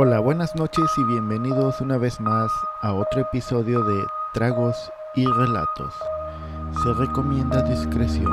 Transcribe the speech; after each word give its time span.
Hola, 0.00 0.20
buenas 0.20 0.54
noches 0.54 0.84
y 0.96 1.02
bienvenidos 1.02 1.80
una 1.80 1.98
vez 1.98 2.20
más 2.20 2.52
a 2.82 2.92
otro 2.94 3.22
episodio 3.22 3.82
de 3.82 4.04
Tragos 4.32 4.92
y 5.16 5.26
Relatos. 5.26 5.92
Se 6.84 6.92
recomienda 6.94 7.62
discreción. 7.62 8.30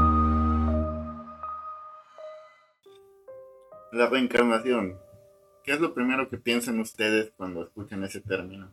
La 3.94 4.06
reencarnación. 4.08 5.00
¿Qué 5.64 5.72
es 5.74 5.80
lo 5.80 5.96
primero 5.96 6.30
que 6.30 6.38
piensan 6.38 6.80
ustedes 6.80 7.32
cuando 7.36 7.64
escuchan 7.64 8.04
ese 8.04 8.22
término? 8.22 8.70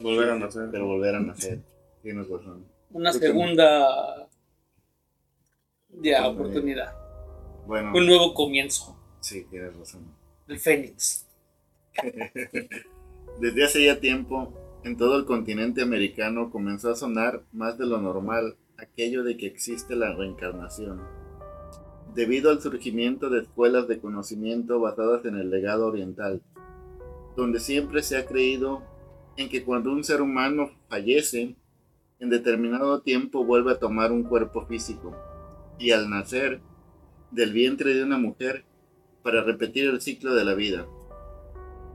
Volver 0.00 0.30
a 0.30 0.38
nacer. 0.40 0.70
Pero 0.72 0.86
volver 0.86 1.14
a 1.14 1.20
nacer. 1.20 1.60
Tienes 2.02 2.28
razón. 2.28 2.66
Una 2.90 3.10
Creo 3.10 3.20
que- 3.20 3.26
segunda 3.28 4.28
ya 6.02 6.26
oportunidad. 6.26 6.96
Bueno, 7.64 7.92
Un 7.94 8.06
nuevo 8.06 8.34
comienzo. 8.34 8.98
sí, 9.20 9.46
tienes 9.48 9.76
razón. 9.76 10.15
El 10.48 10.60
Fénix. 10.60 11.26
Desde 13.40 13.64
hace 13.64 13.84
ya 13.84 13.98
tiempo, 13.98 14.52
en 14.84 14.96
todo 14.96 15.18
el 15.18 15.24
continente 15.24 15.82
americano 15.82 16.50
comenzó 16.50 16.90
a 16.92 16.94
sonar 16.94 17.42
más 17.52 17.78
de 17.78 17.86
lo 17.86 18.00
normal 18.00 18.56
aquello 18.78 19.24
de 19.24 19.36
que 19.36 19.46
existe 19.46 19.96
la 19.96 20.14
reencarnación. 20.14 21.02
Debido 22.14 22.50
al 22.50 22.60
surgimiento 22.60 23.28
de 23.28 23.40
escuelas 23.40 23.88
de 23.88 23.98
conocimiento 23.98 24.78
basadas 24.78 25.24
en 25.24 25.36
el 25.36 25.50
legado 25.50 25.88
oriental, 25.88 26.40
donde 27.36 27.58
siempre 27.58 28.04
se 28.04 28.16
ha 28.16 28.26
creído 28.26 28.82
en 29.36 29.48
que 29.48 29.64
cuando 29.64 29.90
un 29.90 30.04
ser 30.04 30.22
humano 30.22 30.70
fallece, 30.88 31.56
en 32.20 32.30
determinado 32.30 33.00
tiempo 33.00 33.44
vuelve 33.44 33.72
a 33.72 33.80
tomar 33.80 34.12
un 34.12 34.22
cuerpo 34.22 34.64
físico, 34.66 35.14
y 35.78 35.90
al 35.90 36.08
nacer 36.08 36.60
del 37.32 37.52
vientre 37.52 37.94
de 37.94 38.04
una 38.04 38.16
mujer 38.16 38.64
para 39.26 39.42
repetir 39.42 39.86
el 39.86 40.00
ciclo 40.00 40.36
de 40.36 40.44
la 40.44 40.54
vida. 40.54 40.86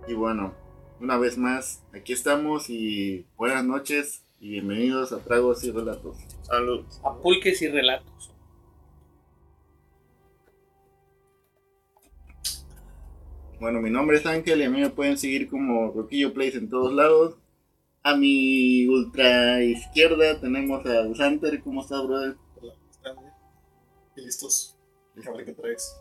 Y 0.05 0.13
bueno, 0.15 0.53
una 0.99 1.17
vez 1.17 1.37
más, 1.37 1.81
aquí 1.93 2.11
estamos 2.11 2.69
y 2.69 3.25
buenas 3.37 3.63
noches 3.63 4.25
y 4.41 4.49
bienvenidos 4.49 5.13
a 5.13 5.23
Tragos 5.23 5.63
y 5.63 5.71
Relatos. 5.71 6.17
Salud. 6.41 6.83
A 7.05 7.15
pulques 7.15 7.61
y 7.61 7.69
relatos. 7.69 8.33
Bueno, 13.61 13.79
mi 13.79 13.89
nombre 13.89 14.17
es 14.17 14.25
Ángel 14.25 14.59
y 14.59 14.65
a 14.65 14.69
mí 14.69 14.81
me 14.81 14.89
pueden 14.89 15.17
seguir 15.17 15.49
como 15.49 15.93
Roquillo 15.93 16.33
Place 16.33 16.57
en 16.57 16.69
todos 16.69 16.91
lados. 16.91 17.37
A 18.03 18.17
mi 18.17 18.87
ultra 18.87 19.63
izquierda 19.63 20.37
tenemos 20.41 20.85
a 20.85 21.15
Santer. 21.15 21.63
¿Cómo 21.63 21.79
estás, 21.79 22.05
brother? 22.05 22.35
Hola, 22.59 22.73
¿están 22.89 23.15
bien? 23.17 23.31
¿Y 24.17 24.21
listos? 24.21 24.77
A 25.25 25.31
ver 25.31 25.45
qué 25.45 25.53
traes. 25.53 25.95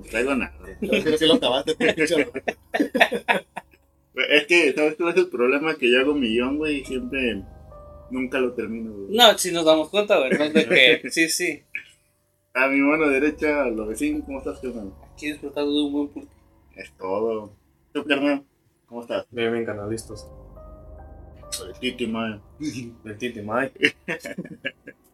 No 0.00 0.06
traigo 0.06 0.34
nada. 0.34 0.52
Creo 0.80 1.18
que 1.18 1.26
lo 1.26 1.34
acabaste. 1.34 1.76
Es 4.28 4.46
que, 4.46 4.72
¿sabes 4.74 4.96
cuál 4.96 5.10
es 5.10 5.16
el 5.16 5.28
problema? 5.28 5.76
Que 5.76 5.90
yo 5.90 6.00
hago 6.00 6.12
un 6.12 6.20
millón, 6.20 6.58
güey, 6.58 6.80
y 6.80 6.84
siempre 6.84 7.42
nunca 8.10 8.38
lo 8.38 8.52
termino, 8.52 8.92
güey. 8.92 9.16
No, 9.16 9.38
si 9.38 9.50
nos 9.50 9.64
damos 9.64 9.88
cuenta, 9.88 10.18
güey. 10.18 10.30
¿no? 10.32 10.50
De 10.50 10.68
que, 11.00 11.10
sí, 11.10 11.28
sí. 11.28 11.62
A 12.52 12.66
mi 12.68 12.80
mano 12.80 13.08
derecha, 13.08 13.66
lo 13.66 13.86
vecino, 13.86 14.22
¿cómo 14.24 14.38
estás, 14.38 14.58
carnal? 14.58 14.92
Aquí 15.14 15.28
disfrutando 15.28 15.72
de 15.72 15.82
un 15.82 15.92
buen 15.92 16.08
pulque. 16.08 16.34
Es 16.76 16.92
todo. 16.98 17.54
¿Tú, 17.92 18.04
carnal? 18.04 18.44
¿Cómo 18.86 19.02
estás? 19.02 19.26
Bien, 19.30 19.52
bien, 19.52 19.64
canalistas. 19.64 20.28
Titi, 21.80 22.06
madre. 22.06 22.40
El 23.04 23.16
Titi 23.16 23.40
Mike. 23.40 23.94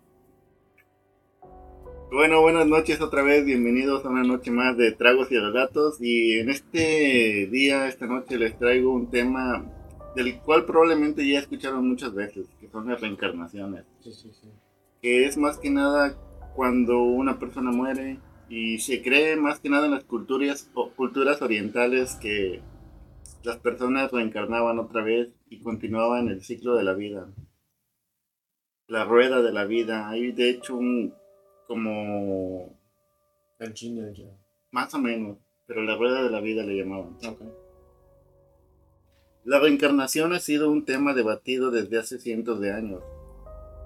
Bueno, 2.10 2.40
buenas 2.40 2.66
noches 2.66 3.00
otra 3.00 3.22
vez, 3.22 3.44
bienvenidos 3.44 4.04
a 4.04 4.08
una 4.08 4.22
noche 4.22 4.50
más 4.50 4.76
de 4.76 4.92
Tragos 4.92 5.30
y 5.30 5.38
Relatos 5.38 5.96
y 6.00 6.38
en 6.38 6.50
este 6.50 7.48
día, 7.50 7.88
esta 7.88 8.06
noche 8.06 8.38
les 8.38 8.56
traigo 8.58 8.92
un 8.92 9.10
tema 9.10 9.66
del 10.14 10.38
cual 10.40 10.64
probablemente 10.64 11.26
ya 11.28 11.40
escucharon 11.40 11.86
muchas 11.86 12.14
veces, 12.14 12.46
que 12.60 12.68
son 12.68 12.88
las 12.88 13.00
reencarnaciones, 13.00 13.84
Sí, 14.00 14.12
sí, 14.12 14.30
sí. 14.40 14.48
que 15.02 15.26
es 15.26 15.36
más 15.36 15.58
que 15.58 15.68
nada 15.70 16.16
cuando 16.54 17.02
una 17.02 17.38
persona 17.38 17.70
muere 17.70 18.18
y 18.48 18.78
se 18.78 19.02
cree 19.02 19.36
más 19.36 19.58
que 19.58 19.68
nada 19.68 19.86
en 19.86 19.92
las 19.92 20.04
culturas, 20.04 20.70
o 20.74 20.90
culturas 20.90 21.42
orientales 21.42 22.14
que 22.14 22.62
las 23.42 23.58
personas 23.58 24.10
reencarnaban 24.12 24.78
otra 24.78 25.02
vez 25.02 25.28
y 25.50 25.60
continuaban 25.60 26.28
el 26.28 26.42
ciclo 26.42 26.76
de 26.76 26.84
la 26.84 26.94
vida. 26.94 27.28
La 28.88 29.04
rueda 29.04 29.42
de 29.42 29.52
la 29.52 29.64
vida, 29.64 30.08
hay 30.08 30.30
de 30.32 30.48
hecho 30.48 30.76
un 30.76 31.12
como 31.66 32.78
El 33.58 33.74
Genial 33.74 34.14
ya. 34.14 34.30
Más 34.70 34.92
o 34.94 34.98
menos, 34.98 35.38
pero 35.66 35.82
la 35.82 35.96
rueda 35.96 36.22
de 36.22 36.30
la 36.30 36.40
vida 36.40 36.62
le 36.62 36.76
llamaban. 36.76 37.16
Ok. 37.26 37.40
La 39.44 39.60
reencarnación 39.60 40.32
ha 40.32 40.40
sido 40.40 40.70
un 40.70 40.84
tema 40.84 41.14
debatido 41.14 41.70
desde 41.70 41.98
hace 41.98 42.18
cientos 42.18 42.60
de 42.60 42.72
años. 42.72 43.02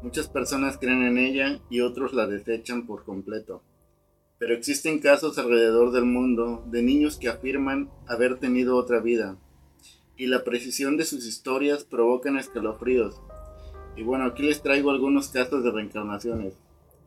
Muchas 0.03 0.29
personas 0.29 0.79
creen 0.79 1.03
en 1.03 1.19
ella 1.19 1.61
y 1.69 1.81
otros 1.81 2.15
la 2.15 2.27
desechan 2.27 2.87
por 2.87 3.05
completo. 3.05 3.63
Pero 4.39 4.55
existen 4.55 5.01
casos 5.01 5.37
alrededor 5.37 5.93
del 5.93 6.07
mundo 6.07 6.65
de 6.67 6.83
niños 6.83 7.19
que 7.19 7.29
afirman 7.29 7.91
haber 8.09 8.39
tenido 8.39 8.77
otra 8.77 9.01
vida. 9.01 9.37
Y 10.17 10.29
la 10.29 10.45
precisión 10.45 10.97
de 10.97 11.05
sus 11.05 11.27
historias 11.27 11.85
provocan 11.85 12.39
escalofríos. 12.39 13.21
Y 13.97 14.03
bueno, 14.03 14.25
aquí 14.25 14.43
les 14.43 14.63
traigo 14.63 14.91
algunos 14.91 15.29
casos 15.29 15.63
de 15.63 15.71
reencarnaciones. 15.71 16.55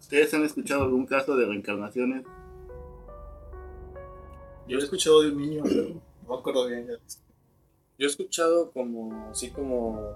¿Ustedes 0.04 0.34
han 0.34 0.44
escuchado 0.44 0.84
algún 0.84 1.06
caso 1.06 1.38
de 1.38 1.46
reencarnaciones? 1.46 2.26
Yo 4.68 4.78
he 4.78 4.82
escuchado 4.82 5.22
de 5.22 5.32
un 5.32 5.38
niño, 5.38 5.64
pero 5.64 5.84
no 5.84 6.30
me 6.30 6.36
acuerdo 6.36 6.68
bien. 6.68 6.86
ya. 6.88 6.98
Yo 7.98 8.06
he 8.06 8.10
escuchado 8.10 8.70
como, 8.72 9.30
así 9.30 9.52
como, 9.52 10.14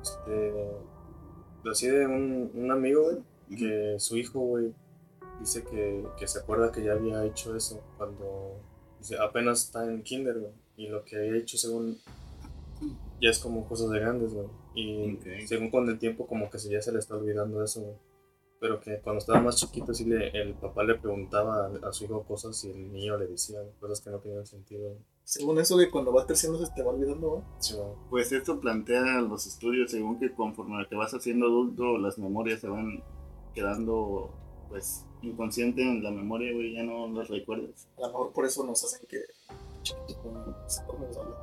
este, 0.00 0.54
así 1.70 1.88
de 1.88 2.06
un, 2.06 2.50
un 2.54 2.70
amigo, 2.72 3.02
güey, 3.02 3.18
que 3.54 3.96
su 3.98 4.16
hijo, 4.16 4.40
güey, 4.40 4.72
dice 5.40 5.62
que, 5.62 6.06
que 6.18 6.26
se 6.26 6.38
acuerda 6.38 6.72
que 6.72 6.82
ya 6.82 6.92
había 6.92 7.22
hecho 7.26 7.54
eso 7.54 7.82
cuando 7.98 8.56
dice, 8.98 9.18
apenas 9.18 9.62
está 9.62 9.84
en 9.84 10.02
kinder, 10.02 10.38
güey, 10.38 10.52
y 10.78 10.88
lo 10.88 11.04
que 11.04 11.16
había 11.16 11.36
hecho 11.36 11.58
según 11.58 11.98
ya 13.20 13.28
es 13.28 13.38
como 13.38 13.68
cosas 13.68 13.90
de 13.90 14.00
grandes, 14.00 14.32
güey, 14.32 14.48
y 14.74 15.18
según 15.46 15.70
con 15.70 15.86
el 15.86 15.98
tiempo 15.98 16.26
como 16.26 16.48
que 16.48 16.58
se, 16.58 16.70
ya 16.70 16.80
se 16.80 16.92
le 16.92 16.98
está 16.98 17.14
olvidando 17.14 17.62
eso, 17.62 17.82
güey. 17.82 18.07
Pero 18.60 18.80
que 18.80 19.00
cuando 19.00 19.18
estaba 19.18 19.40
más 19.40 19.56
chiquito, 19.56 19.94
sí 19.94 20.04
le, 20.04 20.30
el 20.30 20.54
papá 20.54 20.82
le 20.82 20.96
preguntaba 20.96 21.66
a, 21.66 21.88
a 21.88 21.92
su 21.92 22.04
hijo 22.04 22.24
cosas 22.24 22.64
y 22.64 22.70
el 22.70 22.92
niño 22.92 23.16
le 23.16 23.26
decía 23.26 23.60
cosas 23.78 24.00
que 24.00 24.10
no 24.10 24.18
tenían 24.18 24.46
sentido. 24.46 24.96
Según 25.24 25.58
eso, 25.58 25.76
de 25.76 25.90
cuando 25.90 26.10
vas 26.10 26.26
creciendo 26.26 26.64
se 26.64 26.72
te 26.72 26.82
va 26.82 26.90
olvidando, 26.90 27.44
¿no? 27.46 27.60
Sí. 27.60 27.76
Pues 28.10 28.32
esto 28.32 28.58
plantea 28.58 29.20
los 29.20 29.46
estudios 29.46 29.90
según 29.90 30.18
que 30.18 30.32
conforme 30.32 30.84
te 30.86 30.96
vas 30.96 31.12
haciendo 31.12 31.46
adulto, 31.46 31.98
las 31.98 32.18
memorias 32.18 32.60
se 32.60 32.68
van 32.68 33.04
quedando 33.54 34.30
pues 34.68 35.04
inconsciente 35.22 35.82
en 35.82 36.02
la 36.02 36.10
memoria, 36.10 36.52
güey, 36.52 36.74
ya 36.74 36.82
no 36.82 37.08
las 37.08 37.28
recuerdas. 37.28 37.88
A 37.98 38.02
lo 38.02 38.06
mejor 38.08 38.32
por 38.32 38.44
eso 38.46 38.64
nos 38.64 38.82
hacen 38.84 39.06
que 39.08 39.18
chiquito 39.82 40.20
como 40.22 40.56
se 40.66 40.84
come 40.86 41.06
hablando. 41.06 41.36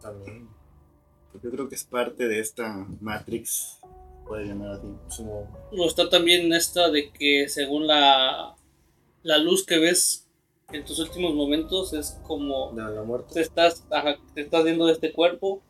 También. 0.00 0.48
Pues 1.32 1.42
yo 1.42 1.50
creo 1.50 1.68
que 1.68 1.74
es 1.74 1.84
parte 1.84 2.28
de 2.28 2.40
esta 2.40 2.86
Matrix, 3.00 3.80
puede 4.26 4.46
llamar 4.46 4.70
así. 4.70 4.88
Sí, 5.08 5.22
güey. 5.22 5.44
O 5.78 5.86
está 5.86 6.08
también 6.08 6.52
esta 6.52 6.90
de 6.90 7.10
que 7.10 7.48
según 7.48 7.86
la, 7.86 8.56
la 9.22 9.38
luz 9.38 9.64
que 9.64 9.78
ves 9.78 10.26
en 10.72 10.84
tus 10.84 10.98
últimos 10.98 11.34
momentos 11.34 11.92
es 11.92 12.20
como 12.26 12.72
la 12.74 13.02
muerte. 13.02 13.34
te 13.34 13.40
estás, 13.40 13.84
ajá, 13.90 14.16
te 14.34 14.40
estás 14.42 14.64
viendo 14.64 14.86
de 14.86 14.92
este 14.92 15.12
cuerpo 15.12 15.62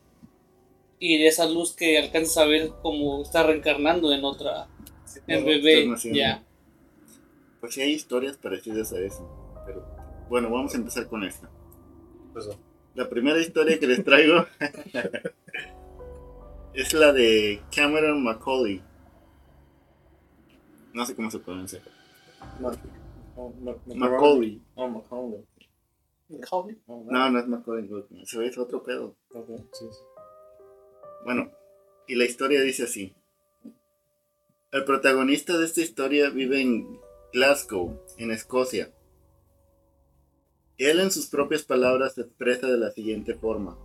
y 0.98 1.18
de 1.18 1.26
esa 1.26 1.46
luz 1.46 1.74
que 1.74 1.98
alcanzas 1.98 2.38
a 2.38 2.46
ver 2.46 2.70
como 2.82 3.22
está 3.22 3.42
reencarnando 3.42 4.12
en 4.12 4.24
otra, 4.24 4.68
en 5.26 5.44
bebé. 5.44 5.86
Ya. 6.12 6.42
Pues 7.60 7.74
sí 7.74 7.82
hay 7.82 7.92
historias 7.92 8.36
parecidas 8.36 8.92
a 8.92 9.00
eso, 9.00 9.28
pero 9.66 9.86
bueno, 10.30 10.50
vamos 10.50 10.72
a 10.74 10.78
empezar 10.78 11.06
con 11.08 11.24
esta. 11.24 11.50
Pues, 12.32 12.46
no. 12.46 12.54
La 12.94 13.08
primera 13.10 13.38
historia 13.38 13.78
que 13.78 13.86
les 13.86 14.02
traigo 14.02 14.46
es 16.76 16.92
la 16.94 17.12
de 17.12 17.62
Cameron 17.74 18.22
Macaulay. 18.22 18.82
No 20.92 21.04
sé 21.04 21.14
cómo 21.14 21.30
se 21.30 21.38
pronuncia. 21.40 21.82
Ma- 22.60 22.72
oh, 23.36 23.52
Ma- 23.60 23.76
Macaulay. 23.94 24.62
Oh, 24.74 24.88
Macaulay. 24.88 25.44
Joven. 26.48 26.82
Oh, 26.86 27.04
No, 27.08 27.30
no 27.30 27.38
es 27.38 27.46
Macaulay 27.46 27.88
ese 28.22 28.46
es 28.46 28.58
otro 28.58 28.82
pedo. 28.82 29.16
ok, 29.32 29.48
sí, 29.72 29.86
sí. 29.90 29.98
Bueno, 31.24 31.50
y 32.08 32.14
la 32.14 32.24
historia 32.24 32.60
dice 32.62 32.84
así. 32.84 33.14
El 34.72 34.84
protagonista 34.84 35.56
de 35.56 35.64
esta 35.66 35.80
historia 35.80 36.30
vive 36.30 36.60
en 36.60 37.00
Glasgow, 37.32 38.00
en 38.18 38.30
Escocia. 38.30 38.92
Él 40.78 41.00
en 41.00 41.10
sus 41.10 41.28
propias 41.28 41.62
palabras 41.62 42.14
se 42.14 42.22
expresa 42.22 42.66
de 42.66 42.76
la 42.76 42.90
siguiente 42.90 43.34
forma. 43.34 43.78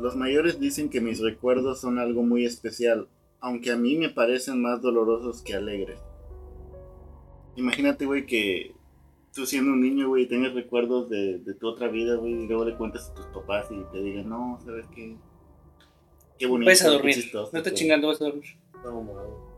Los 0.00 0.16
mayores 0.16 0.58
dicen 0.58 0.88
que 0.88 1.00
mis 1.00 1.20
recuerdos 1.20 1.80
son 1.80 1.98
algo 1.98 2.22
muy 2.22 2.44
especial, 2.46 3.08
aunque 3.40 3.70
a 3.70 3.76
mí 3.76 3.96
me 3.96 4.08
parecen 4.08 4.60
más 4.62 4.80
dolorosos 4.80 5.42
que 5.42 5.54
alegres. 5.54 5.98
Imagínate, 7.56 8.06
güey, 8.06 8.24
que 8.26 8.74
tú 9.34 9.44
siendo 9.46 9.72
un 9.72 9.80
niño, 9.82 10.08
güey, 10.08 10.26
tengas 10.26 10.54
recuerdos 10.54 11.10
de, 11.10 11.38
de 11.38 11.54
tu 11.54 11.68
otra 11.68 11.88
vida, 11.88 12.16
güey, 12.16 12.32
y 12.32 12.46
luego 12.46 12.64
le 12.64 12.76
cuentas 12.76 13.10
a 13.10 13.14
tus 13.14 13.26
papás 13.26 13.66
y 13.70 13.80
te 13.92 14.02
digan, 14.02 14.28
no, 14.28 14.58
¿sabes 14.64 14.86
qué? 14.94 15.16
Qué 16.38 16.46
bonito. 16.46 16.68
Vais 16.68 16.82
a 16.84 16.90
dormir. 16.90 17.14
chistoso, 17.14 17.50
No 17.52 17.62
te 17.62 17.70
todo". 17.70 17.76
chingando, 17.78 18.08
vas 18.08 18.20
a 18.22 18.24
dormir. 18.24 18.44
No, 18.82 19.04
no. 19.04 19.50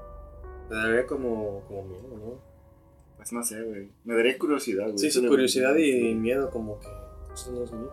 Me 0.68 0.76
daría 0.76 1.06
como, 1.06 1.62
como 1.68 1.84
miedo, 1.84 2.08
¿no? 2.16 2.52
Pues 3.16 3.32
no 3.32 3.42
sé, 3.44 3.62
güey. 3.62 3.88
Me 4.04 4.16
daría 4.16 4.36
curiosidad, 4.36 4.86
güey. 4.86 4.98
Sí, 4.98 5.10
sí, 5.10 5.24
curiosidad 5.26 5.76
y 5.76 6.14
miedo, 6.14 6.50
como 6.50 6.80
que 6.80 6.88
eso 7.32 7.52
no 7.52 7.62
es 7.62 7.72
mío. 7.72 7.90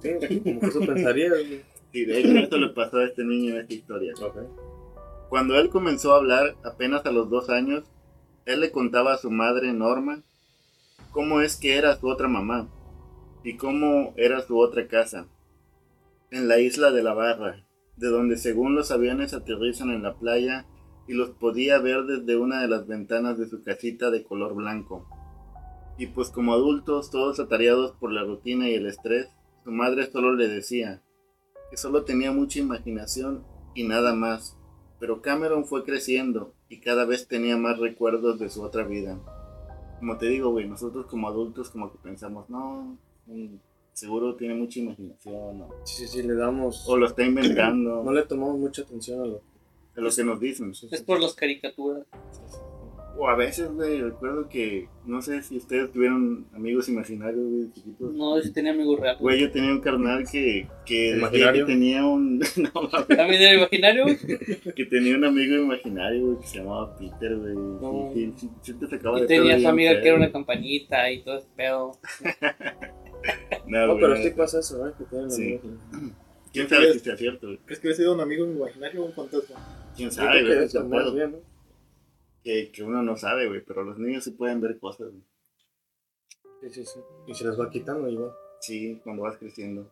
Sí, 0.00 0.40
como 0.40 0.60
que 0.60 0.66
eso 0.66 0.80
pensaría. 0.80 1.30
Sí, 1.92 2.04
de 2.04 2.20
hecho, 2.20 2.38
esto 2.38 2.58
le 2.58 2.68
pasó 2.68 2.98
a 2.98 3.04
este 3.04 3.24
niño 3.24 3.54
en 3.54 3.60
esta 3.60 3.74
historia. 3.74 4.12
Ok. 4.20 4.36
Cuando 5.28 5.58
él 5.58 5.68
comenzó 5.68 6.12
a 6.12 6.18
hablar, 6.18 6.56
apenas 6.64 7.04
a 7.06 7.12
los 7.12 7.28
dos 7.30 7.50
años, 7.50 7.84
él 8.46 8.60
le 8.60 8.70
contaba 8.70 9.12
a 9.12 9.18
su 9.18 9.30
madre, 9.30 9.72
Norma, 9.72 10.22
cómo 11.10 11.40
es 11.40 11.56
que 11.56 11.76
era 11.76 11.96
su 11.96 12.08
otra 12.08 12.28
mamá 12.28 12.68
y 13.44 13.56
cómo 13.56 14.14
era 14.16 14.40
su 14.40 14.58
otra 14.58 14.88
casa, 14.88 15.26
en 16.30 16.48
la 16.48 16.58
isla 16.58 16.90
de 16.90 17.02
la 17.02 17.14
Barra, 17.14 17.64
de 17.96 18.08
donde 18.08 18.36
según 18.36 18.74
los 18.74 18.90
aviones 18.90 19.34
aterrizan 19.34 19.90
en 19.90 20.02
la 20.02 20.14
playa 20.14 20.66
y 21.06 21.14
los 21.14 21.30
podía 21.30 21.78
ver 21.78 22.04
desde 22.04 22.36
una 22.36 22.60
de 22.60 22.68
las 22.68 22.86
ventanas 22.86 23.38
de 23.38 23.48
su 23.48 23.62
casita 23.62 24.10
de 24.10 24.22
color 24.22 24.54
blanco. 24.54 25.06
Y 25.96 26.06
pues 26.06 26.30
como 26.30 26.52
adultos, 26.52 27.10
todos 27.10 27.40
atareados 27.40 27.92
por 27.92 28.12
la 28.12 28.22
rutina 28.24 28.68
y 28.68 28.74
el 28.74 28.86
estrés, 28.86 29.28
su 29.68 29.72
madre 29.74 30.10
solo 30.10 30.32
le 30.34 30.48
decía 30.48 31.02
que 31.70 31.76
solo 31.76 32.04
tenía 32.04 32.32
mucha 32.32 32.58
imaginación 32.58 33.44
y 33.74 33.82
nada 33.82 34.14
más. 34.14 34.56
Pero 34.98 35.20
Cameron 35.20 35.66
fue 35.66 35.84
creciendo 35.84 36.54
y 36.70 36.80
cada 36.80 37.04
vez 37.04 37.28
tenía 37.28 37.58
más 37.58 37.78
recuerdos 37.78 38.38
de 38.38 38.48
su 38.48 38.62
otra 38.62 38.84
vida. 38.84 39.20
Como 39.98 40.16
te 40.16 40.24
digo, 40.24 40.52
güey, 40.52 40.66
nosotros 40.66 41.04
como 41.04 41.28
adultos 41.28 41.68
como 41.68 41.92
que 41.92 41.98
pensamos, 41.98 42.48
no, 42.48 42.96
seguro 43.92 44.36
tiene 44.36 44.54
mucha 44.54 44.78
imaginación 44.80 45.60
o, 45.60 45.68
Sí, 45.84 46.06
sí, 46.06 46.08
sí, 46.08 46.22
le 46.22 46.34
damos. 46.34 46.88
o 46.88 46.96
lo 46.96 47.06
está 47.06 47.22
inventando, 47.22 48.02
No 48.04 48.12
le 48.12 48.22
tomamos 48.22 48.58
mucha 48.58 48.80
atención 48.80 49.20
a 49.20 49.26
lo 49.26 49.42
a 49.96 50.00
lo 50.00 50.10
que 50.10 50.24
nos 50.24 50.40
dicen. 50.40 50.72
Es 50.90 51.02
por 51.02 51.20
las 51.20 51.34
caricaturas. 51.34 52.06
O 53.20 53.28
a 53.28 53.34
veces, 53.34 53.68
güey, 53.72 54.00
recuerdo 54.00 54.48
que, 54.48 54.88
no 55.04 55.20
sé 55.20 55.42
si 55.42 55.56
ustedes 55.56 55.90
tuvieron 55.92 56.46
amigos 56.54 56.88
imaginarios, 56.88 57.44
güey, 57.50 57.72
chiquitos. 57.72 58.14
No, 58.14 58.36
yo 58.36 58.42
sí 58.44 58.52
tenía 58.52 58.70
amigos 58.70 59.00
reales. 59.00 59.20
Güey, 59.20 59.40
yo 59.40 59.50
tenía 59.50 59.72
un 59.72 59.80
carnal 59.80 60.22
que, 60.30 60.68
que, 60.86 61.20
que 61.32 61.64
tenía 61.66 62.06
un, 62.06 62.38
no, 62.56 62.88
¿También 63.08 63.42
era 63.42 63.54
imaginario? 63.54 64.04
que 64.76 64.84
tenía 64.86 65.16
un 65.16 65.24
amigo 65.24 65.56
imaginario, 65.56 66.26
güey, 66.26 66.38
que 66.38 66.46
se 66.46 66.58
llamaba 66.58 66.96
Peter, 66.96 67.36
güey. 67.36 67.54
No. 67.56 68.10
Sí, 68.14 68.32
sí, 68.36 68.50
sí 68.62 68.74
te 68.74 68.86
sacaba 68.86 69.18
Y 69.18 69.22
de 69.22 69.26
tenía 69.26 69.42
pedo 69.42 69.52
su 69.54 69.58
bien 69.58 69.70
amiga 69.70 70.00
que 70.00 70.08
era 70.08 70.16
una 70.16 70.30
campanita 70.32 71.10
y 71.10 71.22
todo 71.24 71.38
ese 71.38 71.48
pedo. 71.56 71.92
No, 73.66 73.96
pero 73.96 74.10
no. 74.10 74.16
sí 74.22 74.30
pasa 74.30 74.60
eso, 74.60 74.86
¿eh? 74.88 74.92
Que 74.96 75.04
tienen 75.04 75.30
Sí. 75.30 75.42
amigos. 75.62 75.80
¿Quién 76.52 76.68
sabe 76.68 76.92
si 76.92 77.00
sea 77.00 77.16
cierto, 77.16 77.48
güey? 77.48 77.58
¿Crees 77.66 77.80
que 77.80 77.88
hubiera 77.88 77.96
sido 77.96 78.14
un 78.14 78.20
amigo 78.20 78.46
imaginario 78.46 79.02
o 79.02 79.06
un 79.06 79.12
fantasma? 79.12 79.56
¿Quién 79.96 80.08
Yo 80.08 80.14
sabe, 80.14 80.30
creo 80.30 80.42
que 80.46 80.54
güey? 80.54 80.66
eso 80.66 80.78
Ese 80.78 80.88
más 80.88 81.02
pedo 81.02 81.14
bien, 81.14 81.32
¿no? 81.32 81.38
Que, 82.44 82.70
que 82.70 82.82
uno 82.82 83.02
no 83.02 83.16
sabe, 83.16 83.48
güey, 83.48 83.62
pero 83.64 83.82
los 83.84 83.98
niños 83.98 84.24
sí 84.24 84.30
pueden 84.30 84.60
ver 84.60 84.78
cosas, 84.78 85.08
güey. 85.10 85.22
Sí, 86.62 86.70
sí, 86.70 86.84
sí. 86.86 87.00
Y 87.26 87.34
se 87.34 87.44
las 87.44 87.58
va 87.58 87.70
quitando 87.70 88.08
igual. 88.08 88.32
Sí, 88.60 89.00
cuando 89.04 89.22
vas 89.22 89.36
creciendo. 89.36 89.90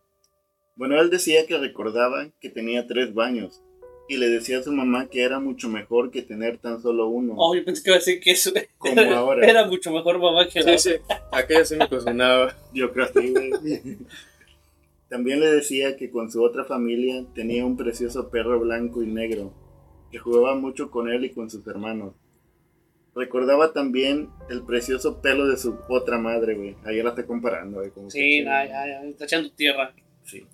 Bueno, 0.76 1.00
él 1.00 1.10
decía 1.10 1.46
que 1.46 1.56
recordaba 1.58 2.28
que 2.40 2.50
tenía 2.50 2.86
tres 2.86 3.14
baños 3.14 3.62
y 4.08 4.18
le 4.18 4.28
decía 4.28 4.58
a 4.58 4.62
su 4.62 4.72
mamá 4.72 5.08
que 5.08 5.22
era 5.22 5.40
mucho 5.40 5.68
mejor 5.68 6.10
que 6.10 6.22
tener 6.22 6.58
tan 6.58 6.80
solo 6.82 7.08
uno, 7.08 7.34
Oh, 7.36 7.54
yo 7.54 7.64
pensé 7.64 7.82
que 7.82 7.90
iba 7.90 7.96
a 7.96 7.98
decir 7.98 8.20
que 8.20 8.30
eso 8.32 8.52
como 8.78 9.00
ahora. 9.00 9.46
era 9.48 9.66
mucho 9.66 9.90
mejor 9.90 10.18
mamá 10.18 10.46
que 10.48 10.60
la 10.60 10.78
Sí, 10.78 10.90
sí. 10.90 10.96
Aquella 11.32 11.64
sí 11.64 11.76
me 11.76 11.88
cocinaba. 11.88 12.54
Yo 12.72 12.92
creo 12.92 13.10
que 13.12 13.20
sí, 13.20 13.30
güey. 13.32 13.98
También 15.08 15.40
le 15.40 15.46
decía 15.46 15.96
que 15.96 16.10
con 16.10 16.30
su 16.30 16.42
otra 16.42 16.64
familia 16.64 17.24
tenía 17.34 17.64
un 17.64 17.76
precioso 17.76 18.28
perro 18.28 18.58
blanco 18.60 19.02
y 19.02 19.06
negro, 19.06 19.52
que 20.10 20.18
jugaba 20.18 20.56
mucho 20.56 20.90
con 20.90 21.08
él 21.08 21.24
y 21.24 21.30
con 21.30 21.48
sus 21.48 21.66
hermanos. 21.66 22.14
Recordaba 23.16 23.72
también 23.72 24.28
el 24.50 24.62
precioso 24.62 25.22
pelo 25.22 25.48
de 25.48 25.56
su 25.56 25.78
otra 25.88 26.18
madre, 26.18 26.54
güey. 26.54 26.76
Ahí 26.84 27.02
la 27.02 27.08
está 27.08 27.26
comparando, 27.26 27.78
güey. 27.78 27.90
como 27.90 28.10
Sí, 28.10 28.44
ya, 28.44 29.00
está 29.04 29.24
echando 29.24 29.50
tierra. 29.52 29.94
Sí. 30.22 30.46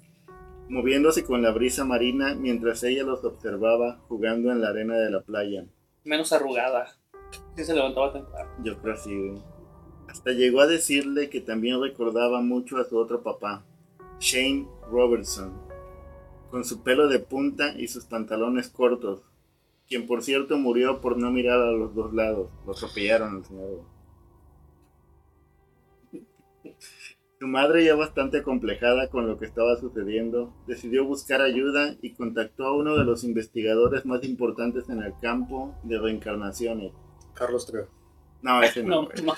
Moviéndose 0.68 1.24
con 1.24 1.42
la 1.42 1.50
brisa 1.50 1.84
marina 1.84 2.36
mientras 2.36 2.84
ella 2.84 3.02
los 3.02 3.24
observaba 3.24 3.98
jugando 4.06 4.52
en 4.52 4.60
la 4.60 4.68
arena 4.68 4.96
de 4.96 5.10
la 5.10 5.22
playa. 5.22 5.66
Menos 6.04 6.32
arrugada. 6.32 6.86
Sí 7.56 7.64
se 7.64 7.74
levantaba 7.74 8.12
temprano. 8.12 8.48
Yo 8.62 8.80
creo 8.80 8.94
así, 8.94 9.12
güey. 9.12 9.42
Hasta 10.08 10.30
llegó 10.30 10.60
a 10.60 10.68
decirle 10.68 11.30
que 11.30 11.40
también 11.40 11.82
recordaba 11.82 12.42
mucho 12.42 12.76
a 12.76 12.84
su 12.84 12.96
otro 12.96 13.24
papá, 13.24 13.64
Shane 14.20 14.68
Robertson, 14.88 15.52
con 16.50 16.64
su 16.64 16.84
pelo 16.84 17.08
de 17.08 17.18
punta 17.18 17.74
y 17.76 17.88
sus 17.88 18.04
pantalones 18.04 18.68
cortos, 18.68 19.22
quien 19.92 20.06
por 20.06 20.22
cierto 20.22 20.56
murió 20.56 21.00
por 21.02 21.18
no 21.18 21.30
mirar 21.30 21.60
a 21.60 21.70
los 21.72 21.94
dos 21.94 22.14
lados. 22.14 22.48
Lo 22.66 22.72
atropellaron 22.72 23.36
al 23.36 23.44
señor. 23.44 23.68
güey. 26.12 26.24
Su 27.38 27.46
madre, 27.48 27.84
ya 27.84 27.94
bastante 27.96 28.38
acomplejada 28.38 29.08
con 29.10 29.26
lo 29.26 29.36
que 29.38 29.46
estaba 29.46 29.76
sucediendo, 29.76 30.54
decidió 30.66 31.04
buscar 31.04 31.40
ayuda 31.42 31.96
y 32.00 32.14
contactó 32.14 32.66
a 32.66 32.76
uno 32.76 32.96
de 32.96 33.04
los 33.04 33.24
investigadores 33.24 34.06
más 34.06 34.22
importantes 34.24 34.88
en 34.88 35.02
el 35.02 35.12
campo 35.20 35.74
de 35.82 35.98
reencarnaciones. 35.98 36.92
Carlos 37.34 37.66
Trejo. 37.66 37.90
No, 38.42 38.62
ese 38.62 38.82
no. 38.84 39.02
No, 39.02 39.08
güey. 39.08 39.22
no. 39.24 39.32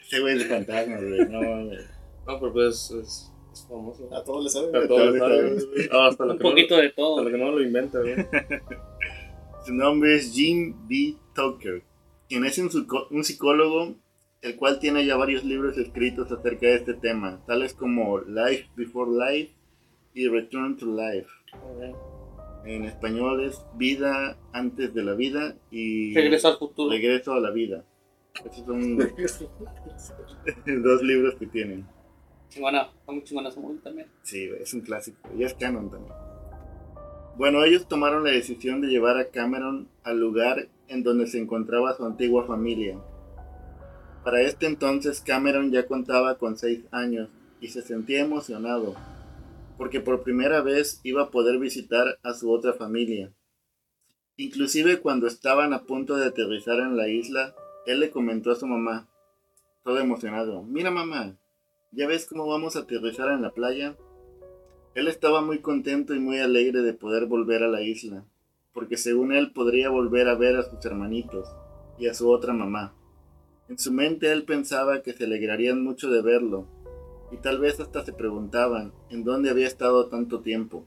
Ese 0.00 0.20
güey 0.20 0.36
es 0.36 0.48
de 0.48 0.54
fantasmas, 0.54 1.02
güey. 1.04 1.28
No, 1.28 1.40
mames. 1.42 1.90
No, 2.26 2.40
pero 2.40 2.52
pues 2.52 2.90
es, 2.92 3.30
es 3.52 3.66
famoso. 3.68 4.08
A 4.14 4.24
todos 4.24 4.44
les 4.44 4.52
saben. 4.54 4.74
A 4.74 4.88
todos 4.88 5.12
les 5.12 5.20
sabe. 5.20 5.50
güey. 5.52 5.88
Ah, 5.92 6.06
hasta 6.08 6.24
lo 6.24 6.32
Un 6.32 6.38
que 6.38 6.44
no- 6.44 6.50
poquito 6.50 6.76
de 6.78 6.90
todo. 6.90 7.22
lo 7.24 7.30
que 7.30 7.36
no 7.38 7.50
lo 7.50 7.62
inventa, 7.62 7.98
güey. 8.00 8.14
Su 9.66 9.74
nombre 9.74 10.14
es 10.14 10.32
Jim 10.32 10.76
B. 10.88 11.16
Tucker, 11.34 11.82
quien 12.28 12.44
es 12.44 12.56
un, 12.58 12.70
un 13.10 13.24
psicólogo, 13.24 13.96
el 14.40 14.54
cual 14.54 14.78
tiene 14.78 15.04
ya 15.04 15.16
varios 15.16 15.42
libros 15.42 15.76
escritos 15.76 16.30
acerca 16.30 16.68
de 16.68 16.76
este 16.76 16.94
tema, 16.94 17.42
tales 17.48 17.74
como 17.74 18.20
Life 18.20 18.68
Before 18.76 19.10
Life 19.10 19.52
y 20.14 20.28
Return 20.28 20.76
to 20.76 20.86
Life. 20.86 21.26
En 22.64 22.84
español 22.84 23.42
es 23.42 23.60
Vida 23.74 24.38
antes 24.52 24.94
de 24.94 25.02
la 25.02 25.14
vida 25.14 25.56
y 25.72 26.14
Regreso 26.14 26.46
al 26.46 26.58
futuro. 26.58 26.90
Regreso 26.90 27.32
a 27.32 27.40
la 27.40 27.50
vida. 27.50 27.84
Esos 28.48 28.64
son 28.66 28.96
dos 30.84 31.02
libros 31.02 31.34
que 31.40 31.46
tienen. 31.48 31.84
Chingona, 32.50 32.88
está 33.00 33.60
muy 33.60 33.78
también. 33.78 34.06
Sí, 34.22 34.48
es 34.60 34.72
un 34.74 34.82
clásico. 34.82 35.28
Y 35.36 35.42
es 35.42 35.54
canon 35.54 35.90
también. 35.90 36.14
Bueno, 37.36 37.62
ellos 37.64 37.86
tomaron 37.86 38.24
la 38.24 38.30
decisión 38.30 38.80
de 38.80 38.88
llevar 38.88 39.18
a 39.18 39.28
Cameron 39.28 39.88
al 40.04 40.18
lugar 40.18 40.68
en 40.88 41.02
donde 41.02 41.26
se 41.26 41.38
encontraba 41.38 41.94
su 41.94 42.04
antigua 42.04 42.46
familia. 42.46 42.98
Para 44.24 44.40
este 44.40 44.66
entonces 44.66 45.20
Cameron 45.20 45.70
ya 45.70 45.86
contaba 45.86 46.38
con 46.38 46.56
6 46.56 46.84
años 46.90 47.28
y 47.60 47.68
se 47.68 47.82
sentía 47.82 48.20
emocionado, 48.20 48.94
porque 49.76 50.00
por 50.00 50.22
primera 50.22 50.62
vez 50.62 51.00
iba 51.04 51.22
a 51.22 51.30
poder 51.30 51.58
visitar 51.58 52.18
a 52.22 52.32
su 52.32 52.50
otra 52.50 52.72
familia. 52.72 53.32
Inclusive 54.36 55.00
cuando 55.00 55.26
estaban 55.26 55.72
a 55.72 55.84
punto 55.84 56.16
de 56.16 56.26
aterrizar 56.26 56.80
en 56.80 56.96
la 56.96 57.08
isla, 57.08 57.54
él 57.86 58.00
le 58.00 58.10
comentó 58.10 58.50
a 58.50 58.56
su 58.56 58.66
mamá, 58.66 59.08
todo 59.84 59.98
emocionado, 59.98 60.62
mira 60.62 60.90
mamá, 60.90 61.36
¿Ya 61.92 62.06
ves 62.06 62.26
cómo 62.26 62.46
vamos 62.46 62.76
a 62.76 62.80
aterrizar 62.80 63.30
en 63.30 63.42
la 63.42 63.52
playa? 63.52 63.96
Él 64.96 65.08
estaba 65.08 65.42
muy 65.42 65.58
contento 65.58 66.14
y 66.14 66.20
muy 66.20 66.38
alegre 66.38 66.80
de 66.80 66.94
poder 66.94 67.26
volver 67.26 67.62
a 67.62 67.68
la 67.68 67.82
isla, 67.82 68.24
porque 68.72 68.96
según 68.96 69.30
él 69.30 69.52
podría 69.52 69.90
volver 69.90 70.26
a 70.26 70.36
ver 70.36 70.56
a 70.56 70.62
sus 70.62 70.82
hermanitos 70.86 71.54
y 71.98 72.06
a 72.06 72.14
su 72.14 72.30
otra 72.30 72.54
mamá. 72.54 72.94
En 73.68 73.78
su 73.78 73.92
mente 73.92 74.32
él 74.32 74.44
pensaba 74.44 75.02
que 75.02 75.12
se 75.12 75.24
alegrarían 75.24 75.84
mucho 75.84 76.10
de 76.10 76.22
verlo, 76.22 76.66
y 77.30 77.36
tal 77.36 77.58
vez 77.58 77.78
hasta 77.78 78.06
se 78.06 78.14
preguntaban 78.14 78.94
en 79.10 79.22
dónde 79.22 79.50
había 79.50 79.66
estado 79.66 80.08
tanto 80.08 80.40
tiempo. 80.40 80.86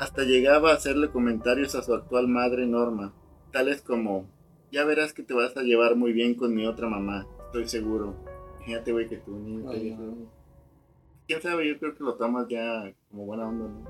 Hasta 0.00 0.24
llegaba 0.24 0.72
a 0.72 0.74
hacerle 0.74 1.08
comentarios 1.10 1.76
a 1.76 1.82
su 1.82 1.94
actual 1.94 2.26
madre 2.26 2.66
Norma, 2.66 3.14
tales 3.52 3.80
como, 3.80 4.26
ya 4.72 4.84
verás 4.84 5.12
que 5.12 5.22
te 5.22 5.34
vas 5.34 5.56
a 5.56 5.62
llevar 5.62 5.94
muy 5.94 6.12
bien 6.12 6.34
con 6.34 6.52
mi 6.52 6.66
otra 6.66 6.88
mamá, 6.88 7.28
estoy 7.46 7.68
seguro. 7.68 8.16
Fíjate, 8.66 8.90
güey, 8.90 9.08
que 9.08 9.18
te 9.18 9.78
dijo. 9.78 10.37
¿Quién 11.28 11.42
sabe? 11.42 11.68
Yo 11.68 11.78
creo 11.78 11.94
que 11.94 12.02
lo 12.02 12.14
tomas 12.14 12.48
ya 12.48 12.90
como 13.10 13.26
buena 13.26 13.46
onda, 13.46 13.66
¿no? 13.68 13.84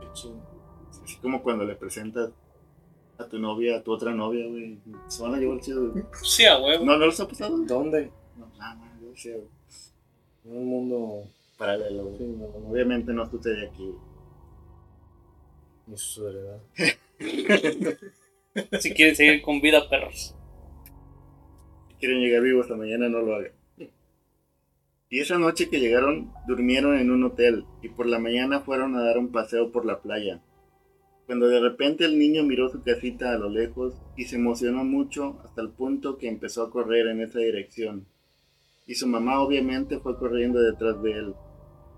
Qué 0.00 0.08
chido. 0.12 0.36
Así 1.04 1.16
como 1.22 1.40
cuando 1.40 1.64
le 1.64 1.76
presentas 1.76 2.30
a 3.16 3.28
tu 3.28 3.38
novia, 3.38 3.76
a 3.76 3.82
tu 3.82 3.92
otra 3.92 4.12
novia, 4.12 4.44
güey. 4.48 4.80
Se 5.06 5.22
van 5.22 5.34
a 5.34 5.38
llevar 5.38 5.60
chido, 5.60 5.92
güey. 5.92 6.04
Sí, 6.22 6.44
a 6.44 6.58
huevo. 6.60 6.84
¿No, 6.84 6.98
no 6.98 7.06
les 7.06 7.20
ha 7.20 7.28
pasado? 7.28 7.56
¿Dónde? 7.58 8.10
No, 8.36 8.48
nada 8.58 8.74
más, 8.74 9.00
yo 9.00 9.14
sé, 9.14 9.34
güey. 9.36 9.48
En 10.44 10.56
un 10.56 10.66
mundo 10.66 11.28
Paralelo, 11.56 12.06
güey. 12.06 12.18
sí, 12.18 12.24
no, 12.24 12.48
no, 12.48 12.70
Obviamente 12.70 13.12
no 13.12 13.30
sucede 13.30 13.68
aquí, 13.68 13.94
ni 15.86 15.96
su 15.96 16.20
soledad. 16.22 16.60
Si 18.80 18.92
quieren 18.94 19.14
seguir 19.16 19.42
con 19.42 19.60
vida, 19.60 19.88
perros. 19.88 20.34
quieren 22.00 22.18
llegar 22.20 22.42
vivos 22.42 22.64
hasta 22.64 22.76
mañana, 22.76 23.08
no 23.08 23.20
lo 23.20 23.36
hagan. 23.36 23.52
Y 25.14 25.20
esa 25.20 25.38
noche 25.38 25.68
que 25.68 25.78
llegaron, 25.78 26.32
durmieron 26.48 26.98
en 26.98 27.12
un 27.12 27.22
hotel 27.22 27.66
y 27.82 27.88
por 27.88 28.06
la 28.06 28.18
mañana 28.18 28.62
fueron 28.62 28.96
a 28.96 29.00
dar 29.04 29.16
un 29.16 29.30
paseo 29.30 29.70
por 29.70 29.86
la 29.86 30.00
playa. 30.00 30.42
Cuando 31.26 31.46
de 31.46 31.60
repente 31.60 32.04
el 32.04 32.18
niño 32.18 32.42
miró 32.42 32.68
su 32.68 32.82
casita 32.82 33.32
a 33.32 33.38
lo 33.38 33.48
lejos 33.48 33.94
y 34.16 34.24
se 34.24 34.34
emocionó 34.34 34.82
mucho 34.82 35.38
hasta 35.44 35.62
el 35.62 35.70
punto 35.70 36.18
que 36.18 36.26
empezó 36.26 36.64
a 36.64 36.70
correr 36.72 37.06
en 37.06 37.20
esa 37.20 37.38
dirección. 37.38 38.08
Y 38.88 38.96
su 38.96 39.06
mamá 39.06 39.38
obviamente 39.38 40.00
fue 40.00 40.18
corriendo 40.18 40.60
detrás 40.60 41.00
de 41.00 41.12
él. 41.12 41.34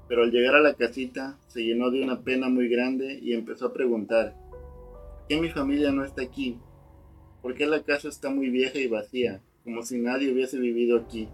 Pero 0.08 0.24
al 0.24 0.30
llegar 0.30 0.54
a 0.54 0.60
la 0.60 0.74
casita 0.74 1.38
se 1.46 1.64
llenó 1.64 1.90
de 1.90 2.02
una 2.02 2.20
pena 2.20 2.50
muy 2.50 2.68
grande 2.68 3.18
y 3.18 3.32
empezó 3.32 3.68
a 3.68 3.72
preguntar, 3.72 4.34
¿por 4.50 5.26
qué 5.26 5.40
mi 5.40 5.48
familia 5.48 5.90
no 5.90 6.04
está 6.04 6.20
aquí? 6.20 6.58
¿Por 7.40 7.54
qué 7.54 7.64
la 7.64 7.82
casa 7.82 8.08
está 8.08 8.28
muy 8.28 8.50
vieja 8.50 8.78
y 8.78 8.88
vacía, 8.88 9.40
como 9.64 9.80
si 9.84 9.96
nadie 9.96 10.30
hubiese 10.30 10.58
vivido 10.58 10.98
aquí? 10.98 11.30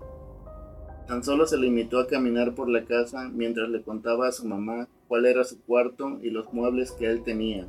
Tan 1.07 1.25
solo 1.25 1.47
se 1.47 1.59
limitó 1.59 1.99
a 1.99 2.07
caminar 2.07 2.55
por 2.55 2.69
la 2.69 2.85
casa 2.85 3.29
mientras 3.29 3.69
le 3.69 3.83
contaba 3.83 4.29
a 4.29 4.33
su 4.33 4.47
mamá 4.47 4.89
cuál 5.09 5.27
era 5.27 5.45
su 5.45 5.61
cuarto 5.63 6.19
y 6.23 6.31
los 6.31 6.53
muebles 6.53 6.93
que 6.93 7.07
él 7.07 7.23
tenía. 7.23 7.67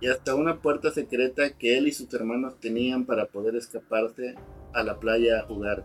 Y 0.00 0.08
hasta 0.08 0.34
una 0.34 0.60
puerta 0.60 0.90
secreta 0.90 1.50
que 1.50 1.78
él 1.78 1.88
y 1.88 1.92
sus 1.92 2.12
hermanos 2.14 2.60
tenían 2.60 3.06
para 3.06 3.26
poder 3.26 3.56
escaparse 3.56 4.34
a 4.72 4.82
la 4.82 4.98
playa 5.00 5.40
a 5.40 5.46
jugar. 5.46 5.84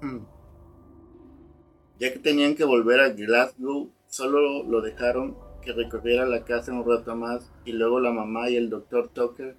Ya 1.98 2.10
que 2.14 2.18
tenían 2.18 2.54
que 2.54 2.64
volver 2.64 2.98
a 2.98 3.10
Glasgow, 3.10 3.90
solo 4.08 4.62
lo 4.62 4.80
dejaron 4.80 5.36
que 5.60 5.72
recorriera 5.72 6.24
la 6.24 6.44
casa 6.44 6.72
un 6.72 6.88
rato 6.88 7.14
más 7.14 7.50
y 7.66 7.72
luego 7.72 8.00
la 8.00 8.10
mamá 8.10 8.48
y 8.48 8.56
el 8.56 8.70
doctor 8.70 9.08
Tucker 9.08 9.54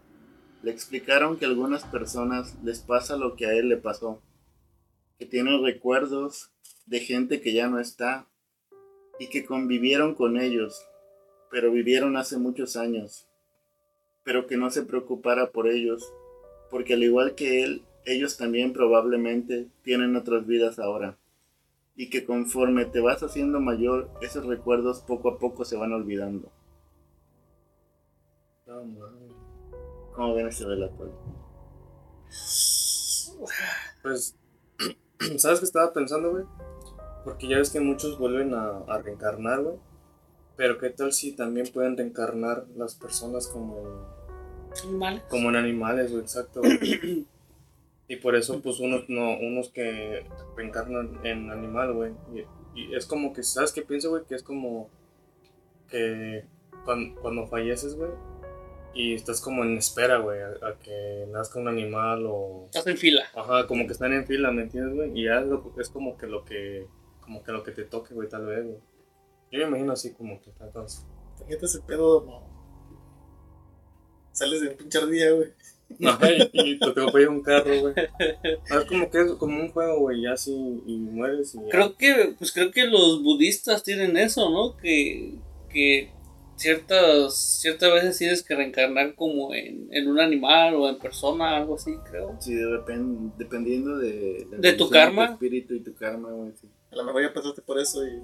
le 0.63 0.71
explicaron 0.71 1.37
que 1.37 1.45
a 1.45 1.49
algunas 1.49 1.83
personas 1.85 2.57
les 2.63 2.79
pasa 2.79 3.15
lo 3.15 3.35
que 3.35 3.45
a 3.45 3.53
él 3.53 3.69
le 3.69 3.77
pasó, 3.77 4.21
que 5.21 5.27
tienen 5.27 5.63
recuerdos 5.63 6.51
de 6.87 6.99
gente 6.99 7.41
que 7.41 7.53
ya 7.53 7.67
no 7.67 7.79
está 7.79 8.27
y 9.19 9.29
que 9.29 9.45
convivieron 9.45 10.15
con 10.15 10.35
ellos, 10.39 10.83
pero 11.51 11.71
vivieron 11.71 12.17
hace 12.17 12.39
muchos 12.39 12.75
años, 12.75 13.27
pero 14.23 14.47
que 14.47 14.57
no 14.57 14.71
se 14.71 14.81
preocupara 14.81 15.51
por 15.51 15.67
ellos, 15.67 16.11
porque 16.71 16.95
al 16.95 17.03
igual 17.03 17.35
que 17.35 17.61
él, 17.61 17.83
ellos 18.03 18.35
también 18.35 18.73
probablemente 18.73 19.67
tienen 19.83 20.15
otras 20.15 20.47
vidas 20.47 20.79
ahora 20.79 21.19
y 21.95 22.09
que 22.09 22.25
conforme 22.25 22.85
te 22.85 22.99
vas 22.99 23.21
haciendo 23.21 23.59
mayor, 23.59 24.09
esos 24.23 24.47
recuerdos 24.47 25.01
poco 25.01 25.29
a 25.29 25.37
poco 25.37 25.65
se 25.65 25.77
van 25.77 25.93
olvidando. 25.93 26.51
¿Cómo 30.15 30.33
ven 30.33 30.47
ese 30.47 30.65
relato? 30.65 31.13
Pues, 34.01 34.35
¿sabes 35.37 35.59
qué 35.59 35.65
estaba 35.65 35.93
pensando, 35.93 36.31
güey? 36.31 36.45
Porque 37.23 37.47
ya 37.47 37.57
ves 37.57 37.69
que 37.69 37.79
muchos 37.79 38.17
vuelven 38.17 38.53
a, 38.53 38.79
a 38.87 38.97
reencarnar, 38.99 39.61
güey. 39.61 39.75
Pero 40.55 40.77
¿qué 40.77 40.89
tal 40.89 41.13
si 41.13 41.33
también 41.33 41.67
pueden 41.73 41.97
reencarnar 41.97 42.65
las 42.75 42.95
personas 42.95 43.47
como 43.47 43.79
en, 43.79 44.89
Animales. 44.89 45.23
como 45.29 45.49
en 45.49 45.55
animales, 45.55 46.11
güey? 46.11 46.21
Exacto. 46.21 46.61
güey. 46.61 47.25
y 48.07 48.15
por 48.17 48.35
eso, 48.35 48.61
pues, 48.61 48.79
unos, 48.79 49.07
no, 49.09 49.37
unos 49.39 49.69
que 49.69 50.25
reencarnan 50.55 51.19
en 51.23 51.51
animal, 51.51 51.93
güey. 51.93 52.13
Y, 52.33 52.79
y 52.79 52.95
es 52.95 53.05
como 53.05 53.33
que, 53.33 53.43
¿sabes 53.43 53.71
qué 53.71 53.81
pienso, 53.81 54.09
güey? 54.09 54.23
Que 54.25 54.35
es 54.35 54.43
como 54.43 54.89
que 55.89 56.45
cuando, 56.85 57.21
cuando 57.21 57.47
falleces, 57.47 57.95
güey, 57.95 58.11
y 58.93 59.13
estás 59.13 59.39
como 59.41 59.63
en 59.63 59.77
espera, 59.77 60.17
güey, 60.17 60.39
a, 60.41 60.49
a 60.67 60.79
que 60.79 61.25
nazca 61.31 61.59
un 61.59 61.67
animal 61.67 62.25
o... 62.27 62.65
Estás 62.65 62.87
en 62.87 62.97
fila. 62.97 63.23
Ajá, 63.35 63.65
como 63.67 63.85
que 63.85 63.93
están 63.93 64.13
en 64.13 64.25
fila, 64.25 64.51
¿me 64.51 64.63
entiendes, 64.63 64.95
güey? 64.95 65.11
Y 65.19 65.25
ya 65.25 65.39
es, 65.39 65.47
lo- 65.47 65.73
es 65.79 65.89
como 65.89 66.17
que 66.17 66.27
lo 66.27 66.43
que, 66.43 66.87
como 67.21 67.43
que 67.43 67.51
lo 67.51 67.63
que 67.63 67.71
te 67.71 67.83
toque, 67.83 68.13
güey, 68.13 68.27
tal 68.27 68.45
vez, 68.45 68.65
güey. 68.65 68.77
Yo 69.51 69.59
me 69.59 69.65
imagino 69.65 69.93
así 69.93 70.13
como 70.13 70.41
que 70.41 70.49
está 70.49 70.65
entonces. 70.65 71.05
Fíjate 71.47 71.65
ese 71.65 71.81
pedo, 71.81 72.23
no. 72.25 72.51
Sales 74.31 74.61
de 74.61 74.69
un 74.69 74.75
pinche 74.77 75.05
día, 75.07 75.31
güey. 75.31 75.49
Ajá, 76.07 76.27
y, 76.53 76.79
te 76.79 76.85
atropella 76.89 77.29
un 77.29 77.41
carro, 77.41 77.79
güey. 77.81 77.93
Es 78.47 78.85
como 78.87 79.09
que 79.09 79.21
es 79.21 79.31
como 79.33 79.59
un 79.59 79.71
juego, 79.71 79.99
güey, 79.99 80.21
ya 80.21 80.33
así, 80.33 80.53
y 80.85 80.97
mueres 80.97 81.53
y 81.55 81.59
ya. 81.59 81.69
Creo 81.69 81.95
que, 81.97 82.35
pues 82.37 82.51
creo 82.53 82.71
que 82.71 82.85
los 82.85 83.21
budistas 83.23 83.83
tienen 83.83 84.15
eso, 84.17 84.49
¿no? 84.49 84.77
Que, 84.77 85.35
que 85.69 86.11
ciertas, 86.61 87.35
ciertas 87.59 87.91
veces 87.93 88.17
tienes 88.17 88.43
que 88.43 88.55
reencarnar 88.55 89.15
como 89.15 89.53
en, 89.53 89.87
en 89.91 90.07
un 90.07 90.19
animal 90.19 90.75
o 90.75 90.87
en 90.89 90.97
persona, 90.99 91.57
algo 91.57 91.75
así, 91.75 91.91
creo. 92.09 92.37
Sí, 92.39 92.53
depen- 92.53 93.31
dependiendo 93.37 93.97
de... 93.97 94.47
la 94.51 94.57
¿De 94.57 94.73
tu 94.73 94.89
karma? 94.89 95.25
espíritu 95.25 95.73
y 95.73 95.79
tu 95.81 95.93
karma, 95.95 96.29
güey. 96.31 96.51
sí. 96.59 96.67
A 96.91 96.95
lo 96.97 97.03
mejor 97.05 97.21
ya 97.23 97.33
pasaste 97.33 97.61
por 97.61 97.79
eso 97.79 98.05
y. 98.05 98.21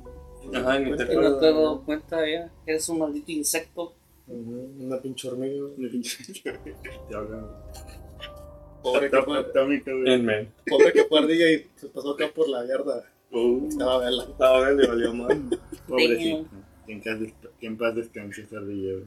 Ajá, 0.55 0.79
y 0.79 0.85
ni 0.85 0.97
te 0.97 1.03
Y 1.13 1.15
no 1.15 1.37
te 1.39 1.47
has 1.47 1.53
dado 1.53 1.81
cuenta 1.83 2.17
ya, 2.29 2.51
que 2.65 2.71
eres 2.71 2.87
un 2.89 2.99
maldito 2.99 3.31
insecto. 3.31 3.93
Una 4.27 4.99
pinche 5.01 5.27
hormiga. 5.29 5.65
Una 5.77 5.87
pinche- 5.89 6.43
Te 7.09 7.15
hablan. 7.15 7.47
Pobre 8.83 9.09
que 9.09 9.21
fue, 9.21 9.43
pobre 10.69 10.93
que 10.93 11.03
fue 11.05 11.19
ardilla 11.19 11.51
y 11.51 11.65
se 11.75 11.87
pasó 11.87 12.11
acá 12.11 12.29
por 12.33 12.47
la 12.49 12.65
yarda. 12.65 13.03
Uh, 13.31 13.67
Estaba 13.67 13.99
vela. 13.99 14.23
Estaba 14.23 14.71
le 14.71 14.87
valió 14.87 15.13
mal. 15.13 15.49
Pobrecito. 15.87 16.45
Que 16.87 16.93
en, 16.93 17.01
paz 17.01 17.17
que 17.59 17.67
en 17.67 17.77
paz 17.77 17.95
descanse 17.95 18.47
güey. 18.49 19.03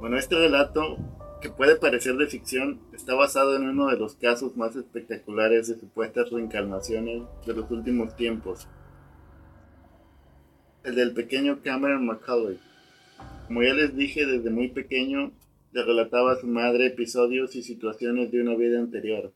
Bueno, 0.00 0.16
este 0.16 0.34
relato, 0.34 0.96
que 1.42 1.50
puede 1.50 1.76
parecer 1.76 2.16
de 2.16 2.26
ficción, 2.26 2.80
está 2.94 3.14
basado 3.14 3.54
en 3.54 3.68
uno 3.68 3.88
de 3.88 3.98
los 3.98 4.14
casos 4.14 4.56
más 4.56 4.74
espectaculares 4.76 5.68
de 5.68 5.78
supuestas 5.78 6.30
reencarnaciones 6.30 7.22
de 7.46 7.54
los 7.54 7.70
últimos 7.70 8.16
tiempos. 8.16 8.66
El 10.84 10.94
del 10.94 11.12
pequeño 11.12 11.60
Cameron 11.62 12.06
McCullough. 12.06 12.58
Como 13.46 13.62
ya 13.62 13.74
les 13.74 13.94
dije, 13.94 14.24
desde 14.24 14.50
muy 14.50 14.68
pequeño 14.68 15.32
le 15.72 15.84
relataba 15.84 16.32
a 16.32 16.40
su 16.40 16.46
madre 16.46 16.86
episodios 16.86 17.54
y 17.56 17.62
situaciones 17.62 18.32
de 18.32 18.40
una 18.40 18.54
vida 18.54 18.78
anterior. 18.78 19.34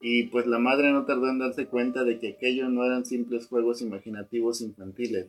Y 0.00 0.24
pues 0.24 0.46
la 0.46 0.58
madre 0.58 0.92
no 0.92 1.04
tardó 1.04 1.28
en 1.28 1.38
darse 1.38 1.66
cuenta 1.66 2.04
de 2.04 2.18
que 2.18 2.30
aquellos 2.30 2.70
no 2.70 2.84
eran 2.84 3.04
simples 3.04 3.46
juegos 3.46 3.82
imaginativos 3.82 4.62
infantiles. 4.62 5.28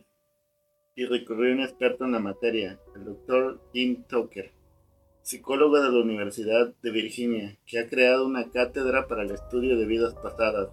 Y 1.00 1.06
recurrió 1.06 1.50
a 1.50 1.54
un 1.54 1.62
experto 1.62 2.04
en 2.04 2.12
la 2.12 2.18
materia, 2.18 2.78
el 2.94 3.06
doctor 3.06 3.58
Jim 3.72 4.02
Tucker, 4.06 4.52
psicólogo 5.22 5.80
de 5.80 5.90
la 5.90 5.98
Universidad 5.98 6.74
de 6.82 6.90
Virginia, 6.90 7.56
que 7.64 7.78
ha 7.78 7.88
creado 7.88 8.26
una 8.26 8.50
cátedra 8.50 9.08
para 9.08 9.22
el 9.22 9.30
estudio 9.30 9.78
de 9.78 9.86
vidas 9.86 10.12
pasadas, 10.12 10.68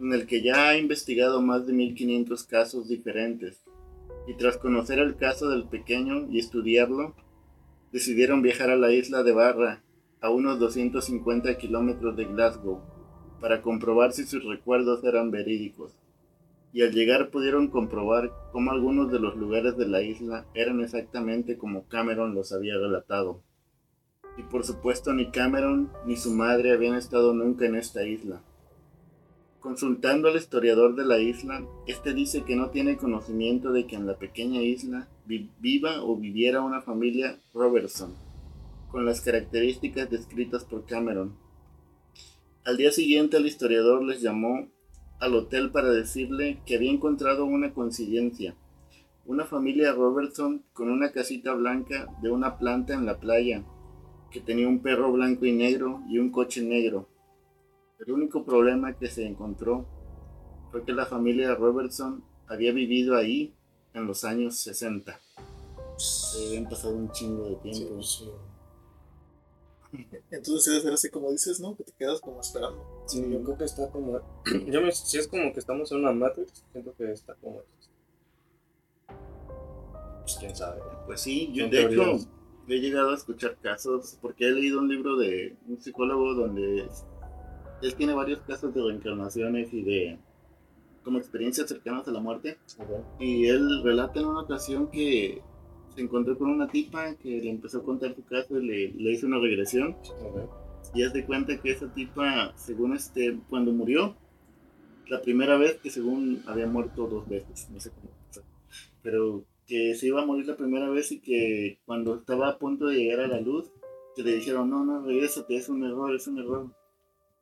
en 0.00 0.14
el 0.14 0.26
que 0.26 0.40
ya 0.40 0.70
ha 0.70 0.78
investigado 0.78 1.42
más 1.42 1.66
de 1.66 1.74
1500 1.74 2.44
casos 2.44 2.88
diferentes. 2.88 3.62
Y 4.26 4.32
tras 4.38 4.56
conocer 4.56 5.00
el 5.00 5.16
caso 5.16 5.50
del 5.50 5.68
pequeño 5.68 6.28
y 6.30 6.38
estudiarlo, 6.38 7.14
decidieron 7.92 8.40
viajar 8.40 8.70
a 8.70 8.76
la 8.76 8.90
isla 8.90 9.22
de 9.22 9.32
Barra, 9.32 9.82
a 10.22 10.30
unos 10.30 10.58
250 10.58 11.58
kilómetros 11.58 12.16
de 12.16 12.24
Glasgow, 12.24 12.80
para 13.42 13.60
comprobar 13.60 14.12
si 14.12 14.24
sus 14.24 14.42
recuerdos 14.44 15.04
eran 15.04 15.30
verídicos. 15.30 15.92
Y 16.76 16.82
al 16.82 16.92
llegar 16.92 17.30
pudieron 17.30 17.68
comprobar 17.68 18.30
cómo 18.52 18.70
algunos 18.70 19.10
de 19.10 19.18
los 19.18 19.34
lugares 19.34 19.78
de 19.78 19.88
la 19.88 20.02
isla 20.02 20.44
eran 20.52 20.82
exactamente 20.82 21.56
como 21.56 21.88
Cameron 21.88 22.34
los 22.34 22.52
había 22.52 22.76
relatado. 22.76 23.40
Y 24.36 24.42
por 24.42 24.62
supuesto 24.62 25.14
ni 25.14 25.30
Cameron 25.30 25.90
ni 26.04 26.18
su 26.18 26.34
madre 26.34 26.74
habían 26.74 26.94
estado 26.96 27.32
nunca 27.32 27.64
en 27.64 27.76
esta 27.76 28.04
isla. 28.06 28.42
Consultando 29.58 30.28
al 30.28 30.36
historiador 30.36 30.96
de 30.96 31.06
la 31.06 31.18
isla, 31.18 31.66
este 31.86 32.12
dice 32.12 32.44
que 32.44 32.56
no 32.56 32.68
tiene 32.68 32.98
conocimiento 32.98 33.72
de 33.72 33.86
que 33.86 33.96
en 33.96 34.06
la 34.06 34.18
pequeña 34.18 34.60
isla 34.60 35.08
vi- 35.24 35.48
viva 35.58 36.04
o 36.04 36.14
viviera 36.18 36.60
una 36.60 36.82
familia 36.82 37.38
Robertson, 37.54 38.12
con 38.90 39.06
las 39.06 39.22
características 39.22 40.10
descritas 40.10 40.66
por 40.66 40.84
Cameron. 40.84 41.38
Al 42.66 42.76
día 42.76 42.92
siguiente 42.92 43.38
el 43.38 43.46
historiador 43.46 44.02
les 44.02 44.20
llamó 44.20 44.68
al 45.18 45.34
hotel 45.34 45.70
para 45.70 45.90
decirle 45.90 46.60
que 46.66 46.76
había 46.76 46.92
encontrado 46.92 47.44
una 47.44 47.72
coincidencia. 47.72 48.54
Una 49.24 49.44
familia 49.44 49.92
Robertson 49.92 50.64
con 50.72 50.90
una 50.90 51.10
casita 51.10 51.54
blanca 51.54 52.06
de 52.22 52.30
una 52.30 52.58
planta 52.58 52.94
en 52.94 53.06
la 53.06 53.18
playa, 53.18 53.64
que 54.30 54.40
tenía 54.40 54.68
un 54.68 54.80
perro 54.80 55.10
blanco 55.12 55.46
y 55.46 55.52
negro 55.52 56.02
y 56.08 56.18
un 56.18 56.30
coche 56.30 56.62
negro. 56.62 57.08
El 57.98 58.12
único 58.12 58.44
problema 58.44 58.96
que 58.96 59.08
se 59.08 59.26
encontró 59.26 59.86
fue 60.70 60.84
que 60.84 60.92
la 60.92 61.06
familia 61.06 61.54
Robertson 61.54 62.22
había 62.46 62.72
vivido 62.72 63.16
ahí 63.16 63.54
en 63.94 64.06
los 64.06 64.24
años 64.24 64.56
60. 64.58 65.18
Se 65.96 66.46
habían 66.48 66.68
pasado 66.68 66.94
un 66.94 67.10
chingo 67.10 67.48
de 67.48 67.56
tiempo. 67.56 68.02
Sí, 68.02 68.30
Entonces 70.30 70.66
debe 70.66 70.82
ser 70.82 70.92
así 70.92 71.10
como 71.10 71.32
dices, 71.32 71.58
¿no? 71.58 71.74
Que 71.74 71.84
te 71.84 71.92
quedas 71.92 72.20
como 72.20 72.40
esperando. 72.40 72.95
Sí, 73.06 73.24
yo 73.30 73.42
creo 73.42 73.58
que 73.58 73.64
está 73.64 73.90
como. 73.90 74.20
Yo 74.66 74.80
me, 74.82 74.92
si 74.92 75.18
es 75.18 75.28
como 75.28 75.52
que 75.52 75.60
estamos 75.60 75.90
en 75.92 75.98
una 75.98 76.12
Matrix, 76.12 76.64
siento 76.72 76.94
que 76.96 77.12
está 77.12 77.34
como. 77.34 77.62
Pues 80.22 80.36
quién 80.38 80.56
sabe. 80.56 80.80
Pues 81.06 81.20
sí, 81.20 81.50
yo 81.52 81.68
de 81.68 81.84
hecho 81.84 82.18
he 82.68 82.80
llegado 82.80 83.10
a 83.10 83.14
escuchar 83.14 83.56
casos 83.62 84.18
porque 84.20 84.48
he 84.48 84.50
leído 84.50 84.80
un 84.80 84.88
libro 84.88 85.16
de 85.16 85.56
un 85.68 85.80
psicólogo 85.80 86.34
donde 86.34 86.88
él 87.82 87.94
tiene 87.94 88.12
varios 88.12 88.40
casos 88.40 88.74
de 88.74 88.82
reencarnaciones 88.82 89.72
y 89.72 89.82
de 89.82 90.18
como 91.04 91.18
experiencias 91.18 91.68
cercanas 91.68 92.08
a 92.08 92.10
la 92.10 92.18
muerte. 92.18 92.58
Ok. 92.78 93.20
Y 93.20 93.46
él 93.46 93.82
relata 93.84 94.18
en 94.18 94.26
una 94.26 94.40
ocasión 94.40 94.88
que 94.88 95.40
se 95.94 96.00
encontró 96.00 96.36
con 96.36 96.50
una 96.50 96.66
tipa 96.66 97.14
que 97.14 97.28
le 97.28 97.50
empezó 97.50 97.78
a 97.78 97.84
contar 97.84 98.14
su 98.16 98.24
caso 98.24 98.58
y 98.58 98.66
le, 98.66 98.88
le 98.92 99.12
hizo 99.12 99.28
una 99.28 99.38
regresión. 99.38 99.96
Y 100.94 101.02
haz 101.02 101.12
cuenta 101.26 101.60
que 101.60 101.70
esa 101.72 101.92
tipa, 101.92 102.52
según 102.56 102.94
este, 102.94 103.38
cuando 103.48 103.72
murió, 103.72 104.16
la 105.08 105.20
primera 105.20 105.56
vez 105.56 105.76
que 105.76 105.90
según 105.90 106.42
había 106.46 106.66
muerto 106.66 107.06
dos 107.06 107.28
veces, 107.28 107.68
no 107.70 107.78
sé 107.80 107.90
cómo, 107.90 108.10
pero 109.02 109.44
que 109.66 109.94
se 109.94 110.06
iba 110.06 110.22
a 110.22 110.26
morir 110.26 110.46
la 110.46 110.56
primera 110.56 110.88
vez 110.88 111.12
y 111.12 111.20
que 111.20 111.78
cuando 111.86 112.16
estaba 112.16 112.48
a 112.48 112.58
punto 112.58 112.86
de 112.86 112.96
llegar 112.96 113.20
a 113.20 113.28
la 113.28 113.40
luz, 113.40 113.70
que 114.14 114.22
le 114.22 114.34
dijeron, 114.34 114.70
no, 114.70 114.84
no, 114.84 115.02
regrésate, 115.02 115.56
es 115.56 115.68
un 115.68 115.84
error, 115.84 116.14
es 116.14 116.26
un 116.26 116.38
error, 116.38 116.70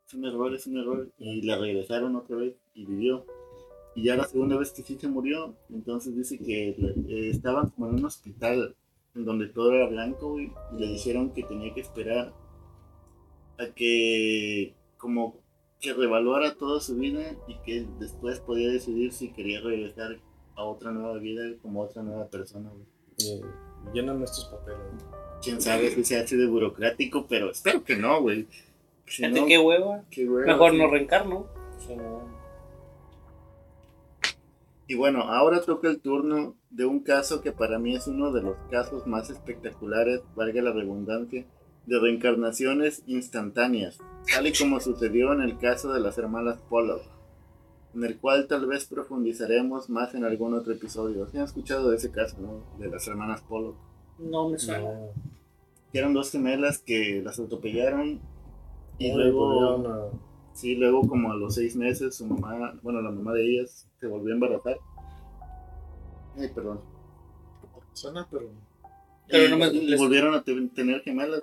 es 0.06 0.14
un 0.14 0.24
error, 0.24 0.54
es 0.54 0.66
un 0.66 0.78
error, 0.78 1.12
y 1.18 1.42
la 1.42 1.58
regresaron 1.58 2.16
otra 2.16 2.36
vez 2.36 2.56
y 2.74 2.84
vivió. 2.84 3.24
Y 3.94 4.04
ya 4.04 4.16
la 4.16 4.24
segunda 4.24 4.56
vez 4.56 4.72
que 4.72 4.82
sí 4.82 4.96
se 4.98 5.06
murió, 5.06 5.54
entonces 5.70 6.16
dice 6.16 6.38
que 6.38 6.70
eh, 6.70 7.30
estaban 7.30 7.70
como 7.70 7.88
en 7.88 7.94
un 7.94 8.06
hospital 8.06 8.74
en 9.14 9.24
donde 9.24 9.48
todo 9.48 9.72
era 9.72 9.86
blanco 9.86 10.40
y 10.40 10.52
le 10.76 10.88
dijeron 10.88 11.32
que 11.32 11.44
tenía 11.44 11.72
que 11.72 11.80
esperar 11.80 12.32
a 13.58 13.66
que 13.74 14.74
como 14.98 15.36
que 15.80 15.92
revaluara 15.92 16.54
toda 16.54 16.80
su 16.80 16.96
vida 16.96 17.36
y 17.46 17.56
que 17.64 17.86
después 17.98 18.40
podía 18.40 18.70
decidir 18.70 19.12
si 19.12 19.32
quería 19.32 19.60
regresar 19.60 20.18
a 20.56 20.64
otra 20.64 20.90
nueva 20.92 21.18
vida 21.18 21.42
como 21.62 21.82
otra 21.82 22.02
nueva 22.02 22.26
persona. 22.28 22.70
güey. 22.70 22.86
Y 23.18 23.42
lléname 23.94 24.24
estos 24.24 24.46
papeles. 24.46 24.80
Quién 25.42 25.60
sabe 25.60 25.90
si 25.90 26.04
sea 26.04 26.22
así 26.22 26.36
de 26.36 26.46
burocrático, 26.46 27.26
pero 27.28 27.50
espero 27.50 27.84
que 27.84 27.96
no, 27.96 28.20
güey. 28.22 28.46
Si 29.06 29.26
no, 29.28 29.44
qué 29.46 29.58
hueva. 29.58 30.02
qué 30.10 30.26
hueva, 30.26 30.46
Mejor 30.46 30.72
sí. 30.72 30.78
no 30.78 30.90
reencarno. 30.90 31.46
Sí. 31.78 31.94
Y 34.86 34.94
bueno, 34.96 35.22
ahora 35.22 35.60
toca 35.62 35.88
el 35.88 36.00
turno 36.00 36.56
de 36.70 36.84
un 36.84 37.00
caso 37.00 37.40
que 37.40 37.52
para 37.52 37.78
mí 37.78 37.94
es 37.94 38.06
uno 38.06 38.32
de 38.32 38.42
los 38.42 38.56
casos 38.70 39.06
más 39.06 39.30
espectaculares, 39.30 40.22
valga 40.34 40.60
la 40.62 40.72
redundancia, 40.72 41.46
de 41.86 41.98
reencarnaciones 42.00 43.02
instantáneas, 43.06 43.98
tal 44.32 44.46
y 44.46 44.52
como 44.52 44.80
sucedió 44.80 45.32
en 45.32 45.42
el 45.42 45.58
caso 45.58 45.92
de 45.92 46.00
las 46.00 46.16
hermanas 46.18 46.58
Pollock, 46.68 47.02
en 47.94 48.04
el 48.04 48.18
cual 48.18 48.46
tal 48.48 48.66
vez 48.66 48.86
profundizaremos 48.86 49.88
más 49.90 50.14
en 50.14 50.24
algún 50.24 50.54
otro 50.54 50.72
episodio. 50.72 51.26
¿Sí 51.28 51.38
han 51.38 51.44
escuchado 51.44 51.90
de 51.90 51.96
ese 51.96 52.10
caso, 52.10 52.36
no? 52.40 52.78
De 52.78 52.88
las 52.90 53.06
hermanas 53.06 53.42
Pollock. 53.42 53.76
No 54.18 54.48
me 54.48 54.58
suena. 54.58 54.82
No. 54.82 55.08
Que 55.92 55.98
eran 55.98 56.12
dos 56.14 56.30
gemelas 56.32 56.78
que 56.78 57.20
las 57.24 57.38
atropellaron 57.38 58.20
y 58.98 59.12
luego... 59.12 60.22
Sí, 60.54 60.76
luego 60.76 61.02
como 61.08 61.32
a 61.32 61.36
los 61.36 61.54
seis 61.56 61.74
meses 61.74 62.14
su 62.14 62.26
mamá, 62.26 62.78
bueno, 62.82 63.02
la 63.02 63.10
mamá 63.10 63.32
de 63.32 63.44
ellas 63.44 63.88
se 63.98 64.06
volvió 64.06 64.30
a 64.30 64.34
embarazar. 64.34 64.76
Ay, 66.38 66.48
perdón. 66.54 66.80
Suena, 67.92 68.26
pero. 68.30 68.50
Pero 69.28 69.48
no 69.50 69.56
me- 69.58 69.72
les- 69.72 69.98
volvieron 69.98 70.32
a 70.34 70.42
te- 70.44 70.68
tener 70.68 71.00
gemelas. 71.02 71.42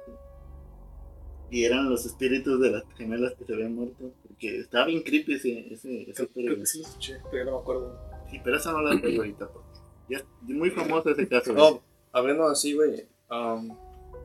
Y 1.51 1.65
eran 1.65 1.89
los 1.89 2.05
espíritus 2.05 2.59
de 2.61 2.71
las 2.71 2.83
gemelas 2.95 3.33
que 3.35 3.45
se 3.45 3.53
habían 3.53 3.75
muerto. 3.75 4.11
Porque 4.27 4.59
estaba 4.61 4.85
bien 4.85 5.03
creepy 5.03 5.33
ese, 5.35 5.71
ese, 5.73 6.09
esa 6.09 6.25
Creo, 6.27 6.55
que 6.55 6.65
sí 6.65 6.81
pero 7.29 7.45
no 7.45 7.51
me 7.51 7.57
acuerdo. 7.59 7.99
Sí, 8.31 8.39
pero 8.43 8.55
esa 8.57 8.71
no 8.71 8.81
la 8.81 8.99
traigo 8.99 9.21
ahorita. 9.21 9.49
porque 9.49 9.67
Ya 10.09 10.17
es 10.19 10.25
muy 10.43 10.69
famoso 10.71 11.09
ese 11.09 11.27
caso. 11.27 11.51
No, 11.53 11.81
hablando 12.13 12.47
así, 12.47 12.73
güey. 12.73 13.05
um, 13.29 13.75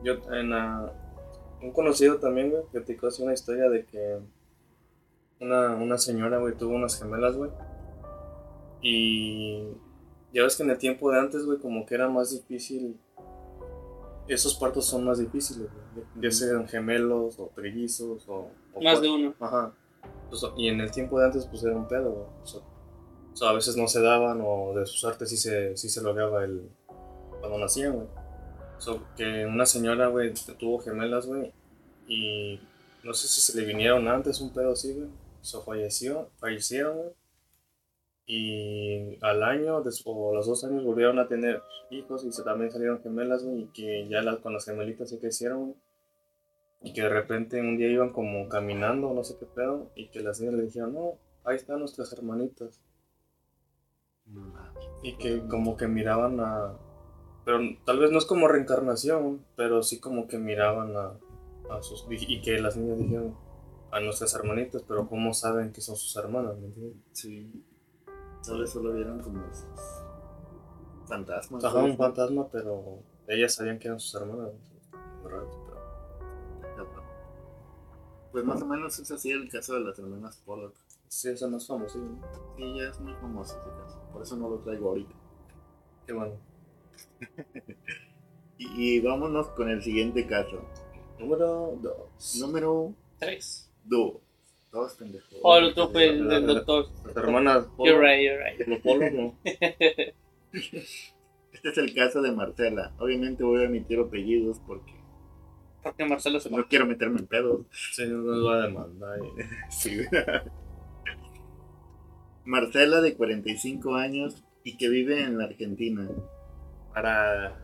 yo 0.03 0.13
en 0.33 0.49
la- 0.51 0.93
un 1.61 1.71
conocido 1.71 2.17
también, 2.17 2.49
güey, 2.51 2.63
platicó 2.71 3.07
así 3.07 3.21
una 3.23 3.33
historia 3.33 3.69
de 3.69 3.85
que 3.85 4.19
una, 5.41 5.75
una 5.75 5.97
señora, 5.97 6.37
güey, 6.39 6.55
tuvo 6.55 6.75
unas 6.75 6.97
gemelas, 6.99 7.35
güey. 7.35 7.51
Y 8.81 9.63
ya 10.33 10.43
ves 10.43 10.55
que 10.55 10.63
en 10.63 10.69
el 10.69 10.77
tiempo 10.77 11.11
de 11.11 11.19
antes, 11.19 11.45
güey, 11.45 11.57
como 11.59 11.85
que 11.85 11.95
era 11.95 12.07
más 12.07 12.31
difícil. 12.31 12.97
Esos 14.27 14.55
partos 14.55 14.85
son 14.85 15.03
más 15.05 15.19
difíciles, 15.19 15.69
güey. 15.71 15.86
Ya 16.21 16.31
sean 16.31 16.67
gemelos 16.67 17.39
o 17.39 17.51
trillizos 17.55 18.27
o. 18.27 18.49
o 18.73 18.81
Más 18.81 19.01
de 19.01 19.09
uno. 19.09 19.33
Ajá. 19.39 19.73
Pues, 20.29 20.41
y 20.57 20.67
en 20.67 20.81
el 20.81 20.91
tiempo 20.91 21.19
de 21.19 21.25
antes, 21.25 21.45
pues 21.47 21.63
era 21.63 21.75
un 21.75 21.87
pedo. 21.87 22.29
O 22.43 22.45
sea, 22.45 22.61
o 22.61 23.35
sea, 23.35 23.49
a 23.49 23.53
veces 23.53 23.77
no 23.77 23.87
se 23.87 24.01
daban 24.01 24.41
o 24.43 24.73
de 24.73 24.85
sus 24.85 25.03
artes 25.05 25.29
sí 25.29 25.37
se, 25.37 25.75
sí 25.77 25.89
se 25.89 26.01
lograba 26.01 26.43
el. 26.43 26.69
cuando 27.39 27.57
nacían, 27.59 27.93
güey. 27.93 28.07
So, 28.79 29.01
que 29.15 29.45
una 29.45 29.65
señora, 29.65 30.07
güey, 30.07 30.33
tuvo 30.59 30.79
gemelas, 30.79 31.25
güey, 31.25 31.51
y 32.07 32.59
no 33.03 33.13
sé 33.13 33.27
si 33.27 33.41
se 33.41 33.59
le 33.59 33.65
vinieron 33.65 34.07
antes 34.07 34.39
un 34.39 34.53
pedo 34.53 34.71
así, 34.73 34.93
güey. 34.93 35.07
So, 35.41 35.63
falleció, 35.63 36.29
fallecieron, 36.39 36.95
güey. 36.97 37.09
Y 38.29 39.17
al 39.23 39.41
año 39.43 39.77
o 39.77 40.31
a 40.31 40.35
los 40.35 40.47
dos 40.47 40.63
años 40.65 40.83
volvieron 40.83 41.17
a 41.17 41.27
tener 41.27 41.61
hijos 41.89 42.25
y 42.25 42.31
se, 42.31 42.43
también 42.43 42.69
salieron 42.71 43.01
gemelas, 43.01 43.43
güey, 43.43 43.61
y 43.61 43.65
que 43.67 44.07
ya 44.09 44.21
las- 44.21 44.39
con 44.39 44.53
las 44.53 44.65
gemelitas 44.65 45.09
se 45.09 45.19
crecieron, 45.19 45.59
güey. 45.65 45.75
Y 46.81 46.93
que 46.93 47.01
de 47.01 47.09
repente 47.09 47.59
un 47.59 47.77
día 47.77 47.87
iban 47.89 48.11
como 48.13 48.47
caminando, 48.49 49.13
no 49.13 49.23
sé 49.23 49.37
qué 49.39 49.45
pedo, 49.45 49.91
y 49.95 50.09
que 50.09 50.21
las 50.21 50.39
niñas 50.39 50.55
le 50.55 50.63
dijeron, 50.63 50.93
no, 50.93 51.13
ahí 51.43 51.55
están 51.55 51.79
nuestras 51.79 52.11
hermanitas. 52.13 52.81
Y 55.03 55.17
que 55.17 55.47
como 55.47 55.77
que 55.77 55.87
miraban 55.87 56.39
a... 56.39 56.77
Pero 57.45 57.59
tal 57.85 57.99
vez 57.99 58.11
no 58.11 58.17
es 58.17 58.25
como 58.25 58.47
reencarnación, 58.47 59.45
pero 59.55 59.81
sí 59.81 59.99
como 59.99 60.27
que 60.27 60.37
miraban 60.37 60.95
a, 60.95 61.17
a 61.69 61.81
sus... 61.81 62.05
Y 62.09 62.41
que 62.41 62.59
las 62.59 62.75
niñas 62.77 62.97
dijeron 62.99 63.35
a 63.91 63.99
nuestras 64.01 64.33
hermanitas, 64.35 64.83
pero 64.87 65.07
¿cómo 65.07 65.33
saben 65.33 65.71
que 65.71 65.81
son 65.81 65.95
sus 65.95 66.15
hermanas? 66.17 66.57
¿me 66.57 66.67
entiendes? 66.67 66.97
Sí. 67.13 67.63
Tal 68.45 68.59
vez 68.59 68.69
solo 68.69 68.93
vieron 68.93 69.19
como 69.21 69.43
fantasmas. 71.07 71.63
Ajá, 71.63 71.79
un 71.79 71.97
fantasma, 71.97 72.47
pero 72.51 72.99
ellas 73.27 73.55
sabían 73.55 73.79
que 73.79 73.87
eran 73.87 73.99
sus 73.99 74.13
hermanas. 74.21 74.51
Pero- 75.23 75.66
Pues 78.37 78.45
más 78.45 78.61
o 78.61 78.67
menos 78.67 78.99
es 78.99 79.09
así 79.09 79.31
el 79.31 79.49
caso 79.49 79.73
de 79.73 79.79
las 79.79 79.97
hermanas 79.97 80.39
Pollock. 80.45 80.75
Sí, 81.07 81.29
esa 81.29 81.47
más 81.47 81.65
famosa, 81.65 81.97
¿no? 81.97 82.21
Sí, 82.55 82.77
ya 82.77 82.89
es 82.89 82.99
muy 82.99 83.15
famoso 83.15 83.59
ese 83.59 83.69
caso. 83.81 83.99
Por 84.13 84.21
eso 84.21 84.37
no 84.37 84.47
lo 84.47 84.59
traigo 84.59 84.89
ahorita. 84.89 85.15
Qué 86.05 86.13
bueno. 86.13 86.35
Y, 88.59 88.97
y 88.97 88.99
vámonos 88.99 89.47
con 89.49 89.69
el 89.71 89.81
siguiente 89.81 90.27
caso. 90.27 90.61
Número 91.17 91.79
2. 91.81 92.35
Número 92.41 92.93
Tres. 93.17 93.71
2. 93.85 94.13
Dos 94.71 94.93
pendejos. 94.93 95.39
O 95.41 95.57
el 95.57 95.63
otro 95.65 95.89
fue 95.89 96.05
el 96.09 96.45
doctor. 96.45 96.89
Las 97.07 97.17
hermanas 97.17 97.65
You're 97.79 97.97
Polo. 97.97 97.99
right, 98.01 98.21
you're 98.21 98.43
right. 98.43 98.67
Los 98.67 98.79
Polo, 98.81 99.09
no. 99.09 99.35
Este 100.51 101.69
es 101.69 101.77
el 101.79 101.95
caso 101.95 102.21
de 102.21 102.31
Marcela. 102.31 102.93
Obviamente 102.99 103.43
voy 103.43 103.63
a 103.63 103.65
emitir 103.65 103.99
apellidos 103.99 104.59
porque 104.67 104.93
Porque 105.83 106.05
Marcelo 106.05 106.39
se 106.39 106.49
no 106.49 106.67
quiero 106.67 106.85
meterme 106.85 107.19
en 107.19 107.27
pedos. 107.27 107.65
Sí, 107.93 108.05
no 108.07 108.17
nos 108.17 108.45
va 108.45 108.55
a 108.55 108.67
demandar. 108.67 109.19
Sí. 109.69 110.01
Marcela, 112.45 113.01
de 113.01 113.15
45 113.15 113.95
años 113.95 114.43
y 114.63 114.77
que 114.77 114.89
vive 114.89 115.21
en 115.21 115.37
la 115.37 115.45
Argentina. 115.45 116.09
Para. 116.93 117.63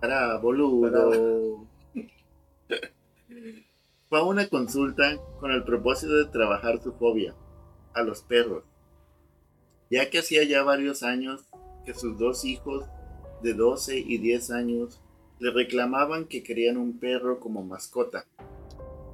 Para 0.00 0.38
boludo. 0.38 1.66
Fue 4.08 4.18
a 4.18 4.24
una 4.24 4.48
consulta 4.48 5.16
con 5.40 5.52
el 5.52 5.64
propósito 5.64 6.14
de 6.14 6.26
trabajar 6.26 6.82
su 6.82 6.92
fobia 6.92 7.34
a 7.94 8.02
los 8.02 8.22
perros, 8.22 8.64
ya 9.90 10.10
que 10.10 10.18
hacía 10.18 10.44
ya 10.44 10.62
varios 10.62 11.02
años 11.02 11.48
que 11.84 11.94
sus 11.94 12.18
dos 12.18 12.44
hijos 12.44 12.84
de 13.42 13.54
12 13.54 13.98
y 13.98 14.18
10 14.18 14.50
años 14.50 15.00
le 15.38 15.50
reclamaban 15.50 16.26
que 16.26 16.42
querían 16.42 16.76
un 16.76 16.98
perro 16.98 17.40
como 17.40 17.62
mascota. 17.62 18.26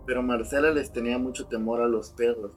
Pero 0.07 0.23
Marcela 0.23 0.71
les 0.71 0.93
tenía 0.93 1.19
mucho 1.19 1.47
temor 1.47 1.81
a 1.81 1.89
los 1.89 2.11
perros, 2.11 2.53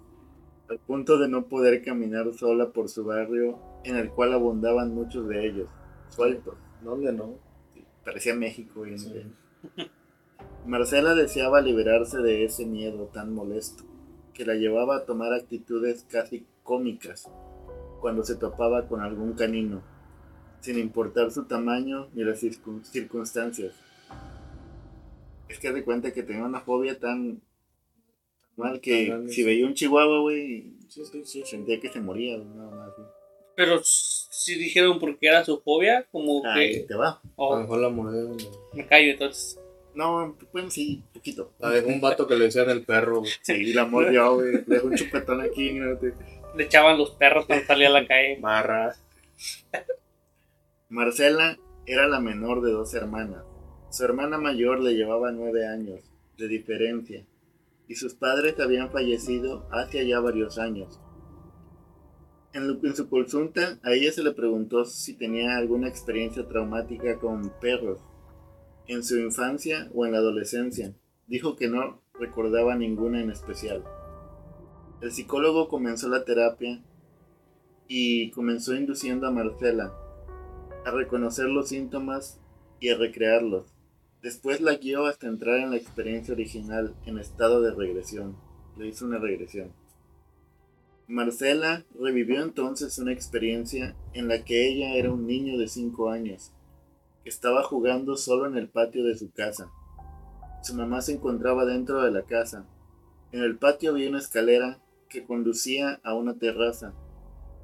al 0.70 0.80
punto 0.80 1.18
de 1.18 1.28
no 1.28 1.48
poder 1.48 1.84
caminar 1.84 2.34
sola 2.34 2.72
por 2.72 2.90
su 2.90 3.04
barrio 3.04 3.60
en 3.84 3.98
el 3.98 4.10
cual 4.10 4.34
abundaban 4.34 4.94
muchos 4.94 5.28
de 5.28 5.48
ellos, 5.48 5.70
sueltos. 6.10 6.56
¿Dónde 6.82 7.12
no? 7.12 7.36
Parecía 8.04 8.36
México. 8.36 8.86
Y 8.86 8.98
Sí. 8.98 9.24
Marcela 10.66 11.14
deseaba 11.16 11.62
liberarse 11.62 12.20
de 12.20 12.46
ese 12.46 12.66
miedo 12.66 13.06
tan 13.08 13.34
molesto, 13.34 13.84
que 14.34 14.46
la 14.46 14.56
llevaba 14.56 14.98
a 14.98 15.06
tomar 15.06 15.34
actitudes 15.34 16.06
casi 16.10 16.46
cómicas 16.64 17.30
cuando 18.00 18.24
se 18.24 18.36
topaba 18.36 18.88
con 18.88 19.02
algún 19.02 19.34
canino, 19.34 19.82
sin 20.62 20.78
importar 20.80 21.32
su 21.32 21.44
tamaño 21.46 22.08
ni 22.14 22.24
las 22.24 22.42
circun- 22.42 22.84
circunstancias. 22.84 23.74
Es 25.50 25.60
que 25.60 25.68
haz 25.68 25.74
de 25.74 25.84
cuenta 25.84 26.14
que 26.14 26.24
tenía 26.24 26.44
una 26.44 26.62
fobia 26.62 26.98
tan 26.98 27.42
mal 28.56 28.80
que 28.80 29.26
si 29.30 29.44
veía 29.44 29.66
un 29.66 29.74
chihuahua, 29.74 30.20
güey, 30.22 30.74
Sí, 30.88 31.04
sí, 31.06 31.22
sí. 31.26 31.44
sentía 31.46 31.80
que 31.80 31.90
se 31.90 32.00
moría, 32.00 32.38
más. 32.38 32.90
así. 32.90 33.02
Pero 33.56 33.82
si 33.84 34.56
dijeron 34.56 35.00
porque 35.00 35.28
era 35.28 35.44
su 35.44 35.60
fobia, 35.62 36.06
como 36.12 36.46
Ahí 36.46 36.72
que. 36.74 36.80
te 36.82 36.96
va. 36.96 37.22
A 37.38 37.44
lo 37.56 37.58
mejor 37.62 37.80
la 37.80 37.90
mordieron. 37.90 38.38
me 38.74 38.86
callo 38.88 39.12
entonces. 39.12 39.60
No, 39.94 40.38
bueno, 40.54 40.70
sí, 40.72 41.04
Chiquito. 41.14 41.52
La 41.60 41.70
dejó 41.70 41.90
un 41.90 42.00
vato 42.00 42.26
que 42.28 42.36
le 42.38 42.46
decían 42.46 42.70
el 42.70 42.84
perro, 42.86 43.20
güey. 43.20 43.32
Sí, 43.42 43.74
la 43.74 43.86
mordió, 43.86 44.36
güey. 44.36 44.54
Le 44.54 44.62
dejó 44.76 44.88
un 44.88 44.96
chupetón 44.96 45.42
aquí. 45.42 45.74
¿no? 45.74 45.98
Le 46.56 46.64
echaban 46.64 46.98
los 46.98 47.12
perros 47.12 47.46
cuando 47.46 47.66
salía 47.66 47.88
a 47.90 47.92
la 47.92 48.08
calle. 48.08 48.38
Marra. 48.40 48.96
Marcela 50.92 51.58
era 51.86 52.06
la 52.10 52.20
menor 52.20 52.62
de 52.62 52.74
dos 52.74 52.94
hermanas. 52.94 53.46
Su 53.90 54.04
hermana 54.04 54.38
mayor 54.38 54.82
le 54.82 54.94
llevaba 54.94 55.32
nueve 55.32 55.66
años 55.66 56.02
de 56.38 56.50
diferencia 56.50 57.26
y 57.88 57.96
sus 57.96 58.14
padres 58.14 58.60
habían 58.60 58.92
fallecido 58.92 59.66
hace 59.72 60.06
ya 60.06 60.20
varios 60.20 60.58
años. 60.58 61.00
En, 62.52 62.78
su 62.94 63.08
consulta 63.08 63.80
a 63.84 63.94
ella 63.94 64.12
se 64.12 64.22
le 64.22 64.34
preguntó 64.34 64.84
si 64.84 65.14
tenía 65.14 65.56
alguna 65.56 65.88
experiencia 65.88 66.46
traumática 66.46 67.18
con 67.20 67.54
perros 67.62 68.02
en 68.86 69.02
su 69.06 69.18
infancia 69.18 69.90
o 69.94 70.06
en 70.06 70.12
la 70.12 70.18
adolescencia. 70.18 70.94
Dijo 71.26 71.56
que 71.56 71.70
no 71.70 72.02
recordaba 72.20 72.76
ninguna 72.76 73.22
en 73.22 73.32
especial. 73.32 73.86
El 75.00 75.14
psicólogo 75.14 75.70
comenzó 75.70 76.10
la 76.10 76.26
terapia 76.26 76.84
y 77.88 78.30
comenzó 78.32 78.76
induciendo 78.76 79.26
a 79.26 79.32
Marcela 79.32 79.94
a 80.86 80.92
reconocer 80.92 81.46
los 81.46 81.70
síntomas 81.70 82.40
y 82.80 82.90
a 82.90 82.98
recrearlos. 82.98 83.74
Después 84.22 84.62
la 84.62 84.76
guió 84.76 85.06
hasta 85.06 85.28
entrar 85.28 85.60
en 85.60 85.72
la 85.72 85.78
experiencia 85.78 86.34
original 86.34 86.96
en 87.06 87.18
estado 87.18 87.62
de 87.62 87.72
regresión. 87.72 88.36
Le 88.78 88.88
hizo 88.88 89.06
una 89.06 89.18
regresión. 89.18 89.72
Marcela 91.08 91.84
revivió 92.00 92.42
entonces 92.42 92.98
una 92.98 93.12
experiencia 93.12 93.96
en 94.14 94.28
la 94.28 94.46
que 94.46 94.70
ella 94.70 94.96
era 94.96 95.12
un 95.12 95.28
niño 95.28 95.58
de 95.58 95.68
5 95.68 96.10
años, 96.10 96.54
que 97.24 97.30
estaba 97.30 97.64
jugando 97.64 98.16
solo 98.16 98.48
en 98.48 98.58
el 98.58 98.70
patio 98.70 99.04
de 99.04 99.18
su 99.18 99.32
casa. 99.32 99.70
Su 100.64 100.76
mamá 100.76 101.02
se 101.02 101.14
encontraba 101.14 101.66
dentro 101.66 102.02
de 102.04 102.12
la 102.12 102.22
casa. 102.22 102.66
En 103.32 103.42
el 103.42 103.58
patio 103.58 103.92
había 103.92 104.10
una 104.10 104.20
escalera 104.20 104.80
que 105.10 105.26
conducía 105.26 106.00
a 106.04 106.14
una 106.14 106.36
terraza, 106.36 106.94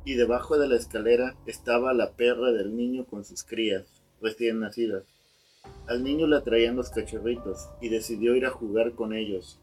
y 0.08 0.13
debajo 0.13 0.58
de 0.58 0.70
la 0.70 0.78
escalera 0.78 1.36
estaba 1.48 1.93
la 1.93 2.13
perra 2.13 2.54
del 2.54 2.78
niño 2.78 3.06
con 3.06 3.26
sus 3.26 3.43
crías, 3.43 3.84
recién 4.22 4.62
nacidas. 4.62 5.04
Al 5.86 6.02
niño 6.02 6.28
le 6.28 6.38
atraían 6.38 6.78
los 6.78 6.91
cachorritos 6.91 7.67
y 7.82 7.89
decidió 7.89 8.34
ir 8.34 8.46
a 8.46 8.52
jugar 8.52 8.93
con 8.93 9.13
ellos. 9.13 9.60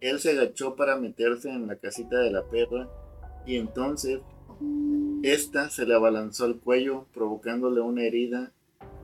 Él 0.00 0.20
se 0.20 0.30
agachó 0.30 0.74
para 0.74 0.96
meterse 0.96 1.50
en 1.50 1.66
la 1.66 1.76
casita 1.76 2.16
de 2.20 2.30
la 2.30 2.44
perra 2.44 2.88
y 3.44 3.56
entonces 3.56 4.20
ésta 5.22 5.68
se 5.68 5.84
le 5.84 5.96
abalanzó 5.96 6.46
al 6.46 6.58
cuello 6.58 7.04
provocándole 7.12 7.82
una 7.82 8.04
herida 8.04 8.52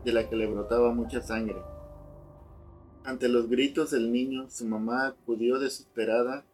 de 0.06 0.12
la 0.14 0.30
que 0.30 0.36
le 0.36 0.46
brotaba 0.46 0.94
mucha 0.94 1.20
sangre. 1.20 1.58
Ante 3.04 3.28
los 3.28 3.50
gritos 3.50 3.90
del 3.90 4.10
niño, 4.10 4.48
su 4.48 4.64
mamá 4.64 5.08
acudió 5.08 5.58
desesperada 5.58 6.46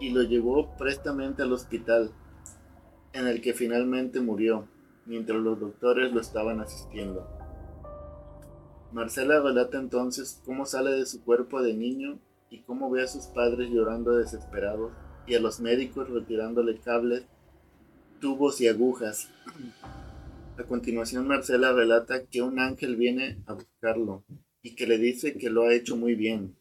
y 0.00 0.08
lo 0.08 0.22
llevó 0.22 0.74
prestamente 0.78 1.42
al 1.42 1.52
hospital, 1.52 2.10
en 3.12 3.26
el 3.26 3.40
que 3.40 3.52
finalmente 3.52 4.20
murió, 4.20 4.68
mientras 5.06 5.38
los 5.38 5.60
doctores 5.60 6.12
lo 6.12 6.20
estaban 6.20 6.60
asistiendo. 6.60 7.26
Marcela 8.92 9.40
relata 9.40 9.78
entonces 9.78 10.40
cómo 10.44 10.66
sale 10.66 10.92
de 10.92 11.06
su 11.06 11.24
cuerpo 11.24 11.62
de 11.62 11.74
niño 11.74 12.18
y 12.50 12.60
cómo 12.60 12.90
ve 12.90 13.02
a 13.02 13.08
sus 13.08 13.26
padres 13.26 13.70
llorando 13.70 14.12
desesperados 14.12 14.92
y 15.26 15.34
a 15.34 15.40
los 15.40 15.60
médicos 15.60 16.10
retirándole 16.10 16.78
cables, 16.80 17.24
tubos 18.20 18.60
y 18.60 18.68
agujas. 18.68 19.30
A 20.58 20.64
continuación 20.64 21.26
Marcela 21.26 21.72
relata 21.72 22.26
que 22.26 22.42
un 22.42 22.58
ángel 22.58 22.96
viene 22.96 23.42
a 23.46 23.54
buscarlo 23.54 24.24
y 24.62 24.74
que 24.74 24.86
le 24.86 24.98
dice 24.98 25.34
que 25.38 25.48
lo 25.48 25.62
ha 25.62 25.74
hecho 25.74 25.96
muy 25.96 26.14
bien. 26.14 26.54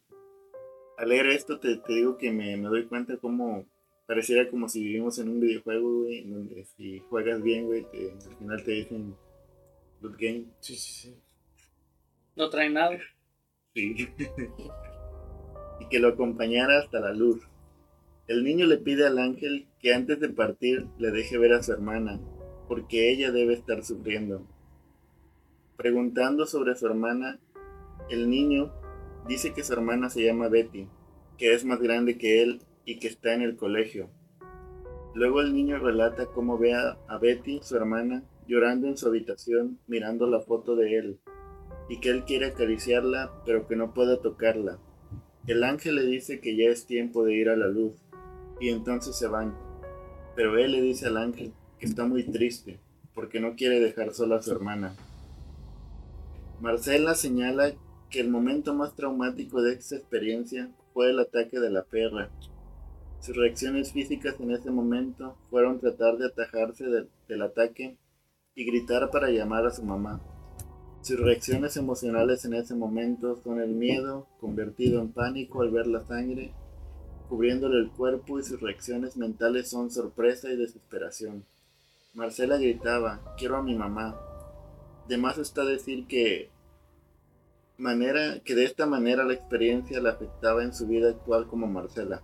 Al 0.98 1.10
leer 1.10 1.28
esto 1.28 1.60
te, 1.60 1.78
te 1.78 1.94
digo 1.94 2.18
que 2.18 2.32
me, 2.32 2.56
me 2.56 2.70
doy 2.70 2.86
cuenta 2.86 3.18
cómo 3.18 3.66
pareciera 4.12 4.50
como 4.50 4.67
si 4.67 4.84
vivimos 4.84 5.17
en 5.19 5.30
un 5.30 5.39
videojuego, 5.39 6.02
güey, 6.02 6.17
en 6.17 6.34
donde 6.34 6.65
si 6.76 7.00
juegas 7.10 7.41
bien, 7.41 7.65
güey, 7.67 7.86
te- 7.89 8.12
al 8.12 8.36
final 8.38 8.62
te 8.65 8.71
dicen 8.71 9.15
good 10.02 10.15
game. 10.19 10.47
Sí, 10.60 10.76
sí, 10.76 10.91
sí. 10.93 11.15
No 12.36 12.50
trae 12.50 12.69
nada. 12.69 13.00
Sí. 13.74 14.10
y 15.80 15.86
que 15.89 16.00
lo 16.00 16.10
acompañara 16.10 16.80
hasta 16.80 17.00
la 17.00 17.13
luz. 17.13 17.41
El 18.28 18.43
niño 18.43 18.65
le 18.65 18.80
pide 18.80 19.08
al 19.08 19.17
ángel 19.17 19.69
que 19.80 19.93
antes 19.93 20.19
de 20.19 20.28
partir 20.28 20.88
le 21.00 21.12
deje 21.12 21.38
ver 21.38 21.54
a 21.54 21.63
su 21.63 21.71
hermana, 21.71 22.19
porque 22.67 23.13
ella 23.13 23.32
debe 23.32 23.54
estar 23.54 23.82
sufriendo. 23.82 24.45
Preguntando 25.78 26.45
sobre 26.47 26.76
su 26.76 26.86
hermana, 26.86 27.39
el 28.10 28.30
niño 28.30 28.74
dice 29.30 29.54
que 29.54 29.63
su 29.63 29.71
hermana 29.71 30.10
se 30.10 30.21
llama 30.26 30.50
Betty, 30.50 30.89
que 31.38 31.54
es 31.54 31.63
más 31.63 31.80
grande 31.80 32.17
que 32.17 32.43
él 32.43 32.60
y 32.86 33.00
que 33.00 33.08
está 33.08 33.34
en 33.34 33.41
el 33.41 33.56
colegio. 33.56 34.10
Luego 35.13 35.41
el 35.41 35.54
niño 35.54 35.78
relata 35.78 36.28
cómo 36.28 36.58
ve 36.58 36.74
a, 36.74 37.17
Betty, 37.22 37.60
su 37.62 37.76
hermana, 37.76 38.24
llorando 38.48 38.88
en 38.88 38.98
su 38.98 39.08
habitación 39.08 39.80
mirando 39.88 40.28
la 40.28 40.39
foto 40.39 40.76
de 40.76 40.98
él 40.98 41.20
y 41.89 42.00
que 42.00 42.10
él 42.10 42.24
quiere 42.24 42.48
acariciarla 42.48 43.32
pero 43.46 43.67
que 43.67 43.76
no 43.76 43.94
puede 43.94 44.17
tocarla. 44.17 44.80
El 45.48 45.63
ángel 45.63 45.96
le 45.96 46.06
dice 46.06 46.39
que 46.39 46.56
ya 46.56 46.70
es 46.70 46.86
tiempo 46.86 47.26
de 47.26 47.34
ir 47.34 47.50
a 47.50 47.58
la 47.58 47.67
luz 47.67 47.94
y 48.60 48.70
entonces 48.70 49.15
se 49.17 49.28
van. 49.28 49.56
Pero 50.36 50.58
él 50.58 50.72
le 50.72 50.82
dice 50.82 51.08
al 51.08 51.17
ángel 51.17 51.54
que 51.80 51.86
está 51.86 52.06
muy 52.06 52.24
triste 52.24 52.80
porque 53.13 53.39
no 53.39 53.56
quiere 53.56 53.80
dejar 53.80 54.13
sola 54.13 54.38
a 54.38 54.41
su 54.41 54.52
hermana. 54.52 54.96
Marcela 56.62 57.15
señala 57.15 57.74
que 58.10 58.20
el 58.20 58.30
momento 58.30 58.74
más 58.74 58.96
traumático 58.96 59.62
de 59.62 59.74
esta 59.74 59.96
experiencia 59.96 60.70
fue 60.94 61.10
el 61.10 61.20
ataque 61.20 61.60
de 61.60 61.72
la 61.72 61.84
perra. 61.84 62.30
Sus 63.21 63.36
reacciones 63.38 63.91
físicas 63.91 64.36
en 64.39 64.49
ese 64.51 64.71
momento 64.71 65.38
fueron 65.51 65.79
tratar 65.79 66.17
de 66.17 66.25
atajarse 66.25 66.86
del- 66.86 67.41
ataque 67.43 67.97
y 68.55 68.65
gritar 68.65 69.12
para 69.12 69.29
llamar 69.29 69.65
a 69.67 69.71
su 69.71 69.84
mamá. 69.84 70.19
Sus 71.01 71.19
reacciones 71.19 71.77
emocionales 71.77 72.45
en 72.45 72.55
ese 72.55 72.75
momento 72.75 73.39
son 73.43 73.62
el 73.62 73.69
miedo, 73.69 74.27
convertido 74.39 75.01
en 75.01 75.12
pánico 75.12 75.62
al 75.62 75.69
ver 75.69 75.86
la 75.88 76.01
sangre, 76.01 76.51
cubriéndole 77.29 77.79
el 77.79 77.91
cuerpo 77.91 78.39
y 78.39 78.43
sus 78.43 78.60
reacciones 78.60 79.15
mentales 79.17 79.69
son 79.69 79.91
sorpresa 79.91 80.51
y 80.51 80.57
desesperación. 80.57 81.45
Marcela 82.13 82.57
gritaba, 82.57 83.21
quiero 83.38 83.57
a 83.57 83.63
mi 83.63 83.75
mamá. 83.75 84.19
De 85.07 85.17
más 85.17 85.38
está 85.38 85.63
decir 85.63 86.07
que 86.07 86.49
manera 87.77 88.39
que 88.43 88.55
de 88.55 88.65
esta 88.65 88.86
manera 88.86 89.23
la 89.23 89.34
experiencia 89.34 90.01
la 90.01 90.12
afectaba 90.12 90.63
en 90.63 90.73
su 90.73 90.88
vida 90.88 91.10
actual 91.10 91.47
como 91.47 91.67
Marcela. 91.67 92.21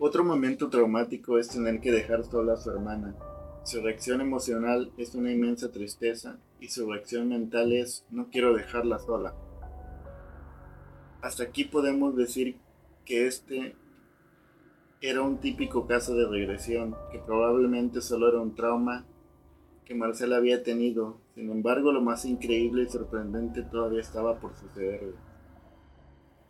Otro 0.00 0.22
momento 0.22 0.68
traumático 0.68 1.38
es 1.38 1.48
tener 1.48 1.80
que 1.80 1.90
dejar 1.90 2.22
sola 2.22 2.52
a 2.52 2.56
su 2.56 2.70
hermana. 2.70 3.16
Su 3.64 3.82
reacción 3.82 4.20
emocional 4.20 4.92
es 4.96 5.16
una 5.16 5.32
inmensa 5.32 5.72
tristeza 5.72 6.38
y 6.60 6.68
su 6.68 6.88
reacción 6.88 7.28
mental 7.28 7.72
es 7.72 8.04
no 8.08 8.28
quiero 8.30 8.54
dejarla 8.54 9.00
sola. 9.00 9.34
Hasta 11.20 11.42
aquí 11.42 11.64
podemos 11.64 12.14
decir 12.14 12.58
que 13.04 13.26
este 13.26 13.74
era 15.00 15.22
un 15.22 15.38
típico 15.38 15.88
caso 15.88 16.14
de 16.14 16.28
regresión, 16.28 16.94
que 17.10 17.18
probablemente 17.18 18.00
solo 18.00 18.28
era 18.28 18.40
un 18.40 18.54
trauma 18.54 19.04
que 19.84 19.96
Marcela 19.96 20.36
había 20.36 20.62
tenido. 20.62 21.18
Sin 21.34 21.50
embargo, 21.50 21.90
lo 21.90 22.02
más 22.02 22.24
increíble 22.24 22.84
y 22.84 22.88
sorprendente 22.88 23.62
todavía 23.62 24.00
estaba 24.00 24.38
por 24.38 24.54
suceder. 24.54 25.00
güey. 25.00 25.14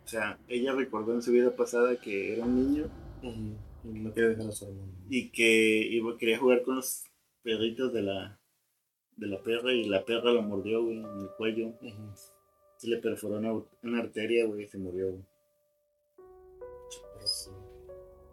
O 0.05 0.07
sea, 0.07 0.37
ella 0.47 0.73
recordó 0.73 1.15
en 1.15 1.23
su 1.23 1.31
vida 1.31 1.55
pasada 1.55 1.95
que 1.95 2.33
era 2.33 2.45
un 2.45 2.55
niño 2.55 3.08
Y 3.21 3.99
no 3.99 4.11
y 5.09 5.29
que 5.29 5.87
iba, 5.91 6.17
quería 6.17 6.37
jugar 6.37 6.63
con 6.63 6.75
los 6.77 7.03
perritos 7.43 7.93
de 7.93 8.01
la 8.03 8.39
de 9.15 9.27
la 9.27 9.41
perra 9.41 9.73
y 9.73 9.83
la 9.85 10.05
perra 10.05 10.31
lo 10.31 10.41
mordió, 10.41 10.83
güey, 10.83 10.97
en 10.99 11.05
el 11.05 11.29
cuello. 11.37 11.67
Ujú. 11.67 12.13
Se 12.77 12.87
le 12.87 12.97
perforó 12.97 13.37
una, 13.37 13.53
una 13.83 13.99
arteria, 13.99 14.45
güey, 14.45 14.63
y 14.63 14.67
se 14.67 14.77
murió, 14.77 15.11
güey. 15.11 15.23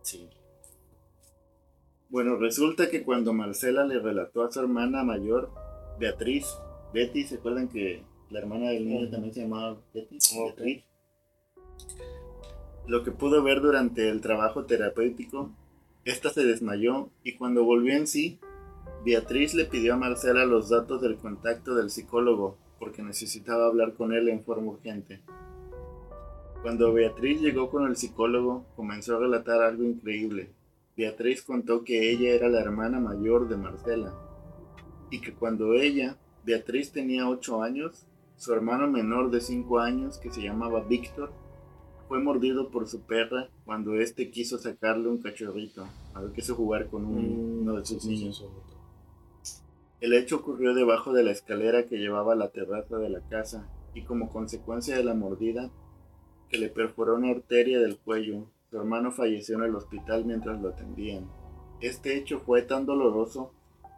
Sí. 0.03 0.29
Bueno, 2.09 2.37
resulta 2.37 2.89
que 2.89 3.03
cuando 3.03 3.33
Marcela 3.33 3.85
le 3.85 3.99
relató 3.99 4.45
a 4.45 4.53
su 4.53 4.61
hermana 4.61 5.03
mayor, 5.03 5.51
Beatriz, 5.99 6.47
Betty, 6.95 7.25
¿se 7.25 7.37
acuerdan 7.37 7.69
que 7.69 8.05
la 8.31 8.39
hermana 8.39 8.71
del 8.71 8.87
niño 8.87 9.03
Ujú. 9.03 9.11
también 9.11 9.35
se 9.35 9.41
llamaba 9.41 9.81
Betty? 9.93 10.19
Beatriz. 10.45 10.85
Lo 12.87 13.03
que 13.03 13.11
pudo 13.11 13.43
ver 13.43 13.61
durante 13.61 14.09
el 14.09 14.21
trabajo 14.21 14.65
terapéutico, 14.65 15.51
esta 16.05 16.31
se 16.31 16.45
desmayó 16.45 17.09
y 17.25 17.35
cuando 17.35 17.65
volvió 17.65 17.95
en 17.95 18.07
sí, 18.07 18.39
Beatriz 19.05 19.55
le 19.55 19.65
pidió 19.65 19.95
a 19.95 19.97
Marcela 19.97 20.45
los 20.45 20.69
datos 20.69 21.03
del 21.03 21.17
contacto 21.17 21.75
del 21.75 21.91
psicólogo 21.91 22.57
porque 22.79 23.03
necesitaba 23.03 23.67
hablar 23.67 23.95
con 23.95 24.13
él 24.13 24.29
en 24.29 24.45
forma 24.45 24.73
urgente. 24.73 25.21
Cuando 26.63 26.93
Beatriz 26.93 27.41
llegó 27.41 27.71
con 27.71 27.87
el 27.87 27.97
psicólogo, 27.97 28.65
comenzó 28.77 29.17
a 29.17 29.21
relatar 29.21 29.63
algo 29.63 29.83
increíble. 29.83 30.51
Beatriz 30.97 31.43
contó 31.43 31.83
que 31.85 32.11
ella 32.11 32.35
era 32.35 32.49
la 32.49 32.61
hermana 32.61 33.01
mayor 33.01 33.49
de 33.49 33.57
Marcela 33.57 34.15
y 35.11 35.21
que 35.21 35.33
cuando 35.35 35.75
ella, 35.75 36.17
Beatriz 36.45 36.93
tenía 36.93 37.29
8 37.29 37.63
años, 37.63 38.07
su 38.37 38.53
hermano 38.53 38.89
menor 38.89 39.31
de 39.31 39.41
5 39.41 39.79
años, 39.79 40.19
que 40.19 40.31
se 40.31 40.43
llamaba 40.43 40.85
Víctor, 40.85 41.33
fue 42.09 42.21
mordido 42.21 42.71
por 42.71 42.87
su 42.89 43.01
perra 43.03 43.49
cuando 43.65 43.95
éste 43.95 44.31
quiso 44.31 44.59
sacarle 44.59 45.09
un 45.09 45.19
cachorrito, 45.19 45.87
a 46.15 46.21
ver 46.21 46.33
quiso 46.33 46.55
jugar 46.55 46.87
con 46.89 47.05
un- 47.05 47.59
uno 47.63 47.77
de 47.77 47.85
sus 47.85 48.05
niños. 48.07 48.45
El 50.01 50.13
hecho 50.13 50.37
ocurrió 50.37 50.75
debajo 50.75 51.13
de 51.13 51.25
la 51.25 51.31
escalera 51.33 51.87
que 51.87 51.97
llevaba 51.99 52.35
a 52.35 52.37
la 52.37 52.51
terraza 52.51 52.99
de 52.99 53.09
la 53.09 53.21
casa 53.29 53.67
y 53.95 54.03
como 54.03 54.29
consecuencia 54.31 54.97
de 54.97 55.03
la 55.05 55.15
mordida 55.15 55.71
que 56.49 56.59
le 56.59 56.69
perforó 56.69 57.17
una 57.17 57.31
arteria 57.31 57.81
del 57.81 57.99
cuello, 57.99 58.45
su 58.71 58.77
hermano 58.77 59.11
falleció 59.11 59.57
en 59.57 59.65
el 59.65 59.75
hospital 59.75 60.25
mientras 60.25 60.61
lo 60.61 60.69
atendían. 60.69 61.27
Este 61.81 62.17
hecho 62.17 62.41
fue 62.41 62.63
tan 62.63 62.87
doloroso 62.87 63.53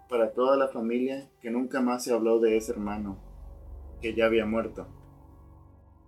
para 0.08 0.30
toda 0.32 0.56
la 0.56 0.68
familia 0.68 1.28
que 1.42 1.50
nunca 1.50 1.80
más 1.80 2.04
se 2.04 2.12
habló 2.14 2.38
de 2.38 2.56
ese 2.56 2.72
hermano, 2.72 3.18
que 4.00 4.14
ya 4.14 4.26
había 4.26 4.46
muerto. 4.46 4.86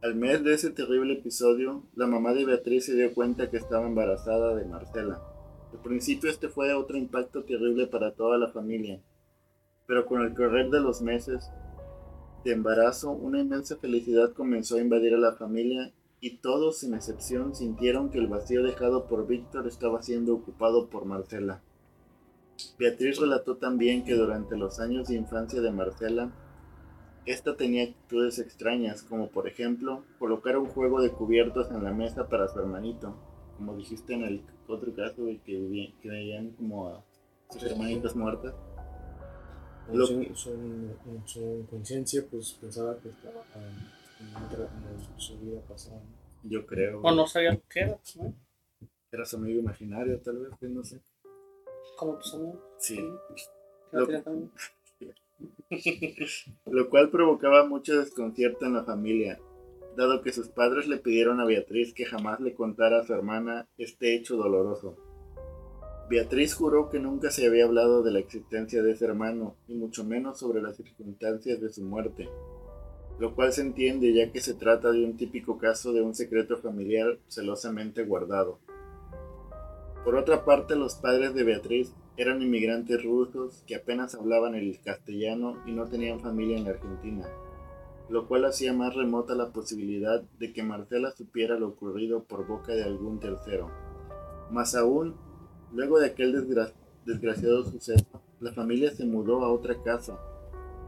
Al 0.03 0.15
mes 0.15 0.43
de 0.43 0.55
ese 0.55 0.71
terrible 0.71 1.13
episodio, 1.13 1.83
la 1.95 2.07
mamá 2.07 2.33
de 2.33 2.47
Beatriz 2.47 2.87
se 2.87 2.95
dio 2.95 3.13
cuenta 3.13 3.51
que 3.51 3.59
estaba 3.59 3.87
embarazada 3.87 4.55
de 4.55 4.65
Marcela. 4.65 5.21
Al 5.75 5.79
principio 5.81 6.31
este 6.31 6.49
fue 6.49 6.73
otro 6.73 6.97
impacto 6.97 7.45
terrible 7.45 7.87
para 7.87 8.13
toda 8.13 8.39
la 8.39 8.49
familia, 8.49 9.03
pero 9.87 10.07
con 10.07 10.23
el 10.23 10.35
correr 10.35 10.71
de 10.71 10.81
los 10.81 11.03
meses 11.03 11.51
de 12.45 12.53
embarazo, 12.53 13.11
una 13.11 13.41
inmensa 13.41 13.77
felicidad 13.77 14.33
comenzó 14.33 14.77
a 14.77 14.81
invadir 14.81 15.13
a 15.13 15.19
la 15.19 15.35
familia 15.35 15.93
y 16.19 16.39
todos, 16.39 16.79
sin 16.79 16.95
excepción, 16.95 17.55
sintieron 17.55 18.09
que 18.09 18.21
el 18.21 18.27
vacío 18.27 18.63
dejado 18.63 19.07
por 19.07 19.27
Víctor 19.27 19.67
estaba 19.67 20.01
siendo 20.01 20.35
ocupado 20.35 20.89
por 20.89 21.05
Marcela. 21.05 21.61
Beatriz 22.79 23.19
relató 23.19 23.59
también 23.59 24.03
que 24.05 24.15
durante 24.15 24.57
los 24.57 24.81
años 24.81 25.09
de 25.09 25.17
infancia 25.17 25.61
de 25.61 25.71
Marcela, 25.73 26.33
esta 27.27 27.57
tenía 27.57 27.85
actitudes 27.85 28.39
extrañas, 28.39 29.03
como 29.03 29.29
por 29.29 29.47
ejemplo 29.49 30.05
colocar 30.19 30.57
un 30.59 30.67
juego 30.69 31.01
de 31.03 31.11
cubiertos 31.11 31.71
en 31.71 31.85
la 31.85 31.93
mesa 31.93 32.29
para 32.29 32.49
su 32.49 32.59
hermanito, 32.59 33.15
como 33.57 33.77
dijiste 33.77 34.15
en 34.15 34.23
el 34.25 34.43
otro 34.67 34.95
caso, 34.95 35.23
güey, 35.23 35.39
que, 35.39 35.53
vivían- 35.53 35.93
que 36.01 36.09
veían 36.09 36.51
como 36.53 36.89
a 36.89 37.05
sus 37.51 37.63
hermanitas 37.65 38.15
muertas. 38.17 38.55
Lo- 39.93 40.07
Su, 40.07 40.25
su, 40.35 40.51
en 40.53 41.23
su 41.27 41.41
inconsciencia, 41.41 42.25
pues 42.31 42.53
pensaba 42.61 42.97
que 43.01 43.09
estaba 43.09 43.43
ah, 43.55 43.59
en, 44.21 45.21
su 45.21 45.39
vida 45.41 45.61
pasada. 45.69 46.01
Yo 46.45 46.65
creo. 46.65 47.01
O 47.03 47.11
no 47.13 47.27
sabía 47.27 47.53
lo 47.53 47.63
que 47.69 47.81
era, 47.81 47.99
¿no? 48.17 48.35
Era 49.13 49.25
su 49.25 49.37
amigo 49.37 49.59
imaginario, 49.61 50.21
tal 50.21 50.39
vez, 50.39 50.51
pues, 50.61 50.71
no 50.71 50.85
sé. 50.85 51.01
Como 51.99 52.15
tus 52.19 52.33
amigos. 52.35 52.61
Sí. 52.79 52.99
no 53.93 54.01
Lo-. 54.01 54.23
lo 56.67 56.91
cual 56.91 57.11
provocaba 57.11 57.67
mucho 57.67 57.99
desconcierto 57.99 58.67
en 58.67 58.75
la 58.75 58.85
familia, 58.85 59.39
dado 59.97 60.23
que 60.23 60.33
sus 60.33 60.49
padres 60.49 60.89
le 60.89 60.99
pidieron 60.99 61.41
a 61.41 61.45
Beatriz 61.45 61.93
que 61.95 62.05
jamás 62.05 62.41
le 62.41 62.55
contara 62.55 63.01
a 63.01 63.07
su 63.07 63.13
hermana 63.13 63.69
este 63.79 64.15
hecho 64.15 64.37
doloroso. 64.37 64.97
Beatriz 66.09 66.55
juró 66.55 66.89
que 66.89 66.99
nunca 66.99 67.31
se 67.31 67.47
había 67.47 67.67
hablado 67.67 68.03
de 68.03 68.11
la 68.11 68.19
existencia 68.19 68.83
de 68.83 68.93
ese 68.93 69.05
hermano, 69.05 69.55
y 69.69 69.75
mucho 69.75 70.05
menos 70.05 70.41
sobre 70.41 70.61
las 70.61 70.77
circunstancias 70.77 71.61
de 71.61 71.69
su 71.69 71.85
muerte, 71.85 72.29
lo 73.21 73.35
cual 73.37 73.53
se 73.53 73.61
entiende 73.61 74.13
ya 74.13 74.33
que 74.33 74.41
se 74.41 74.55
trata 74.55 74.91
de 74.91 75.05
un 75.05 75.17
típico 75.17 75.59
caso 75.59 75.93
de 75.93 76.03
un 76.03 76.15
secreto 76.15 76.57
familiar 76.57 77.19
celosamente 77.29 78.03
guardado. 78.03 78.59
Por 80.05 80.17
otra 80.17 80.45
parte, 80.45 80.75
los 80.75 80.97
padres 80.97 81.35
de 81.35 81.45
Beatriz 81.45 81.95
eran 82.17 82.43
inmigrantes 82.43 83.03
rusos 83.03 83.63
que 83.67 83.77
apenas 83.77 84.15
hablaban 84.15 84.55
el 84.55 84.81
castellano 84.81 85.57
y 85.67 85.73
no 85.73 85.87
tenían 85.87 86.21
familia 86.21 86.57
en 86.57 86.65
la 86.65 86.71
Argentina, 86.71 87.27
lo 88.09 88.27
cual 88.27 88.45
hacía 88.45 88.73
más 88.73 88.95
remota 88.95 89.35
la 89.35 89.53
posibilidad 89.53 90.23
de 90.39 90.53
que 90.53 90.63
Marcela 90.63 91.13
supiera 91.13 91.59
lo 91.59 91.69
ocurrido 91.69 92.25
por 92.25 92.47
boca 92.47 92.73
de 92.73 92.85
algún 92.85 93.21
tercero. 93.21 93.71
Más 94.51 94.75
aún, 94.75 95.15
luego 95.73 95.99
de 95.99 96.07
aquel 96.07 96.35
desgra- 96.35 96.73
desgraciado 97.07 97.65
suceso, 97.65 98.05
la 98.41 98.53
familia 98.53 98.91
se 98.91 99.05
mudó 99.05 99.45
a 99.45 99.53
otra 99.53 99.83
casa, 99.83 100.19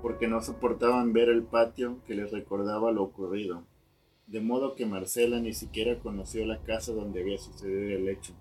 porque 0.03 0.27
no 0.27 0.43
soportaban 0.43 1.13
ver 1.13 1.29
el 1.29 1.45
patio 1.45 1.99
que 2.07 2.15
les 2.15 2.33
recordaba 2.33 2.91
lo 2.91 3.05
ocurrido, 3.05 3.63
de 4.27 4.41
modo 4.41 4.75
que 4.75 4.87
Marcela 4.87 5.39
ni 5.39 5.53
siquiera 5.53 5.99
conoció 6.01 6.45
la 6.45 6.59
casa 6.59 6.93
donde 6.93 7.21
había 7.21 7.39
sucedido 7.39 7.97
el 7.97 8.09
hecho. 8.09 8.33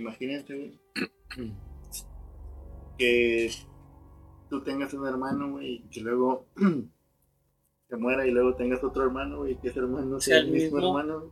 Imagínate, 0.00 0.54
güey, 0.56 0.78
que 2.98 3.50
tú 4.48 4.62
tengas 4.62 4.92
un 4.94 5.06
hermano, 5.06 5.52
güey, 5.52 5.74
y 5.76 5.88
que 5.90 6.00
luego 6.00 6.46
se 7.88 7.96
muera 7.96 8.26
y 8.26 8.30
luego 8.30 8.54
tengas 8.56 8.82
otro 8.84 9.04
hermano, 9.04 9.38
güey, 9.38 9.52
y 9.52 9.56
que 9.56 9.68
ese 9.68 9.80
hermano 9.80 10.20
sea 10.20 10.36
Sea 10.36 10.38
el 10.40 10.46
el 10.46 10.52
mismo, 10.52 10.76
mismo. 10.78 10.98
hermano. 10.98 11.18
güey. 11.20 11.30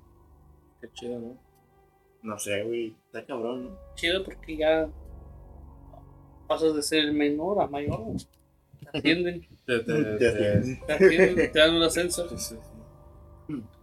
Qué 0.81 0.88
chido, 0.92 1.18
¿no? 1.18 1.37
No 2.22 2.38
sé, 2.38 2.62
güey, 2.64 2.94
está 3.07 3.24
cabrón, 3.24 3.64
¿no? 3.66 3.78
Chido 3.94 4.24
porque 4.24 4.57
ya 4.57 4.88
pasas 6.46 6.74
de 6.74 6.83
ser 6.83 7.12
menor 7.12 7.61
a 7.62 7.66
mayor. 7.66 8.00
Te 8.92 8.98
ascienden, 8.98 9.46
Te, 9.66 9.81
te, 9.81 9.85
Te 9.85 10.18
te- 10.18 10.28
atiende. 10.28 10.81
te 10.87 10.92
ascienden, 10.92 11.52
te 11.52 11.59
dan 11.59 11.74
un 11.74 11.83
ascenso. 11.83 12.28
sí, 12.28 12.37
sí, 12.38 12.57
sí. 12.57 13.62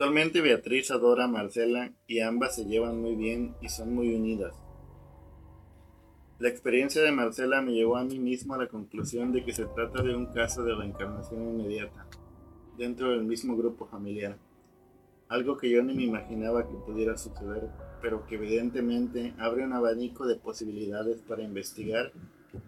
Actualmente 0.00 0.40
Beatriz 0.40 0.92
adora 0.92 1.24
a 1.24 1.26
Marcela 1.26 1.90
y 2.06 2.20
ambas 2.20 2.54
se 2.54 2.66
llevan 2.66 3.00
muy 3.02 3.16
bien 3.16 3.56
y 3.60 3.68
son 3.68 3.92
muy 3.96 4.14
unidas. 4.14 4.54
La 6.38 6.48
experiencia 6.48 7.02
de 7.02 7.10
Marcela 7.10 7.62
me 7.62 7.72
llevó 7.72 7.96
a 7.96 8.04
mí 8.04 8.20
mismo 8.20 8.54
a 8.54 8.58
la 8.58 8.68
conclusión 8.68 9.32
de 9.32 9.44
que 9.44 9.52
se 9.52 9.64
trata 9.64 10.04
de 10.04 10.14
un 10.14 10.26
caso 10.26 10.62
de 10.62 10.72
reencarnación 10.76 11.42
inmediata, 11.42 12.06
dentro 12.76 13.10
del 13.10 13.24
mismo 13.24 13.56
grupo 13.56 13.86
familiar. 13.86 14.38
Algo 15.28 15.56
que 15.56 15.68
yo 15.68 15.82
ni 15.82 15.94
me 15.94 16.04
imaginaba 16.04 16.68
que 16.68 16.76
pudiera 16.76 17.18
suceder, 17.18 17.68
pero 18.00 18.24
que 18.24 18.36
evidentemente 18.36 19.34
abre 19.36 19.64
un 19.64 19.72
abanico 19.72 20.28
de 20.28 20.36
posibilidades 20.36 21.22
para 21.22 21.42
investigar 21.42 22.12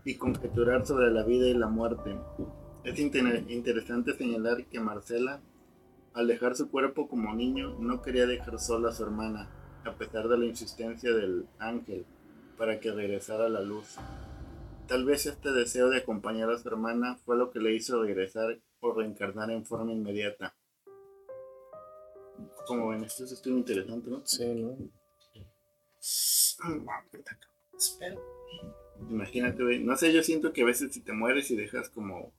y 0.05 0.17
conjeturar 0.17 0.85
sobre 0.85 1.13
la 1.13 1.23
vida 1.23 1.47
y 1.47 1.55
la 1.55 1.69
muerte. 1.69 2.17
Es 2.83 2.99
inter- 2.99 3.45
interesante 3.49 4.15
señalar 4.15 4.65
que 4.67 4.81
Marcela 4.81 5.41
al 6.15 6.27
dejar 6.27 6.57
su 6.57 6.71
cuerpo 6.71 7.09
como 7.09 7.35
niño, 7.35 7.77
no 7.79 8.03
quería 8.03 8.27
dejar 8.27 8.59
sola 8.59 8.91
a 8.91 8.93
su 8.93 9.05
hermana, 9.05 9.49
a 9.85 9.95
pesar 9.95 10.29
de 10.29 10.39
la 10.39 10.47
insistencia 10.47 11.13
del 11.13 11.47
ángel 11.59 12.05
para 12.59 12.81
que 12.81 12.93
regresara 12.93 13.47
a 13.47 13.49
la 13.49 13.63
luz. 13.63 13.97
Tal 14.87 15.05
vez 15.05 15.27
este 15.27 15.53
deseo 15.53 15.89
de 15.89 15.99
acompañar 15.99 16.51
a 16.51 16.59
su 16.59 16.69
hermana 16.69 17.17
fue 17.25 17.37
lo 17.37 17.51
que 17.51 17.61
le 17.61 17.75
hizo 17.75 18.03
regresar 18.03 18.61
o 18.81 18.93
reencarnar 18.93 19.51
en 19.51 19.65
forma 19.65 19.93
inmediata. 19.93 20.55
Como 22.67 22.89
ven, 22.89 23.05
esto 23.05 23.25
es 23.25 23.33
estuvo 23.33 23.57
interesante, 23.57 24.11
¿no? 24.11 24.27
Sí, 24.27 24.47
¿no? 24.47 24.77
Espera. 27.77 28.17
Imagínate. 29.09 29.79
No 29.79 29.97
sé, 29.97 30.13
yo 30.13 30.23
siento 30.23 30.53
que 30.53 30.63
a 30.63 30.67
veces 30.67 30.93
si 30.93 31.01
te 31.01 31.13
mueres 31.13 31.51
y 31.51 31.57
dejas 31.57 31.89
como 31.89 32.33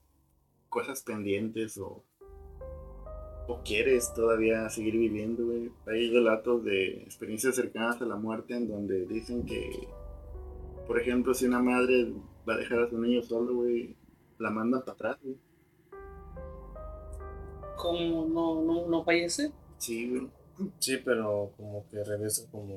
cosas 0.68 1.02
pendientes 1.02 1.78
o, 1.78 2.04
o 3.52 3.62
quieres 3.64 4.12
todavía 4.14 4.68
seguir 4.70 4.94
viviendo, 4.94 5.44
güey. 5.46 5.70
Hay 5.86 6.10
relatos 6.10 6.64
de 6.64 7.02
experiencias 7.02 7.54
cercanas 7.56 8.00
a 8.00 8.04
la 8.06 8.16
muerte 8.16 8.54
en 8.54 8.68
donde 8.68 9.06
dicen 9.06 9.44
que, 9.44 9.88
por 10.86 10.98
ejemplo, 11.00 11.34
si 11.34 11.46
una 11.46 11.62
madre 11.62 12.12
va 12.48 12.54
a 12.54 12.58
dejar 12.58 12.80
a 12.80 12.88
su 12.90 12.98
niño 12.98 13.22
solo, 13.22 13.54
güey, 13.54 13.96
la 14.38 14.50
mandan 14.50 14.80
para 14.80 14.92
atrás, 14.92 15.18
güey. 15.22 15.36
¿Cómo 17.76 18.26
no, 18.28 18.62
no, 18.62 18.86
no 18.88 19.04
fallece? 19.04 19.52
Sí, 19.78 20.08
güey. 20.10 20.28
Sí, 20.78 20.98
pero 21.04 21.50
como 21.56 21.84
que 21.88 22.04
regresa 22.04 22.48
como, 22.50 22.76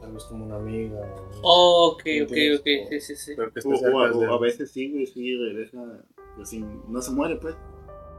tal 0.00 0.12
vez 0.12 0.24
como 0.24 0.44
una 0.44 0.56
amiga. 0.56 1.00
o- 1.00 1.40
Oh, 1.42 1.90
ok, 1.92 2.02
ok, 2.24 2.32
ok, 2.58 2.90
sí, 2.90 3.00
sí, 3.00 3.16
sí. 3.16 3.32
Pero 3.36 3.52
que 3.52 3.60
O, 3.64 3.70
o 3.70 4.00
a, 4.00 4.10
o 4.12 4.34
a 4.34 4.38
veces 4.40 4.70
sí, 4.70 4.90
güey, 4.92 5.06
sí 5.06 5.36
regresa, 5.36 6.04
pues 6.34 6.50
sin- 6.50 6.82
no 6.88 7.00
se 7.00 7.12
muere, 7.12 7.36
pues. 7.36 7.54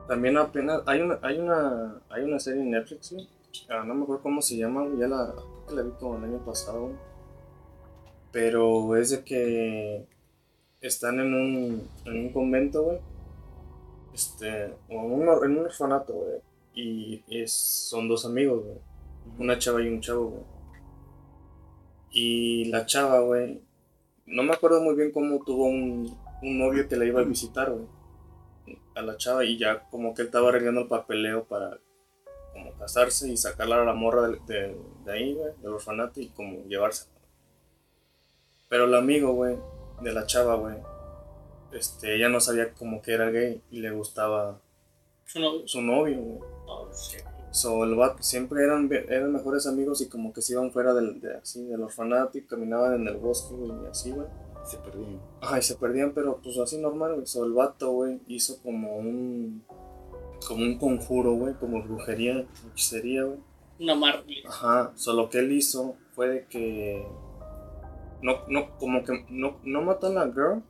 También 0.08 0.38
apenas, 0.38 0.82
hay 0.86 1.02
una, 1.02 1.20
hay 1.22 1.39
una, 1.39 2.02
hay 2.10 2.24
una 2.24 2.39
serie 2.39 2.62
en 2.62 2.72
Netflix, 2.72 3.12
güey. 3.12 3.28
Ah, 3.70 3.84
no 3.86 3.93
me 3.93 4.04
acuerdo 4.04 4.24
cómo 4.24 4.41
se 4.41 4.58
llama, 4.58 4.88
ya 4.98 5.08
la, 5.08 5.34
la 5.74 5.82
vi 5.82 5.91
como 6.00 6.17
el 6.17 6.24
año 6.24 6.46
pasado. 6.46 6.91
Pero 8.32 8.96
es 8.96 9.10
de 9.10 9.24
que 9.24 10.08
están 10.80 11.20
en 11.20 11.34
un, 11.34 11.89
en 12.06 12.17
un 12.26 12.34
convento, 12.34 12.84
güey. 12.84 13.00
Este, 14.13 14.74
o 14.89 14.93
en 14.93 15.12
un, 15.12 15.46
en 15.46 15.58
un 15.58 15.65
orfanato, 15.65 16.13
güey. 16.13 16.39
Y 16.74 17.24
es, 17.28 17.52
son 17.52 18.08
dos 18.08 18.26
amigos, 18.26 18.63
güey. 18.63 18.78
Una 19.39 19.58
chava 19.58 19.82
y 19.82 19.89
un 19.89 20.00
chavo, 20.00 20.30
güey. 20.30 20.43
Y 22.12 22.65
la 22.65 22.86
chava, 22.86 23.20
güey, 23.20 23.62
no 24.26 24.43
me 24.43 24.54
acuerdo 24.54 24.82
muy 24.82 24.96
bien 24.96 25.12
cómo 25.12 25.43
tuvo 25.43 25.65
un, 25.65 26.17
un 26.41 26.58
novio 26.58 26.88
que 26.88 26.96
la 26.96 27.06
iba 27.06 27.22
a 27.22 27.26
visitar, 27.26 27.72
güey. 27.72 27.86
A 28.97 29.01
la 29.03 29.17
chava 29.17 29.45
y 29.45 29.57
ya 29.57 29.81
como 29.89 30.13
que 30.13 30.21
él 30.23 30.27
estaba 30.27 30.49
arreglando 30.49 30.81
el 30.81 30.88
papeleo 30.88 31.43
para 31.45 31.77
como 32.53 32.73
casarse 32.79 33.29
y 33.29 33.38
sacarla 33.38 33.81
a 33.81 33.86
la 33.86 33.93
morra 33.93 34.27
de, 34.27 34.39
de- 34.47 34.77
de 35.05 35.12
ahí, 35.12 35.33
güey, 35.33 35.53
del 35.62 35.73
orfanato 35.73 36.19
y 36.19 36.29
como 36.29 36.63
llevarse. 36.65 37.05
Pero 38.69 38.86
el 38.86 38.95
amigo, 38.95 39.33
güey, 39.33 39.57
de 40.01 40.12
la 40.13 40.25
chava, 40.25 40.55
güey, 40.55 40.75
este, 41.71 42.15
ella 42.15 42.29
no 42.29 42.39
sabía 42.39 42.73
como 42.73 43.01
que 43.01 43.13
era 43.13 43.29
gay 43.29 43.62
y 43.69 43.79
le 43.81 43.91
gustaba 43.91 44.60
Su 45.25 45.39
novio. 45.39 45.67
su 45.67 45.81
novio, 45.81 46.19
güey. 46.19 46.39
Oh, 46.67 46.89
shit. 46.91 47.21
So, 47.51 47.83
el 47.83 47.95
vato, 47.95 48.21
siempre 48.23 48.63
eran, 48.63 48.89
eran 48.91 49.31
mejores 49.31 49.65
amigos 49.67 50.01
y 50.01 50.10
como 50.10 50.33
que 50.33 50.41
se 50.41 50.53
iban 50.53 50.71
fuera 50.71 50.93
del, 50.93 51.21
de, 51.21 51.36
así, 51.38 51.63
del 51.65 51.81
orfanato 51.81 52.38
y 52.38 52.45
caminaban 52.45 52.95
en 52.95 53.07
el 53.07 53.17
bosque, 53.17 53.53
güey, 53.53 53.71
y 53.83 53.88
así, 53.88 54.12
güey. 54.12 54.27
Se 54.67 54.77
perdían. 54.80 55.21
Ay, 55.39 55.62
se 55.62 55.75
perdían, 55.75 56.12
pero 56.13 56.41
pues 56.43 56.58
así 56.58 56.77
normal, 56.77 57.13
güey. 57.15 57.25
So, 57.25 57.45
el 57.45 57.53
vato, 57.53 57.89
güey, 57.91 58.19
hizo 58.27 58.62
como 58.62 58.97
un, 58.97 59.63
como 60.45 60.62
un 60.62 60.77
conjuro, 60.77 61.34
güey, 61.36 61.53
como 61.53 61.82
brujería, 61.82 62.45
hechicería, 62.71 63.23
güey. 63.23 63.39
Una 63.80 63.95
marley. 63.95 64.43
Ajá, 64.45 64.91
solo 64.95 65.30
que 65.30 65.39
él 65.39 65.53
hizo 65.53 65.95
fue 66.12 66.27
de 66.27 66.45
que, 66.47 67.08
no, 68.21 68.39
no, 68.49 68.77
como 68.77 69.06
que, 69.06 69.25
no, 69.30 69.58
no 69.63 69.82
mató 69.84 70.08
a 70.08 70.10
la 70.10 70.25
girl, 70.25 70.62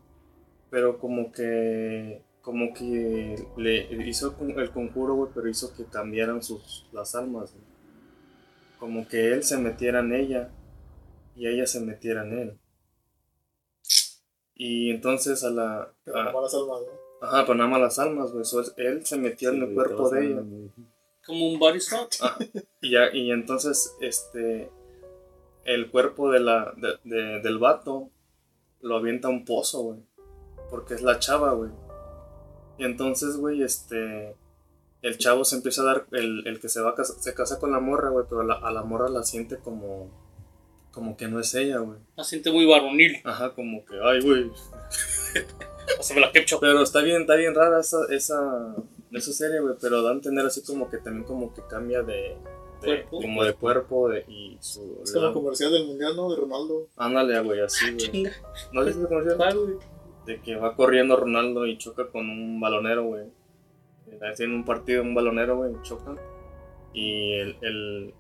pero 0.69 0.99
como 0.99 1.31
que, 1.31 2.21
como 2.43 2.75
que 2.75 3.47
le 3.57 4.07
hizo 4.07 4.35
el 4.39 4.71
conjuro, 4.71 5.15
güey, 5.15 5.31
pero 5.33 5.49
hizo 5.49 5.73
que 5.73 5.85
cambiaran 5.85 6.43
sus, 6.43 6.87
las 6.91 7.15
almas, 7.15 7.51
güey. 7.51 7.65
Como 8.77 9.07
que 9.07 9.33
él 9.33 9.43
se 9.43 9.57
metiera 9.57 10.01
en 10.01 10.13
ella 10.13 10.51
y 11.35 11.47
ella 11.47 11.65
se 11.65 11.79
metiera 11.79 12.23
en 12.27 12.37
él. 12.37 12.59
Y 14.59 14.89
entonces 14.91 15.43
a 15.43 15.49
la... 15.51 15.93
Pero 16.03 16.19
a- 16.19 16.25
como 16.31 16.41
las 16.41 16.53
almas, 16.53 16.81
¿no? 16.81 17.27
ajá, 17.27 17.41
pero 17.45 17.55
nada 17.55 17.69
más 17.69 17.81
las 17.81 17.99
almas, 17.99 18.31
güey. 18.31 18.45
So, 18.45 18.63
él 18.77 19.05
se 19.05 19.17
metió 19.17 19.49
en 19.51 19.61
el 19.63 19.73
cuerpo 19.73 20.09
de 20.09 20.25
ella. 20.25 20.43
Como 21.25 21.47
un 21.47 21.59
body 21.59 21.79
swap. 21.79 22.09
Y, 22.81 22.91
ya, 22.91 23.13
y 23.13 23.31
entonces, 23.31 23.95
este, 24.01 24.71
el 25.65 25.91
cuerpo 25.91 26.31
de 26.31 26.39
la, 26.39 26.73
de- 26.77 26.97
de- 27.03 27.39
del 27.41 27.59
vato 27.59 28.09
lo 28.81 28.95
avienta 28.97 29.27
a 29.27 29.31
un 29.31 29.43
pozo, 29.45 29.81
güey. 29.81 29.99
Porque 30.69 30.93
es 30.95 31.01
la 31.01 31.19
chava, 31.19 31.53
güey. 31.53 31.71
Y 32.77 32.85
entonces, 32.85 33.37
güey, 33.37 33.61
este, 33.63 34.35
el 35.01 35.17
chavo 35.17 35.43
se 35.45 35.55
empieza 35.57 35.81
a 35.81 35.85
dar, 35.85 36.07
el, 36.11 36.47
el 36.47 36.59
que 36.59 36.69
se 36.69 36.81
va 36.81 36.91
a 36.91 36.95
casa, 36.95 37.13
se 37.19 37.33
casa 37.33 37.59
con 37.59 37.71
la 37.71 37.79
morra, 37.79 38.09
güey, 38.09 38.25
pero 38.29 38.43
la- 38.43 38.55
a 38.55 38.71
la 38.71 38.83
morra 38.83 39.09
la 39.09 39.23
siente 39.23 39.57
como, 39.57 40.09
como 40.97 41.15
que 41.15 41.27
no 41.27 41.39
es 41.39 41.53
ella, 41.53 41.77
güey. 41.77 41.99
La 42.15 42.23
siente 42.23 42.51
muy 42.51 42.65
varonil. 42.65 43.17
Ajá, 43.23 43.53
como 43.53 43.85
que, 43.85 43.93
ay, 44.03 44.19
güey. 44.21 44.49
Pásame 45.97 46.21
la 46.21 46.31
ketchup. 46.31 46.59
Pero 46.59 46.81
está 46.81 47.01
bien, 47.01 47.21
está 47.21 47.35
bien 47.35 47.53
rara 47.53 47.79
esa, 47.81 47.99
esa, 48.09 48.75
esa 49.11 49.31
serie, 49.31 49.59
güey, 49.59 49.75
pero 49.79 50.01
da 50.01 50.09
a 50.09 50.13
entender 50.13 50.43
así 50.43 50.63
como 50.63 50.89
que 50.89 50.97
también 50.97 51.23
como 51.23 51.53
que 51.53 51.61
cambia 51.69 52.01
de, 52.01 52.13
de- 52.81 53.03
Cuerpo. 53.03 53.21
como 53.21 53.43
de 53.43 53.53
cuerpo 53.53 54.09
de, 54.09 54.25
y 54.27 54.57
su... 54.59 54.99
Es 55.03 55.13
como 55.13 55.27
el 55.27 55.33
comercial 55.33 55.71
del 55.71 55.85
mundial, 55.85 56.15
¿no? 56.15 56.31
De 56.31 56.37
Ronaldo. 56.41 56.87
Ándale, 56.97 57.39
güey, 57.41 57.59
así, 57.61 57.85
güey. 57.91 57.97
Chinga. 57.97 58.31
¿No 58.73 58.83
viste 58.83 58.99
ese 58.99 59.07
comercial? 59.07 59.77
De 60.25 60.41
que 60.41 60.55
va 60.55 60.75
corriendo 60.75 61.15
Ronaldo 61.15 61.67
y 61.67 61.77
choca 61.77 62.07
con 62.07 62.27
un 62.27 62.59
balonero, 62.59 63.03
güey. 63.05 63.25
Tiene 64.35 64.55
un 64.55 64.65
partido, 64.65 65.03
un 65.03 65.13
balonero, 65.13 65.57
güey, 65.57 65.73
chocan. 65.83 66.17
Y 66.91 67.33
el, 67.33 67.55
el- 67.61 68.13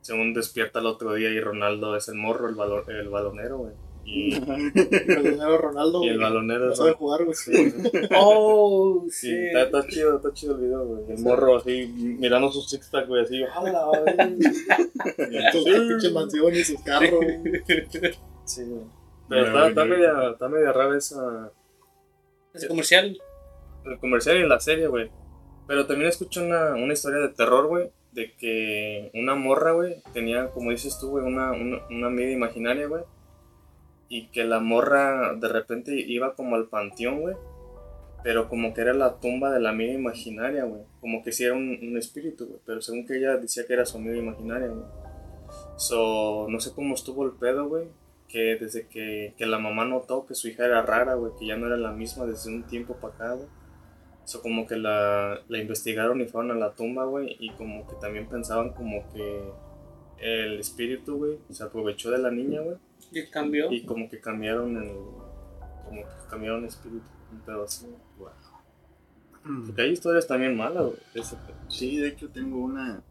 según 0.00 0.34
despierta 0.34 0.78
el 0.80 0.86
otro 0.86 1.14
día 1.14 1.30
y 1.30 1.40
Ronaldo 1.40 1.96
es 1.96 2.08
el 2.08 2.14
morro, 2.16 2.48
el, 2.48 2.54
balo- 2.56 2.88
el 2.88 3.08
balonero, 3.08 3.58
güey. 3.58 3.72
Y, 4.10 4.32
El 4.36 5.22
dinero 5.22 5.58
Ronaldo. 5.58 6.02
y 6.02 6.08
el 6.08 6.18
balonero 6.18 6.66
No 6.66 6.72
es... 6.72 6.78
sabe 6.78 6.92
jugar, 6.94 7.24
güey. 7.24 7.34
Sí, 7.34 7.52
Oh, 8.16 9.04
sí, 9.10 9.28
sí. 9.28 9.46
está, 9.48 9.62
está 9.64 9.86
chido, 9.86 10.16
está 10.16 10.32
chido 10.32 10.54
el 10.54 10.62
video, 10.62 10.84
güey. 10.86 11.12
El 11.12 11.22
morro 11.22 11.56
así, 11.58 11.86
mirando 12.18 12.50
su 12.50 12.62
six 12.62 12.88
pack, 12.88 13.06
güey, 13.06 13.22
así. 13.24 13.42
¡Hala, 13.42 13.84
güey! 13.84 14.38
Sus 15.52 15.64
pinches 15.64 16.12
mansiones, 16.12 16.66
sus 16.68 16.80
carros. 16.82 17.10
güey. 17.16 17.38
Sí, 18.44 18.62
güey. 18.64 18.84
Pero 19.28 19.46
está, 19.46 19.68
está, 19.68 19.84
media, 19.84 20.12
está 20.32 20.48
media 20.48 20.72
rara 20.72 20.96
esa, 20.96 21.52
Ese 22.54 22.66
comercial. 22.66 23.18
el 23.84 23.98
comercial 23.98 24.38
y 24.38 24.48
la 24.48 24.58
serie, 24.58 24.86
güey. 24.86 25.10
Pero 25.66 25.86
también 25.86 26.08
escuché 26.08 26.40
una, 26.46 26.72
una 26.76 26.94
historia 26.94 27.18
de 27.18 27.28
terror, 27.28 27.66
güey. 27.66 27.90
Que 28.38 29.10
una 29.14 29.34
morra, 29.34 29.72
güey, 29.72 30.02
tenía, 30.12 30.48
como 30.48 30.70
dices 30.70 30.98
tú, 30.98 31.10
güey, 31.10 31.24
una, 31.24 31.52
una, 31.52 31.78
una 31.88 32.22
imaginaria, 32.22 32.86
güey. 32.86 33.04
Y 34.08 34.28
que 34.28 34.44
la 34.44 34.60
morra 34.60 35.34
de 35.34 35.48
repente 35.48 35.94
iba 35.94 36.34
como 36.34 36.56
al 36.56 36.68
panteón, 36.68 37.20
güey. 37.20 37.36
Pero 38.24 38.48
como 38.48 38.74
que 38.74 38.80
era 38.80 38.94
la 38.94 39.20
tumba 39.20 39.52
de 39.52 39.60
la 39.60 39.70
amiga 39.70 39.92
imaginaria, 39.92 40.64
güey. 40.64 40.82
Como 41.00 41.22
que 41.22 41.32
sí 41.32 41.44
era 41.44 41.54
un, 41.54 41.78
un 41.82 41.96
espíritu, 41.96 42.46
güey. 42.46 42.60
Pero 42.66 42.80
según 42.80 43.06
que 43.06 43.18
ella 43.18 43.36
decía 43.36 43.66
que 43.66 43.74
era 43.74 43.86
su 43.86 43.98
amiga 43.98 44.16
imaginaria, 44.16 44.68
güey. 44.68 44.84
So, 45.76 46.46
no 46.48 46.60
sé 46.60 46.72
cómo 46.74 46.94
estuvo 46.94 47.24
el 47.24 47.32
pedo, 47.32 47.68
güey. 47.68 47.88
Que 48.26 48.56
desde 48.56 48.86
que, 48.88 49.34
que 49.38 49.46
la 49.46 49.58
mamá 49.58 49.84
notó 49.84 50.26
que 50.26 50.34
su 50.34 50.48
hija 50.48 50.64
era 50.64 50.82
rara, 50.82 51.14
güey. 51.14 51.32
Que 51.38 51.46
ya 51.46 51.56
no 51.56 51.66
era 51.66 51.76
la 51.76 51.92
misma 51.92 52.26
desde 52.26 52.50
un 52.50 52.64
tiempo 52.64 52.96
para 52.96 53.14
acá, 53.14 53.32
güey. 53.34 53.48
So, 54.28 54.42
como 54.42 54.66
que 54.66 54.76
la, 54.76 55.40
la 55.48 55.58
investigaron 55.58 56.20
y 56.20 56.26
fueron 56.26 56.50
a 56.50 56.54
la 56.54 56.74
tumba, 56.74 57.06
güey. 57.06 57.34
Y 57.40 57.48
como 57.52 57.88
que 57.88 57.94
también 57.94 58.28
pensaban 58.28 58.74
como 58.74 59.10
que 59.10 59.50
el 60.18 60.60
espíritu, 60.60 61.16
güey, 61.16 61.38
se 61.48 61.64
aprovechó 61.64 62.10
de 62.10 62.18
la 62.18 62.30
niña, 62.30 62.60
güey. 62.60 62.76
Y 63.10 63.26
cambió. 63.30 63.72
Y 63.72 63.86
como 63.86 64.06
que 64.06 64.20
cambiaron 64.20 64.76
el. 64.76 64.92
Como 65.82 66.02
que 66.02 66.28
cambiaron 66.28 66.58
el 66.60 66.68
espíritu. 66.68 67.06
Un 67.32 67.40
pedo 67.40 67.64
así, 67.64 67.86
güey. 68.18 68.34
Porque 69.64 69.80
hay 69.80 69.92
historias 69.92 70.26
también 70.26 70.54
malas, 70.58 70.84
güey. 70.84 70.98
Sí, 71.68 71.96
de 71.96 72.08
hecho 72.08 72.28
tengo 72.28 72.58
una 72.58 73.02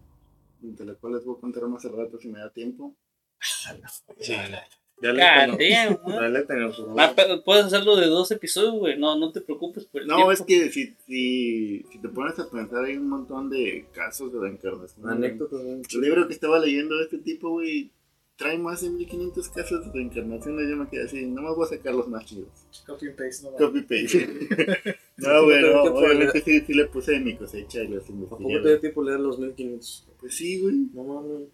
de 0.62 0.86
la 0.86 0.94
cual 0.94 1.14
les 1.14 1.26
voy 1.26 1.36
a 1.36 1.42
contar 1.42 1.64
más 1.64 1.84
al 1.86 1.98
rato 1.98 2.20
si 2.20 2.28
me 2.28 2.38
da 2.38 2.52
tiempo. 2.52 2.96
Ya 4.20 4.70
le 5.02 5.12
God 5.12 5.18
tengo- 5.58 5.58
damn, 5.58 5.96
güey. 6.04 6.16
ya 6.16 6.28
le 6.30 6.42
tengo, 6.44 6.68
por 6.68 6.76
favor. 6.76 7.02
Ah, 7.02 7.14
puedes 7.46 7.66
hacerlo 7.66 7.96
de 7.96 8.08
dos 8.08 8.32
episodios, 8.32 8.74
güey. 8.76 8.98
No, 8.98 9.16
no 9.18 9.32
te 9.32 9.42
preocupes 9.42 9.86
por 9.86 10.02
el 10.02 10.08
No, 10.08 10.16
tiempo. 10.16 10.32
es 10.32 10.42
que 10.42 10.72
si, 10.72 10.96
si, 11.06 11.84
si 11.92 11.98
te 12.02 12.10
pones 12.10 12.38
a 12.40 12.50
pensar 12.50 12.84
hay 12.86 12.98
un 12.98 13.10
montón 13.10 13.50
de 13.50 13.86
casos 13.94 14.34
de 14.34 14.40
reencarnación. 14.40 15.08
Anécdotas, 15.10 15.62
güey. 15.62 15.82
El 15.94 16.02
libro 16.02 16.28
que 16.28 16.34
estaba 16.34 16.60
leyendo 16.60 16.96
de 16.98 17.04
este 17.04 17.18
tipo, 17.20 17.50
güey, 17.52 17.92
trae 18.38 18.58
más 18.58 18.82
de 18.82 18.90
1500 18.92 19.50
casos 19.50 19.86
de 19.86 19.92
reencarnaciones. 19.92 20.70
Yo 20.70 20.76
me 20.76 20.88
quedé 20.90 21.04
así, 21.06 21.26
no 21.26 21.42
me 21.42 21.50
voy 21.54 21.66
a 21.66 21.70
sacar 21.70 21.94
los 21.96 22.08
más 22.08 22.26
chidos. 22.26 22.48
Copy 22.86 23.08
and 23.08 23.16
paste, 23.16 23.46
no 23.50 23.58
Copy 23.58 23.82
paste. 23.82 24.96
No, 25.20 25.46
güey, 25.46 25.62
pero 25.62 25.74
no, 25.78 25.84
¿qué 25.84 25.90
fue? 25.90 26.00
obviamente 26.12 26.42
sí, 26.42 26.62
sí 26.62 26.74
le 26.76 26.86
puse 26.86 27.14
de 27.14 27.20
mi 27.22 27.36
cosecha 27.36 27.82
y 27.84 27.88
los 27.88 28.04
¿A 28.04 28.08
poco 28.08 28.20
investigué. 28.44 28.62
te 28.62 28.70
da 28.70 28.80
tiempo 28.80 29.04
leer 29.04 29.20
los 29.20 29.40
1500? 29.40 30.08
Pues 30.20 30.36
sí, 30.36 30.62
güey. 30.62 30.76
No 30.94 31.04
mames. 31.06 31.48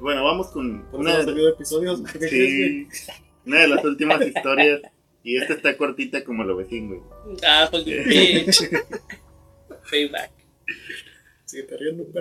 Bueno, 0.00 0.24
vamos 0.24 0.48
con 0.48 0.86
una 0.92 1.24
de, 1.24 1.48
episodios. 1.48 2.00
Una 3.46 3.60
de 3.60 3.68
las 3.68 3.84
últimas 3.84 4.24
historias. 4.26 4.80
Y 5.24 5.36
esta 5.36 5.54
está 5.54 5.76
cortita 5.76 6.24
como 6.24 6.44
lo 6.44 6.56
vecino, 6.56 6.96
güey. 6.96 7.38
Ah, 7.46 7.68
fucking 7.70 8.04
bitch. 8.04 8.60
Payback. 9.90 10.30
Sigue 11.44 11.62
te 11.64 11.76
riendo. 11.76 12.04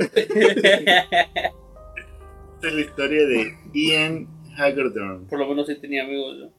Esta 2.57 2.69
es 2.69 2.73
la 2.73 2.81
historia 2.81 3.27
de 3.27 3.55
Ian 3.73 4.27
Hagerdorn. 4.57 5.27
Por 5.27 5.39
lo 5.39 5.47
menos 5.47 5.67
sí 5.67 5.75
tenía 5.75 6.03
amigos, 6.03 6.37
¿no? 6.37 6.51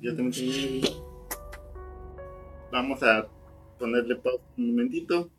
Yo 0.00 0.14
también 0.14 0.80
tengo- 0.80 1.06
Vamos 2.70 3.02
a 3.02 3.26
ponerle 3.78 4.16
pausa 4.16 4.44
un 4.56 4.68
momentito 4.68 5.30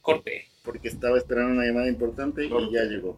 Corte. 0.00 0.46
porque 0.64 0.88
estaba 0.88 1.18
esperando 1.18 1.52
una 1.52 1.64
llamada 1.66 1.88
importante 1.88 2.44
y 2.44 2.50
ya 2.72 2.84
llegó. 2.84 3.16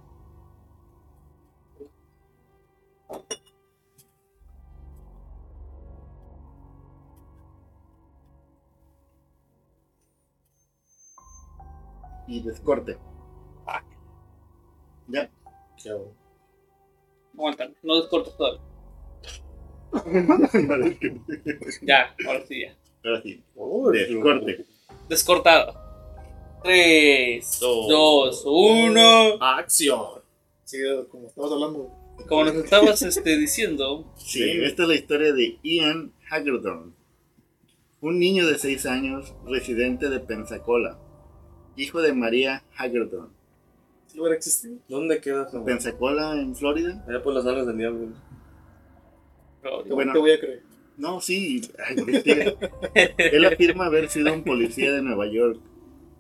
Y 12.27 12.41
descorte. 12.43 12.97
Ya. 15.09 15.29
¿Qué 15.83 15.91
hago? 15.91 16.15
Aguanta, 17.35 17.69
no 17.83 17.97
descortes 18.01 18.37
todavía. 18.37 18.61
Ya, 21.83 22.15
ahora 22.27 22.47
sí 22.47 22.61
ya. 22.63 22.77
Ahora 23.05 23.21
sí. 23.23 23.43
Descorte. 23.93 24.67
Descortado. 25.09 25.75
3, 26.63 27.59
Dos. 27.61 27.89
2, 27.89 28.45
1. 28.47 29.01
¡Acción! 29.41 30.23
Sigue 30.65 31.09
como 31.09 31.27
estabas 31.27 31.51
hablando. 31.53 31.91
Como 32.29 32.45
nos 32.45 32.55
estabas 32.57 33.03
este, 33.03 33.37
diciendo, 33.37 34.13
Sí, 34.17 34.43
esta 34.43 34.83
es 34.83 34.89
la 34.89 34.95
historia 34.95 35.33
de 35.33 35.59
Ian 35.63 36.13
Hagerdorn, 36.31 36.95
un 38.01 38.19
niño 38.19 38.47
de 38.47 38.59
6 38.59 38.87
años 38.87 39.35
residente 39.47 40.09
de 40.09 40.21
Pensacola, 40.21 40.99
hijo 41.77 42.01
de 42.01 42.13
María 42.13 42.63
Hagerdorn. 42.77 43.31
Si 44.07 44.19
hubiera 44.19 44.37
existido. 44.37 44.77
¿Dónde 44.89 45.21
quedas? 45.21 45.53
güey? 45.53 45.65
Pensacola, 45.65 46.33
en 46.41 46.57
Florida. 46.57 47.05
Allá 47.09 47.23
por 47.23 47.33
las 47.35 47.47
alas 47.47 47.67
del 47.67 47.79
diablo. 47.79 48.09
Te, 49.63 49.93
Bueno. 49.93 50.13
te 50.13 50.19
voy 50.19 50.33
a 50.33 50.41
creer. 50.41 50.63
No, 50.97 51.21
sí, 51.21 51.61
ay, 51.87 51.97
investiga. 51.99 52.53
Él 53.17 53.45
afirma 53.45 53.87
haber 53.87 54.09
sido 54.09 54.33
un 54.33 54.43
policía 54.45 54.93
de 54.93 55.03
Nueva 55.03 55.27
York 55.31 55.61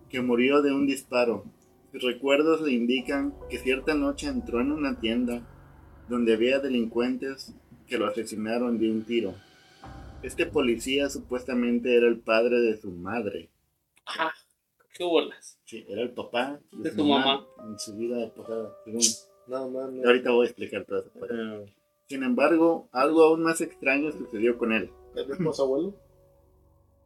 que 0.08 0.20
murió 0.20 0.62
de 0.62 0.72
un 0.72 0.86
disparo. 0.86 1.44
Sus 1.92 2.02
recuerdos 2.04 2.60
le 2.62 2.72
indican 2.72 3.34
que 3.50 3.58
cierta 3.58 3.94
noche 3.94 4.28
entró 4.28 4.60
en 4.60 4.70
una 4.72 4.98
tienda 5.00 5.42
donde 6.10 6.34
había 6.34 6.58
delincuentes 6.58 7.54
que 7.86 7.96
lo 7.98 8.06
asesinaron 8.06 8.78
de 8.78 8.90
un 8.90 9.04
tiro. 9.04 9.34
Este 10.22 10.44
policía 10.44 11.08
supuestamente 11.08 11.96
era 11.96 12.06
el 12.08 12.18
padre 12.20 12.60
de 12.60 12.76
su 12.76 12.90
madre. 12.90 13.48
Ajá. 14.04 14.34
¿Qué 14.94 15.04
bolas? 15.04 15.58
Sí, 15.64 15.86
era 15.88 16.02
el 16.02 16.10
papá 16.10 16.60
De 16.72 16.90
su 16.90 17.04
mamá. 17.04 17.46
en 17.66 17.78
su 17.78 17.96
vida 17.96 18.30
pasada. 18.34 18.74
según- 18.84 19.00
No, 19.46 19.70
mames. 19.70 20.04
Ahorita 20.04 20.30
voy 20.32 20.46
a 20.46 20.50
explicar 20.50 20.84
todo 20.84 20.98
eso. 21.00 21.10
Eh, 21.30 21.72
Sin 22.08 22.22
embargo, 22.24 22.88
algo 22.92 23.22
aún 23.22 23.42
más 23.42 23.60
extraño 23.60 24.10
sucedió 24.12 24.58
con 24.58 24.72
él. 24.72 24.90
¿El 25.16 25.26
mismo 25.28 25.52
su 25.54 25.62
abuelo? 25.62 25.94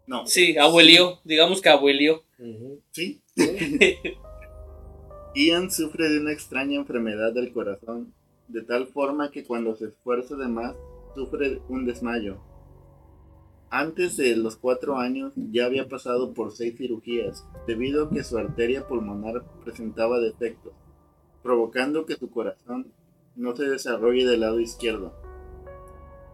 No. 0.07 0.27
Sí, 0.27 0.57
abuelío. 0.59 1.21
Digamos 1.25 1.61
que 1.63 1.69
abuelío. 1.69 2.23
Sí. 2.91 3.23
Ian 5.35 5.71
sufre 5.71 6.09
de 6.09 6.21
una 6.21 6.33
extraña 6.33 6.77
enfermedad 6.79 7.33
del 7.33 7.53
corazón, 7.53 8.15
de 8.49 8.63
tal 8.63 8.87
forma 8.87 9.31
que 9.31 9.45
cuando 9.45 9.75
se 9.75 9.87
esfuerza 9.87 10.37
de 10.37 10.49
más, 10.49 10.77
sufre 11.15 11.63
un 11.69 11.87
desmayo. 11.87 12.39
Antes 13.71 14.17
de 14.17 14.37
los 14.37 14.57
cuatro 14.57 14.99
años 14.99 15.33
ya 15.37 15.67
había 15.67 15.89
pasado 15.89 16.33
por 16.33 16.53
seis 16.53 16.77
cirugías, 16.77 17.45
debido 17.67 18.05
a 18.05 18.11
que 18.11 18.23
su 18.23 18.39
arteria 18.39 18.87
pulmonar 18.87 19.45
presentaba 19.65 20.21
defectos, 20.21 20.73
provocando 21.43 22.07
que 22.07 22.17
su 22.17 22.31
corazón 22.31 22.93
no 23.37 23.57
se 23.57 23.65
desarrolle 23.65 24.27
del 24.27 24.41
lado 24.41 24.61
izquierdo. 24.61 25.13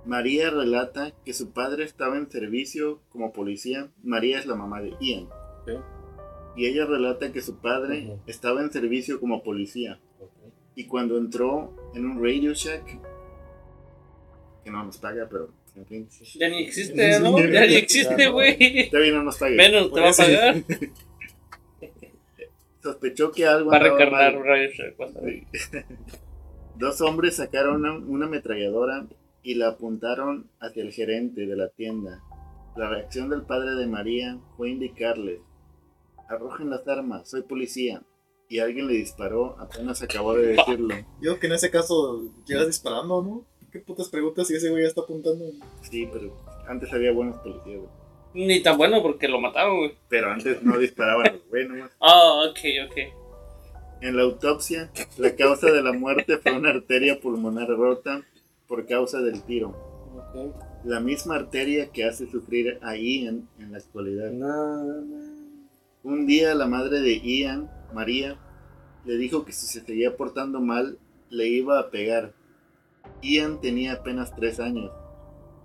María 0.04 0.50
relata 0.50 1.12
que 1.24 1.34
su 1.34 1.50
padre 1.50 1.84
estaba 1.84 2.16
en 2.16 2.30
servicio 2.30 3.00
como 3.10 3.32
policía. 3.32 3.90
María 4.02 4.38
es 4.38 4.46
la 4.46 4.54
mamá 4.54 4.80
de 4.80 4.94
Ian. 5.00 5.28
Y 6.56 6.66
ella 6.66 6.86
relata 6.86 7.32
que 7.32 7.42
su 7.42 7.56
padre 7.56 8.18
estaba 8.26 8.62
en 8.62 8.72
servicio 8.72 9.20
como 9.20 9.42
policía. 9.42 10.00
Y 10.74 10.86
cuando 10.86 11.18
entró 11.18 11.74
en 11.94 12.06
un 12.06 12.22
Radio 12.22 12.52
Shack, 12.54 12.98
que 14.64 14.70
no 14.70 14.84
nos 14.84 14.98
paga, 14.98 15.26
pero 15.30 15.50
en 15.76 15.86
fin. 15.86 16.08
Ya 16.38 16.48
ni 16.48 16.62
existe, 16.64 17.20
¿no? 17.20 17.38
Ya 17.38 17.66
ni 17.66 17.74
existe, 17.74 18.28
güey. 18.28 18.90
Todavía 18.90 19.12
no 19.12 19.22
nos 19.24 19.38
paga. 19.38 19.56
Menos 19.56 19.92
te 19.92 20.00
va 20.00 20.10
a 20.10 20.12
pagar. 20.12 20.56
Sospechó 22.82 23.30
que 23.30 23.46
algo 23.46 23.70
Va 23.70 23.76
a 23.76 23.80
andaba 23.80 23.98
recargar 23.98 24.34
mal. 24.34 24.44
Radio 24.44 24.70
Shack. 24.70 24.96
Dos 26.76 27.00
hombres 27.02 27.36
sacaron 27.36 27.76
una, 27.76 27.92
una 27.94 28.26
ametralladora 28.26 29.06
y 29.42 29.54
la 29.54 29.68
apuntaron 29.68 30.50
hacia 30.60 30.82
el 30.82 30.92
gerente 30.92 31.46
de 31.46 31.56
la 31.56 31.68
tienda. 31.68 32.22
La 32.76 32.88
reacción 32.88 33.28
del 33.28 33.42
padre 33.42 33.74
de 33.74 33.86
María 33.86 34.38
fue 34.56 34.70
indicarles, 34.70 35.40
arrojen 36.28 36.70
las 36.70 36.86
armas, 36.88 37.28
soy 37.28 37.42
policía. 37.42 38.02
Y 38.50 38.58
alguien 38.58 38.88
le 38.88 38.94
disparó, 38.94 39.54
apenas 39.60 40.02
acabó 40.02 40.34
de 40.34 40.48
decirlo. 40.56 40.92
Yo 41.20 41.38
que 41.38 41.46
en 41.46 41.52
ese 41.52 41.70
caso 41.70 42.32
llegas 42.44 42.66
disparando, 42.66 43.22
¿no? 43.22 43.46
¿Qué 43.70 43.78
putas 43.78 44.08
preguntas 44.08 44.48
si 44.48 44.56
ese 44.56 44.70
güey 44.70 44.82
ya 44.82 44.88
está 44.88 45.02
apuntando? 45.02 45.44
Sí, 45.88 46.08
pero 46.12 46.36
antes 46.66 46.92
había 46.92 47.12
buenos 47.12 47.36
policías, 47.36 47.78
güey. 47.78 47.88
Ni 48.34 48.60
tan 48.60 48.76
bueno 48.76 49.00
porque 49.02 49.28
lo 49.28 49.40
mataron, 49.40 49.78
güey. 49.78 49.94
Pero 50.08 50.32
antes 50.32 50.64
no 50.64 50.76
disparaban 50.78 51.34
los 51.34 51.48
güey 51.48 51.68
nomás. 51.68 51.92
Ah, 52.00 52.42
ok, 52.50 52.58
ok. 52.88 52.96
En 54.00 54.16
la 54.16 54.22
autopsia, 54.22 54.90
la 55.16 55.36
causa 55.36 55.70
de 55.70 55.82
la 55.84 55.92
muerte 55.92 56.38
fue 56.38 56.50
una 56.50 56.70
arteria 56.70 57.20
pulmonar 57.20 57.68
rota 57.68 58.20
por 58.66 58.84
causa 58.88 59.20
del 59.20 59.44
tiro. 59.44 59.68
Ok. 60.16 60.56
La 60.86 60.98
misma 60.98 61.36
arteria 61.36 61.92
que 61.92 62.04
hace 62.04 62.28
sufrir 62.28 62.80
a 62.82 62.96
Ian 62.96 63.48
en 63.60 63.70
la 63.70 63.78
actualidad. 63.78 64.32
No, 64.32 65.04
Un 66.02 66.26
día 66.26 66.52
la 66.56 66.66
madre 66.66 66.98
de 67.00 67.20
Ian, 67.20 67.70
María, 67.92 68.38
le 69.04 69.16
dijo 69.16 69.44
que 69.44 69.52
si 69.52 69.66
se 69.66 69.84
seguía 69.84 70.16
portando 70.16 70.60
mal, 70.60 70.98
le 71.30 71.48
iba 71.48 71.78
a 71.78 71.90
pegar. 71.90 72.34
Ian 73.22 73.60
tenía 73.60 73.94
apenas 73.94 74.34
tres 74.34 74.60
años. 74.60 74.90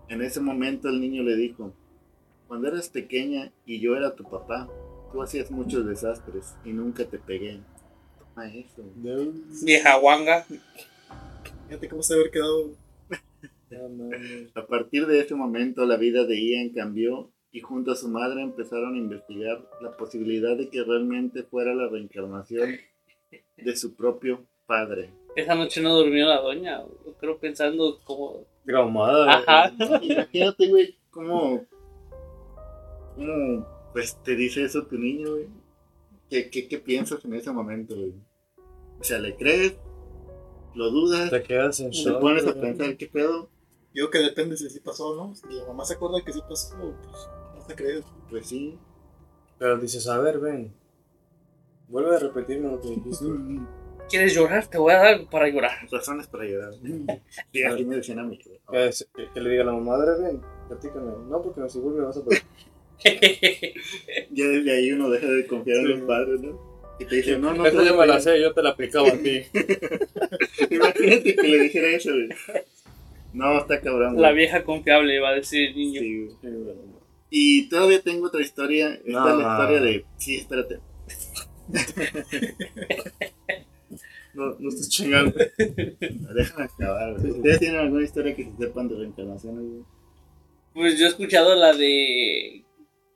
En 0.08 0.22
ese 0.22 0.40
momento 0.40 0.90
el 0.90 1.02
niño 1.02 1.24
le 1.24 1.36
dijo, 1.36 1.74
cuando 2.48 2.68
eras 2.68 2.90
pequeña 2.90 3.52
y 3.66 3.80
yo 3.80 3.96
era 3.96 4.16
tu 4.16 4.24
papá, 4.24 4.70
tú 5.12 5.22
hacías 5.22 5.50
muchos 5.52 5.86
desastres 5.86 6.56
y 6.64 6.74
nunca 6.74 7.06
te 7.06 7.18
pegué. 7.18 7.60
Toma 8.20 8.54
eso. 8.54 8.84
no. 8.96 9.32
Vieja 9.64 9.98
guanga. 9.98 10.46
Fíjate 11.68 11.90
cómo 11.90 12.04
se 12.04 12.14
haber 12.14 12.32
quedado. 12.32 12.72
A 14.56 14.66
partir 14.68 15.08
de 15.08 15.20
ese 15.20 15.36
momento 15.36 15.86
la 15.86 15.98
vida 15.98 16.24
de 16.26 16.40
Ian 16.40 16.70
cambió 16.70 17.32
y 17.56 17.62
junto 17.62 17.92
a 17.94 17.96
su 17.96 18.10
madre 18.10 18.42
empezaron 18.42 18.96
a 18.96 18.98
investigar 18.98 19.66
la 19.80 19.96
posibilidad 19.96 20.58
de 20.58 20.68
que 20.68 20.84
realmente 20.84 21.44
fuera 21.44 21.74
la 21.74 21.88
reencarnación 21.88 22.76
de 23.56 23.76
su 23.78 23.96
propio 23.96 24.46
padre. 24.66 25.14
Esa 25.38 25.56
noche 25.56 25.82
no 25.82 25.96
durmió 25.96 26.28
la 26.28 26.42
doña. 26.42 26.84
Creo 27.18 27.38
pensando 27.38 28.02
como. 28.04 28.44
Traumada. 28.66 29.38
Ajá. 29.38 29.74
Imagínate, 30.02 30.68
güey, 30.68 30.98
cómo, 31.10 31.66
cómo, 33.16 33.66
pues, 33.94 34.22
te 34.22 34.36
dice 34.36 34.66
eso 34.66 34.86
tu 34.86 34.98
niño, 34.98 35.32
güey. 35.32 35.48
¿Qué, 36.30 36.50
qué, 36.50 36.68
qué 36.68 36.78
piensas 36.78 37.24
en 37.24 37.36
ese 37.36 37.54
momento, 37.54 37.96
güey? 37.96 38.16
O 39.00 39.04
sea, 39.06 39.18
¿le 39.20 39.34
crees? 39.38 39.78
¿Lo 40.74 40.90
dudas? 40.92 41.30
Te 41.30 41.42
quedas 41.42 41.80
en 41.80 41.92
¿Te 41.92 41.96
shock. 42.00 42.20
pones 42.20 42.46
a 42.46 42.54
pensar 42.54 42.98
qué 42.98 43.08
pedo? 43.08 43.50
Digo 43.94 44.10
que 44.10 44.18
depende 44.18 44.58
si 44.58 44.70
sí 44.70 44.82
pasó 44.82 45.12
o 45.12 45.16
no. 45.16 45.36
Si 45.36 45.48
la 45.48 45.66
mamá 45.68 45.86
se 45.86 45.94
acuerda 45.94 46.22
que 46.22 46.34
sí 46.34 46.42
pasó, 46.50 46.76
pues 47.02 47.30
no. 47.70 48.06
Pues 48.30 48.48
sí. 48.48 48.78
Pero 49.58 49.78
dices, 49.78 50.08
a 50.08 50.20
ver, 50.20 50.40
ven. 50.40 50.74
Vuelve 51.88 52.16
a 52.16 52.20
repetirme 52.20 52.72
lo 52.72 52.82
que 52.82 52.90
dijiste. 52.90 53.26
¿Quieres 54.10 54.36
llorar? 54.36 54.68
Te 54.68 54.78
voy 54.78 54.94
a 54.94 54.98
dar 54.98 55.08
algo 55.08 55.30
para 55.30 55.48
llorar. 55.48 55.72
Razones 55.92 56.28
para 56.28 56.46
llorar. 56.46 56.74
Sí, 57.52 57.86
me 57.86 57.96
decían 57.96 58.20
a 58.20 58.24
mí. 58.24 58.38
Que, 58.38 59.42
le 59.42 59.50
diga 59.50 59.64
a 59.64 59.66
la 59.66 59.74
madre, 59.74 60.22
ven, 60.22 60.42
platícame. 60.68 61.12
No, 61.28 61.42
porque 61.42 61.62
no, 61.62 61.70
si 61.70 61.80
vuelve 61.80 62.06
vas 62.06 62.18
a 62.18 62.24
pegar. 62.24 62.44
Ya 64.32 64.48
desde 64.48 64.72
ahí 64.72 64.92
uno 64.92 65.10
deja 65.10 65.28
de 65.28 65.46
confiar 65.48 65.80
en 65.80 65.90
los 65.90 66.02
padres, 66.02 66.42
¿no? 66.42 66.76
Y 66.98 67.06
te 67.06 67.16
dicen, 67.18 67.42
no, 67.42 67.54
no, 67.54 67.66
Esta 67.66 67.94
me 67.94 68.08
la 68.08 68.22
sé, 68.22 68.40
yo 68.42 68.54
te 68.54 68.64
la 68.64 68.70
aplicaba 68.70 69.10
a 69.10 69.18
ti. 69.18 69.44
Imagínate 70.70 71.36
que 71.36 71.48
le 71.48 71.60
dijera 71.60 71.90
eso, 71.90 72.12
güey. 72.12 72.30
No, 73.34 73.58
está 73.58 73.82
cabrón. 73.82 74.16
La 74.16 74.30
güey. 74.30 74.44
vieja 74.44 74.64
confiable 74.64 75.20
va 75.20 75.30
a 75.30 75.36
decir 75.36 75.76
niño. 75.76 76.00
Sí. 76.00 76.30
Sí, 76.42 76.48
güey. 76.48 76.95
Y 77.38 77.68
todavía 77.68 78.02
tengo 78.02 78.28
otra 78.28 78.40
historia. 78.42 78.94
Esta 79.06 79.10
No. 79.20 79.28
es 79.30 79.38
la 79.44 79.52
historia 79.52 79.82
de. 79.82 80.06
Sí, 80.18 80.36
espérate. 80.38 80.80
No, 84.34 84.54
no 84.60 84.68
estés 84.70 84.90
chingando. 84.90 85.34
Déjame 85.58 86.66
acabar. 86.66 87.14
¿Ustedes 87.14 87.60
tienen 87.60 87.80
alguna 87.80 88.04
historia 88.04 88.36
que 88.36 88.44
se 88.44 88.52
sepan 88.66 88.90
de 88.90 88.96
reencarnaciones, 88.98 89.62
güey? 89.64 89.84
Pues 90.74 91.00
yo 91.00 91.06
he 91.06 91.10
escuchado 91.10 91.56
la 91.56 91.72
de. 91.74 92.66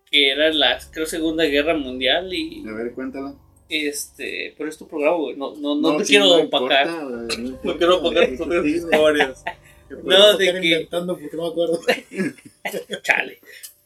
que 0.10 0.32
era 0.32 0.50
la, 0.54 0.80
creo, 0.92 1.06
Segunda 1.06 1.44
Guerra 1.44 1.74
Mundial 1.76 2.34
y. 2.34 2.66
A 2.68 2.72
ver, 2.72 2.94
cuéntala. 2.94 3.36
Este. 3.68 4.56
Pero 4.58 4.70
es 4.70 4.78
tu 4.78 4.88
programa, 4.88 5.18
güey. 5.18 5.36
No, 5.36 5.56
no, 5.58 5.76
no, 5.76 5.98
te 5.98 6.06
quiero 6.06 6.26
no 6.28 6.36
opacar. 6.44 6.88
importa, 6.88 7.38
No, 7.64 7.78
quiero 7.78 8.00
güey, 8.00 8.38
tus 8.38 8.66
historias. 8.66 9.44
No, 10.04 10.38
de 10.38 10.46
que- 10.54 10.58
inventando 10.68 11.18
porque 11.20 11.36
no 11.36 11.44
me 11.44 11.50
acuerdo. 11.50 11.80
Chale. 13.04 13.40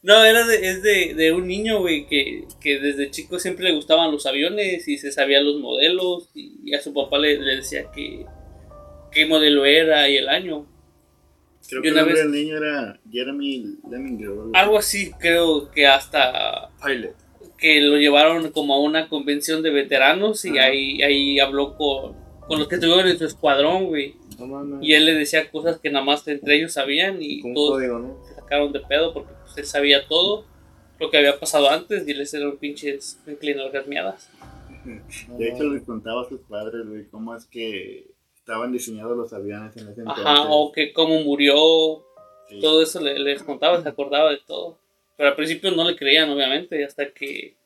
No, 0.04 0.22
era 0.22 0.46
de, 0.46 0.68
es 0.68 0.82
de, 0.82 1.14
de 1.14 1.32
un 1.32 1.48
niño, 1.48 1.80
güey, 1.80 2.06
que, 2.06 2.44
que 2.60 2.78
desde 2.78 3.10
chico 3.10 3.38
siempre 3.38 3.64
le 3.64 3.74
gustaban 3.74 4.12
los 4.12 4.26
aviones 4.26 4.86
y 4.86 4.98
se 4.98 5.10
sabía 5.10 5.40
los 5.40 5.56
modelos 5.60 6.28
y 6.34 6.74
a 6.74 6.80
su 6.82 6.92
papá 6.92 7.18
le, 7.18 7.38
le 7.40 7.56
decía 7.56 7.90
que 7.90 8.26
qué 9.10 9.24
modelo 9.26 9.64
era 9.64 10.06
y 10.10 10.16
el 10.18 10.28
año. 10.28 10.66
Creo 11.66 11.80
Y 11.80 11.82
que 11.84 11.88
el 11.88 11.94
una 11.94 12.02
nombre 12.02 12.20
vez- 12.22 12.30
del 12.30 12.32
niño 12.44 12.56
era 12.58 13.00
Jeremy 13.10 13.76
Lemminger. 13.90 14.28
o 14.28 14.50
algo 14.52 14.76
así. 14.78 15.10
Creo 15.18 15.70
que 15.70 15.86
hasta 15.86 16.68
Pilot. 16.84 17.14
que 17.56 17.80
lo 17.80 17.96
llevaron 17.96 18.50
como 18.50 18.74
a 18.74 18.80
una 18.82 19.08
convención 19.08 19.62
de 19.62 19.70
veteranos 19.70 20.44
y 20.44 20.58
Ajá. 20.58 20.66
ahí, 20.68 21.02
ahí 21.02 21.40
habló 21.40 21.76
con, 21.78 22.14
con 22.46 22.58
los 22.58 22.68
que 22.68 22.74
estuvieron 22.74 23.08
en 23.08 23.16
su 23.18 23.24
escuadrón, 23.24 23.86
güey. 23.86 24.16
No 24.38 24.46
mames. 24.48 24.80
Y 24.86 24.92
él 24.92 25.06
le 25.06 25.14
decía 25.14 25.50
cosas 25.50 25.78
que 25.80 25.88
nada 25.90 26.04
más 26.04 26.28
entre 26.28 26.56
ellos 26.56 26.72
sabían 26.74 27.22
y 27.22 27.40
todos 27.54 27.70
código, 27.78 27.98
¿no? 28.00 28.18
Sacaron 28.44 28.72
de 28.72 28.80
pedo 28.80 29.12
porque 29.12 29.32
pues, 29.42 29.58
él 29.58 29.64
sabía 29.66 30.06
todo 30.06 30.44
lo 30.98 31.10
que 31.10 31.18
había 31.18 31.38
pasado 31.38 31.68
antes 31.68 32.06
y 32.06 32.12
él 32.12 32.26
era 32.32 32.48
un 32.48 32.56
pinches 32.58 33.20
inclinadores 33.26 33.86
miadas. 33.86 34.30
De 35.38 35.48
hecho, 35.48 35.64
les 35.64 35.82
contaba 35.82 36.22
a 36.22 36.28
sus 36.28 36.40
padres, 36.42 36.86
güey, 36.86 37.06
cómo 37.08 37.34
es 37.34 37.46
que 37.46 38.06
estaban 38.36 38.72
diseñados 38.72 39.16
los 39.16 39.32
aviones 39.32 39.76
en 39.76 39.88
ese 39.88 40.00
entonces. 40.02 40.24
Ajá, 40.26 40.46
o 40.50 40.70
que 40.72 40.92
cómo 40.92 41.20
murió, 41.22 42.04
Sí. 42.48 42.60
todo 42.60 42.82
eso 42.82 43.00
le- 43.00 43.18
les 43.18 43.42
contaba, 43.42 43.82
se 43.82 43.88
acordaba 43.88 44.30
de 44.30 44.38
todo. 44.46 44.78
Pero 45.16 45.30
al 45.30 45.36
principio 45.36 45.70
no 45.70 45.88
le 45.88 45.96
creían, 45.96 46.28
obviamente, 46.30 46.84
hasta 46.84 47.10
que 47.12 47.56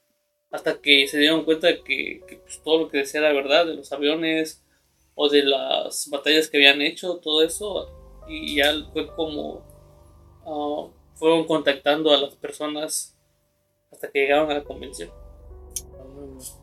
hasta 0.50 0.80
que 0.80 1.06
se 1.08 1.18
dieron 1.18 1.44
cuenta 1.44 1.68
que, 1.84 2.22
que, 2.26 2.36
pues, 2.36 2.62
todo 2.62 2.78
lo 2.84 2.88
que 2.88 2.98
decía 2.98 3.20
era 3.20 3.34
verdad, 3.34 3.66
de 3.66 3.74
los 3.74 3.92
aviones 3.92 4.64
o 5.14 5.28
de 5.28 5.42
las 5.42 6.08
batallas 6.08 6.48
que 6.48 6.56
habían 6.56 6.80
hecho, 6.80 7.18
todo 7.18 7.42
eso. 7.42 8.24
Y 8.28 8.56
ya 8.56 8.72
fue 8.94 9.08
como 9.14 9.62
ah, 10.48 10.88
fueron 11.14 11.46
contactando 11.46 12.12
a 12.12 12.18
las 12.18 12.34
personas 12.36 13.16
hasta 13.90 14.10
que 14.10 14.20
llegaron 14.20 14.50
a 14.50 14.54
la 14.54 14.64
convención. 14.64 15.10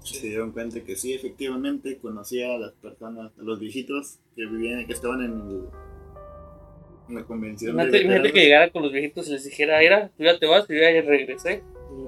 se 0.03 0.27
dieron 0.27 0.51
cuenta 0.51 0.83
que 0.83 0.95
sí, 0.95 1.13
efectivamente, 1.13 1.97
conocía 1.97 2.53
a 2.55 2.57
las 2.57 2.73
personas, 2.73 3.31
a 3.37 3.43
los 3.43 3.59
viejitos 3.59 4.19
que 4.35 4.45
vivían, 4.45 4.85
que 4.85 4.93
estaban 4.93 5.21
en 5.21 5.31
el, 5.31 7.15
La 7.15 7.23
convención 7.23 7.73
Imagínate, 7.73 7.97
de 7.97 8.03
imagínate 8.03 8.33
que 8.33 8.41
llegara 8.41 8.71
con 8.71 8.83
los 8.83 8.91
viejitos 8.91 9.27
y 9.27 9.31
les 9.31 9.43
dijera, 9.43 9.81
era, 9.81 10.09
tú 10.09 10.23
ya 10.23 10.39
te 10.39 10.45
vas 10.45 10.69
y 10.69 10.73
yo 10.73 10.79
ya 10.79 11.01
regresé. 11.01 11.63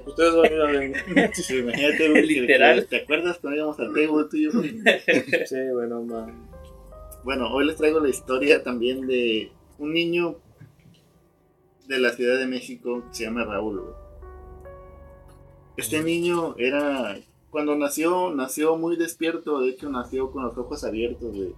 Ustedes 0.06 0.36
van 0.36 0.46
a 0.46 0.54
ir 0.54 0.62
a 0.62 0.66
ver. 0.66 1.34
Sí, 1.34 1.58
imagínate, 1.58 2.10
Literal. 2.10 2.88
¿Te 2.88 2.98
acuerdas 2.98 3.38
cuando 3.40 3.58
íbamos 3.58 3.80
al 3.80 3.94
table 3.94 4.26
tú 4.30 4.38
y 4.38 4.44
yo? 4.46 4.52
Sí, 5.46 5.56
bueno, 5.74 6.04
man. 6.04 6.50
Bueno, 7.24 7.54
hoy 7.54 7.66
les 7.66 7.76
traigo 7.76 8.00
la 8.00 8.10
historia 8.10 8.64
también 8.64 9.08
de 9.08 9.52
un 9.78 9.94
niño 9.94 10.38
de 11.88 12.00
la 12.00 12.12
Ciudad 12.12 12.38
de 12.38 12.48
México 12.48 13.04
que 13.10 13.16
se 13.16 13.24
llama 13.26 13.44
Raúl. 13.46 13.80
güey. 13.82 13.94
Este 15.78 16.02
niño 16.04 16.56
era, 16.58 17.20
cuando 17.52 17.76
nació, 17.76 18.34
nació 18.34 18.78
muy 18.78 18.96
despierto, 18.98 19.60
de 19.62 19.70
hecho 19.70 19.90
nació 19.90 20.32
con 20.32 20.44
los 20.44 20.58
ojos 20.58 20.84
abiertos, 20.84 21.36
güey. 21.36 21.54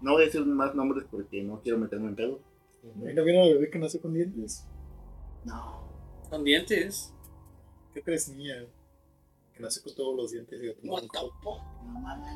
No 0.00 0.12
voy 0.12 0.22
a 0.22 0.26
decir 0.26 0.44
más 0.46 0.74
nombres 0.74 1.06
porque 1.10 1.42
no 1.42 1.60
quiero 1.60 1.78
meterme 1.78 2.08
en 2.08 2.16
pedo. 2.16 2.40
¿No 2.94 3.24
vieron 3.24 3.42
al 3.42 3.54
bebé 3.54 3.70
que 3.70 3.78
nació 3.78 4.00
con 4.00 4.14
dientes? 4.14 4.64
No. 5.44 5.86
Con 6.30 6.44
dientes. 6.44 7.12
¿Qué 7.92 8.02
crees, 8.02 8.28
niña? 8.28 8.54
Que 9.54 9.62
nació 9.62 9.82
con 9.82 9.94
todos 9.94 10.16
los 10.16 10.32
dientes 10.32 10.60
the 10.60 10.72
fuck? 10.88 11.60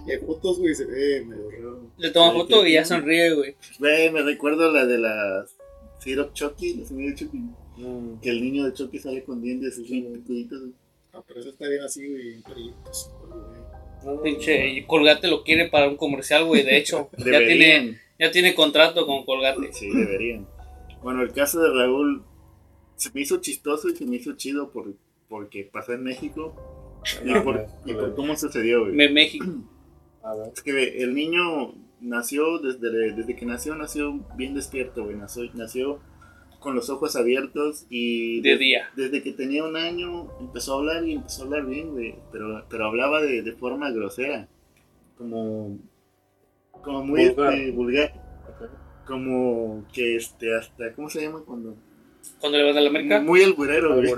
Y 0.06 0.11
hay 0.11 0.18
fotos, 0.18 0.58
güey, 0.58 0.74
se 0.74 0.86
ve 0.86 1.24
medio 1.26 1.50
raro. 1.50 1.90
Le 1.96 2.11
toma 2.11 2.32
Sí, 2.32 2.38
foto 2.38 2.66
y 2.66 2.72
ya 2.72 2.84
sonríe, 2.84 3.34
güey. 3.34 3.56
Güey, 3.78 4.11
me 4.11 4.22
recuerdo 4.22 4.72
la 4.72 4.86
de 4.86 4.98
la 4.98 5.46
Syrup 6.01 6.32
Chucky, 6.32 6.74
la 6.74 6.86
semilla 6.86 7.11
de 7.11 7.16
Chucky. 7.16 7.38
Mm. 7.76 8.20
Que 8.20 8.30
el 8.30 8.42
niño 8.42 8.64
de 8.64 8.72
Chucky 8.72 8.98
sale 8.98 9.22
con 9.22 9.40
dientes 9.40 9.78
así, 9.78 10.03
picuditos, 10.03 10.61
güey. 10.61 10.72
Ah, 11.12 11.22
pero 11.26 11.40
eso 11.40 11.51
está 11.51 11.68
bien 11.68 11.82
así, 11.82 12.09
güey, 12.09 12.34
en 12.34 12.42
peritos, 12.42 13.11
güey. 13.20 13.61
No, 14.05 14.22
Pinche, 14.22 14.68
y 14.68 14.86
Colgate 14.86 15.28
lo 15.28 15.44
quiere 15.44 15.68
para 15.68 15.88
un 15.88 15.96
comercial, 15.96 16.44
güey. 16.46 16.62
De 16.62 16.78
hecho, 16.78 17.11
ya 17.18 17.38
tiene, 17.38 17.98
ya 18.18 18.30
tiene 18.30 18.55
contrato 18.55 19.07
con 19.07 19.24
Colgate. 19.24 19.72
Sí, 19.72 19.90
deberían. 19.90 20.46
Bueno, 21.03 21.22
el 21.22 21.32
caso 21.32 21.61
de 21.61 21.68
Raúl 21.68 22.24
se 22.96 23.11
me 23.12 23.20
hizo 23.20 23.40
chistoso 23.40 23.88
y 23.88 23.96
se 23.96 24.07
me 24.07 24.16
hizo 24.16 24.34
chido 24.36 24.70
por, 24.70 24.94
porque 25.28 25.64
pasó 25.64 25.92
en 25.92 26.03
México 26.03 26.55
y 27.24 27.32
por, 27.40 27.66
y 27.84 27.92
por 27.92 28.14
cómo 28.14 28.36
sucedió, 28.36 28.80
güey. 28.80 28.92
Me 28.92 29.09
México. 29.11 29.46
A 30.22 30.34
ver. 30.36 30.53
Es 30.55 30.62
que 30.62 31.03
el 31.03 31.14
niño 31.14 31.74
nació, 32.01 32.59
desde, 32.59 33.12
desde 33.12 33.36
que 33.36 33.46
nació, 33.46 33.74
nació 33.74 34.20
bien 34.36 34.55
despierto, 34.55 35.05
güey. 35.05 35.16
Nació, 35.16 35.44
nació 35.55 36.01
con 36.59 36.74
los 36.74 36.90
ojos 36.90 37.16
abiertos 37.16 37.86
y 37.88 38.42
De 38.42 38.59
día. 38.59 38.90
desde 38.94 39.22
que 39.22 39.32
tenía 39.32 39.64
un 39.64 39.76
año 39.76 40.28
empezó 40.40 40.74
a 40.74 40.78
hablar 40.78 41.07
y 41.07 41.14
empezó 41.14 41.42
a 41.42 41.44
hablar 41.46 41.66
bien, 41.66 41.90
güey. 41.92 42.14
Pero, 42.32 42.64
pero 42.68 42.84
hablaba 42.86 43.22
de, 43.22 43.42
de 43.42 43.53
forma 43.53 43.90
grosera, 43.90 44.46
como, 45.16 45.78
como 46.82 47.05
muy 47.05 47.28
Vulgar. 47.28 47.55
este, 47.55 47.70
vulgar. 47.72 48.12
Como 49.07 49.86
que 49.92 50.16
este, 50.16 50.55
hasta, 50.57 50.92
¿cómo 50.94 51.09
se 51.11 51.22
llama 51.22 51.42
cuando? 51.44 51.76
Cuando 52.38 52.59
le 52.59 52.64
vas 52.64 52.76
a 52.76 52.80
la 52.80 52.90
América. 52.90 53.20
Muy 53.20 53.42
alburero, 53.42 53.96
güey. 53.96 54.12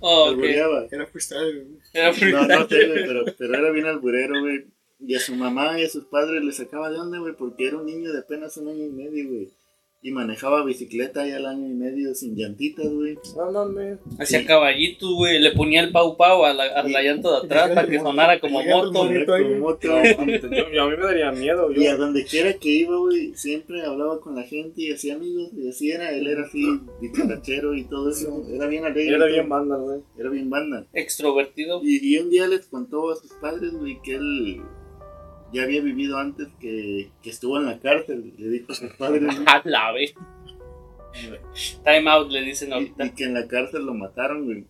Oh. 0.00 0.28
Albureaba. 0.28 0.86
Era 0.90 1.06
freestyle, 1.06 1.64
güey. 1.64 1.80
Era 1.92 2.12
No, 2.12 2.46
no 2.60 2.68
sé, 2.68 2.86
güey, 2.86 3.06
pero, 3.06 3.24
pero 3.36 3.54
era 3.54 3.70
bien 3.72 3.86
alburero, 3.86 4.40
güey. 4.40 4.64
Y 5.00 5.14
a 5.14 5.20
su 5.20 5.34
mamá 5.34 5.78
y 5.80 5.84
a 5.84 5.88
sus 5.88 6.04
padres 6.06 6.42
le 6.42 6.52
sacaba 6.52 6.90
de 6.90 6.98
onda, 6.98 7.18
güey, 7.18 7.34
porque 7.36 7.68
era 7.68 7.76
un 7.78 7.86
niño 7.86 8.12
de 8.12 8.18
apenas 8.18 8.56
un 8.56 8.68
año 8.68 8.84
y 8.84 8.90
medio, 8.90 9.28
güey. 9.28 9.48
Y 10.00 10.12
manejaba 10.12 10.64
bicicleta 10.64 11.26
ya 11.26 11.38
al 11.38 11.46
año 11.46 11.66
y 11.66 11.74
medio 11.74 12.14
sin 12.14 12.36
llantitas, 12.36 12.86
güey. 12.88 13.18
No 13.36 13.50
mames. 13.50 13.98
Hacía 14.20 14.46
caballitos, 14.46 15.12
güey. 15.12 15.40
Le 15.40 15.50
ponía 15.50 15.80
el 15.80 15.90
pau 15.90 16.16
pau 16.16 16.44
a 16.44 16.52
la, 16.54 16.64
a 16.64 16.88
la 16.88 17.02
llanta 17.02 17.28
de 17.30 17.36
atrás 17.38 17.70
para 17.74 17.88
que 17.88 17.98
sonara 18.00 18.38
como 18.38 18.62
moto. 18.62 18.92
monito 18.92 19.34
ahí, 19.34 19.42
Como 19.42 19.58
moto. 19.58 19.96
A 19.96 20.02
mí 20.02 20.96
me 20.96 21.04
daría 21.04 21.32
miedo. 21.32 21.72
Yo, 21.72 21.82
Y 21.82 21.86
a 21.88 21.96
donde 21.96 22.24
quiera 22.24 22.52
que 22.52 22.68
iba, 22.68 22.96
güey, 22.96 23.34
siempre 23.34 23.82
hablaba 23.82 24.20
con 24.20 24.36
la 24.36 24.44
gente 24.44 24.82
y 24.82 24.92
hacía 24.92 25.16
amigos. 25.16 25.50
Y 25.56 25.68
así 25.68 25.90
era, 25.90 26.12
él 26.12 26.28
era 26.28 26.42
así, 26.42 26.64
dicharachero 27.00 27.74
y 27.74 27.82
todo 27.84 28.10
eso. 28.10 28.44
Era 28.52 28.68
bien 28.68 28.84
alegre. 28.84 29.16
era 29.16 29.26
bien 29.26 29.48
banda, 29.48 29.76
güey. 29.78 30.00
Era 30.16 30.30
bien 30.30 30.48
banda. 30.48 30.86
Extrovertido. 30.92 31.80
Y, 31.82 32.14
y 32.14 32.18
un 32.18 32.30
día 32.30 32.46
les 32.46 32.66
contó 32.66 33.10
a 33.10 33.16
sus 33.16 33.32
padres, 33.32 33.72
güey, 33.72 34.00
que 34.02 34.14
él 34.14 34.62
ya 35.52 35.62
había 35.62 35.80
vivido 35.80 36.18
antes 36.18 36.48
que, 36.60 37.10
que 37.22 37.30
estuvo 37.30 37.58
en 37.58 37.66
la 37.66 37.78
cárcel. 37.78 38.34
Le 38.36 38.48
dijo 38.48 38.72
a 38.72 38.74
sus 38.74 38.92
padres, 38.94 39.22
A 39.46 39.62
la 39.64 39.92
vez. 39.92 40.14
Time 41.84 42.10
out, 42.10 42.30
le 42.30 42.42
dicen 42.42 42.70
y, 42.70 42.72
ahorita. 42.72 43.06
y 43.06 43.10
que 43.10 43.24
en 43.24 43.34
la 43.34 43.48
cárcel 43.48 43.84
lo 43.84 43.94
mataron, 43.94 44.44
güey. 44.44 44.66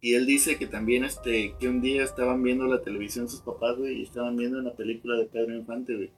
Y 0.00 0.14
él 0.14 0.24
dice 0.24 0.56
que 0.56 0.66
también, 0.66 1.04
este, 1.04 1.54
que 1.60 1.68
un 1.68 1.82
día 1.82 2.02
estaban 2.02 2.42
viendo 2.42 2.66
la 2.66 2.80
televisión 2.80 3.28
sus 3.28 3.42
papás, 3.42 3.76
güey, 3.76 3.98
y 3.98 4.02
estaban 4.02 4.36
viendo 4.36 4.58
una 4.58 4.72
película 4.72 5.16
de 5.16 5.26
Pedro 5.26 5.54
Infante, 5.54 5.94
güey. 5.94 6.10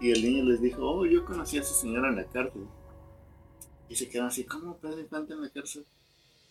Y 0.00 0.12
el 0.12 0.22
niño 0.22 0.44
les 0.44 0.62
dijo, 0.62 0.82
oh, 0.82 1.04
yo 1.04 1.24
conocí 1.24 1.58
a 1.58 1.62
esa 1.62 1.74
señora 1.74 2.08
en 2.08 2.16
la 2.16 2.24
cárcel. 2.24 2.62
Y 3.88 3.96
se 3.96 4.08
quedan 4.08 4.28
así, 4.28 4.44
¿cómo 4.44 4.78
Pedro 4.78 5.00
Infante 5.00 5.34
en 5.34 5.42
la 5.42 5.50
cárcel? 5.50 5.84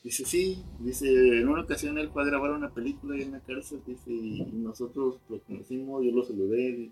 Dice, 0.09 0.25
sí, 0.25 0.63
dice, 0.79 1.07
en 1.39 1.47
una 1.47 1.61
ocasión 1.61 1.99
él 1.99 2.09
fue 2.09 2.23
a 2.23 2.25
grabar 2.25 2.49
una 2.53 2.71
película 2.73 3.13
ahí 3.13 3.21
en 3.21 3.33
la 3.33 3.41
cárcel, 3.41 3.79
dice, 3.85 4.11
y 4.11 4.41
nosotros 4.53 5.19
lo 5.29 5.39
conocimos, 5.43 6.03
yo 6.03 6.11
lo 6.11 6.23
saludé. 6.23 6.91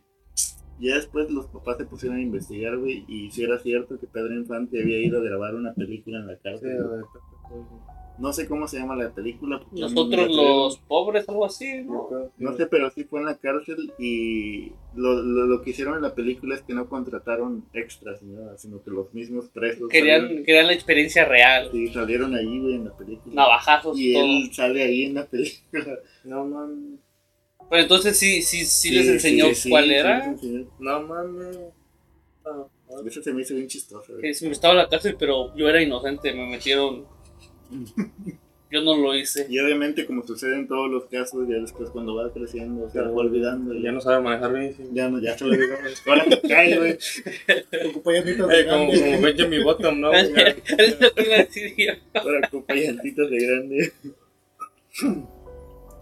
y 0.79 0.87
ya 0.87 0.97
después 0.97 1.31
los 1.31 1.47
papás 1.47 1.77
se 1.77 1.85
pusieron 1.85 2.19
a 2.19 2.21
investigar, 2.21 2.77
güey, 2.77 3.05
y 3.07 3.31
si 3.31 3.41
era 3.43 3.57
cierto 3.57 3.99
que 3.99 4.05
Pedro 4.05 4.35
Infante 4.35 4.79
había 4.79 4.99
ido 5.03 5.17
a 5.19 5.23
grabar 5.23 5.55
una 5.55 5.73
película 5.73 6.19
en 6.19 6.27
la 6.27 6.35
Sí, 6.35 6.41
cárcel. 6.43 6.69
ver, 6.77 7.05
No 8.19 8.33
sé 8.33 8.47
cómo 8.47 8.67
se 8.67 8.79
llama 8.79 8.95
la 8.95 9.11
película. 9.11 9.61
Nosotros 9.71 10.27
los 10.35 10.77
pobres, 10.79 11.27
algo 11.29 11.45
así, 11.45 11.83
¿no? 11.83 12.09
No 12.37 12.57
sé, 12.57 12.65
pero 12.65 12.89
sí 12.89 13.03
fue 13.03 13.19
en 13.19 13.27
la 13.27 13.37
cárcel 13.37 13.93
y 13.99 14.71
lo, 14.95 15.21
lo, 15.21 15.45
lo 15.45 15.61
que 15.61 15.69
hicieron 15.69 15.95
en 15.95 16.01
la 16.01 16.15
película 16.15 16.55
es 16.55 16.61
que 16.61 16.73
no 16.73 16.89
contrataron 16.89 17.65
extras 17.73 18.21
ni 18.23 18.33
nada, 18.33 18.57
sino 18.57 18.81
que 18.83 18.89
los 18.89 19.13
mismos 19.13 19.49
presos 19.49 19.87
Querían, 19.89 20.21
salieron, 20.21 20.45
querían 20.45 20.67
la 20.67 20.73
experiencia 20.73 21.25
real. 21.25 21.69
sí, 21.71 21.87
salieron 21.93 22.33
ahí, 22.33 22.59
güey, 22.59 22.75
en 22.75 22.85
la 22.85 22.97
película. 22.97 23.35
Navajazos 23.35 23.99
y 23.99 24.13
todo. 24.13 24.23
él 24.23 24.49
sale 24.51 24.83
ahí 24.83 25.03
en 25.03 25.13
la 25.13 25.25
película. 25.25 25.99
No 26.23 26.45
mames. 26.45 26.99
Pero 27.69 27.81
entonces 27.81 28.17
sí, 28.17 28.41
sí, 28.41 28.65
sí, 28.65 28.91
les 28.91 29.07
enseñó 29.09 29.47
sí, 29.49 29.55
sí, 29.55 29.69
cuál 29.69 29.85
sí, 29.85 29.93
era. 29.93 30.35
No 30.79 31.01
mames. 31.01 31.59
Ah, 32.45 32.65
ah. 32.89 33.01
Eso 33.05 33.21
se 33.21 33.33
me 33.33 33.41
hizo 33.41 33.53
bien 33.55 33.67
chistoso. 33.67 34.13
güey. 34.13 34.21
Que 34.21 34.33
sí, 34.33 34.45
me 34.45 34.53
estaba 34.53 34.73
en 34.73 34.79
la 34.79 34.89
cárcel, 34.89 35.15
pero 35.19 35.55
yo 35.55 35.67
era 35.69 35.81
inocente, 35.81 36.33
me 36.33 36.47
metieron. 36.47 37.05
Yo 38.69 38.81
no 38.81 38.97
lo 38.97 39.15
hice. 39.15 39.47
Y 39.49 39.57
obviamente, 39.59 40.05
como 40.05 40.27
sucede 40.27 40.55
en 40.55 40.67
todos 40.67 40.91
los 40.91 41.05
casos, 41.05 41.47
ya 41.47 41.55
después 41.55 41.89
cuando 41.89 42.15
va 42.15 42.33
creciendo, 42.33 42.89
se 42.89 42.99
va 42.99 43.09
olvidando. 43.11 43.73
y 43.73 43.81
Ya 43.81 43.93
no 43.93 44.01
sabe 44.01 44.21
manejar 44.21 44.53
bici. 44.53 44.83
ya 44.91 45.09
no, 45.09 45.21
ya 45.21 45.37
se 45.37 45.45
lo 45.45 45.51
digo. 45.51 45.73
Ahora 46.05 46.25
te 46.25 46.41
cae, 46.41 46.77
güey. 46.77 46.97
Ocupa 47.89 48.11
llantitas 48.11 48.47
de 48.49 48.59
Eh, 48.59 48.65
como, 48.67 48.91
grande. 48.91 49.05
como 49.11 49.21
Benjamin 49.21 49.63
Button, 49.63 50.01
¿no? 50.01 50.11
Ahora 52.13 52.47
ocupa 52.47 52.73
llantitas 52.75 53.29
de 53.29 53.37
grande. 53.39 53.93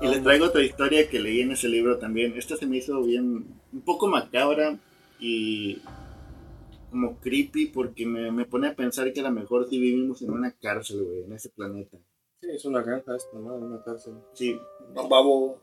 Y 0.01 0.07
les 0.07 0.23
traigo 0.23 0.45
otra 0.45 0.63
historia 0.63 1.07
que 1.09 1.19
leí 1.19 1.41
en 1.41 1.51
ese 1.51 1.67
libro 1.69 1.97
también. 1.97 2.33
Esta 2.37 2.55
se 2.57 2.65
me 2.65 2.77
hizo 2.77 3.01
bien, 3.03 3.45
un 3.73 3.81
poco 3.81 4.07
macabra 4.07 4.77
y 5.19 5.79
como 6.95 7.19
creepy 7.19 7.65
porque 7.65 8.05
me, 8.05 8.31
me 8.31 8.45
pone 8.45 8.69
a 8.69 8.75
pensar 8.75 9.11
que 9.11 9.19
a 9.19 9.23
lo 9.23 9.31
mejor 9.31 9.67
sí 9.69 9.77
vivimos 9.77 10.21
en 10.21 10.31
una 10.31 10.55
cárcel, 10.55 11.03
güey, 11.03 11.23
en 11.23 11.33
ese 11.33 11.49
planeta. 11.49 11.97
Sí, 12.39 12.47
es 12.49 12.63
una 12.63 12.81
granja 12.81 13.17
esta, 13.17 13.37
¿no? 13.37 13.53
Una 13.53 13.83
cárcel. 13.83 14.13
Sí, 14.33 14.57
No, 14.93 15.09
babo. 15.09 15.61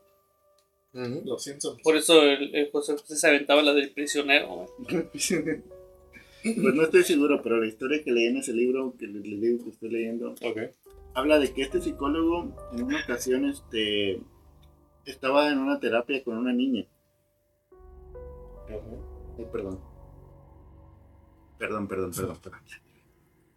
Los 0.93 1.43
Simpsons. 1.43 1.81
Por 1.81 1.97
eso 1.97 2.21
el, 2.21 2.53
el 2.53 2.69
José 2.69 2.95
se 2.99 3.27
aventaba 3.27 3.63
la 3.63 3.73
del 3.73 3.91
prisionero. 3.93 4.67
güey. 4.77 5.07
pues 5.11 6.75
no 6.75 6.83
estoy 6.83 7.01
seguro, 7.01 7.41
pero 7.41 7.59
la 7.59 7.65
historia 7.65 8.03
que 8.03 8.11
leí 8.11 8.27
en 8.27 8.37
ese 8.37 8.53
libro, 8.53 8.93
que 8.99 9.07
les, 9.07 9.25
les 9.25 9.41
digo 9.41 9.63
que 9.63 9.71
estoy 9.71 9.89
leyendo, 9.89 10.35
habla 11.15 11.39
de 11.39 11.51
que 11.51 11.63
este 11.63 11.81
psicólogo 11.81 12.55
en 12.73 12.83
una 12.83 13.01
ocasión 13.01 13.45
este, 13.45 14.21
estaba 15.05 15.49
en 15.49 15.57
una 15.57 15.79
terapia 15.79 16.23
con 16.23 16.37
una 16.37 16.53
niña. 16.53 16.85
Ay, 18.69 19.47
perdón. 19.51 19.92
Perdón, 21.57 21.87
perdón, 21.87 22.11
perdón, 22.15 22.37
perdón. 22.43 22.59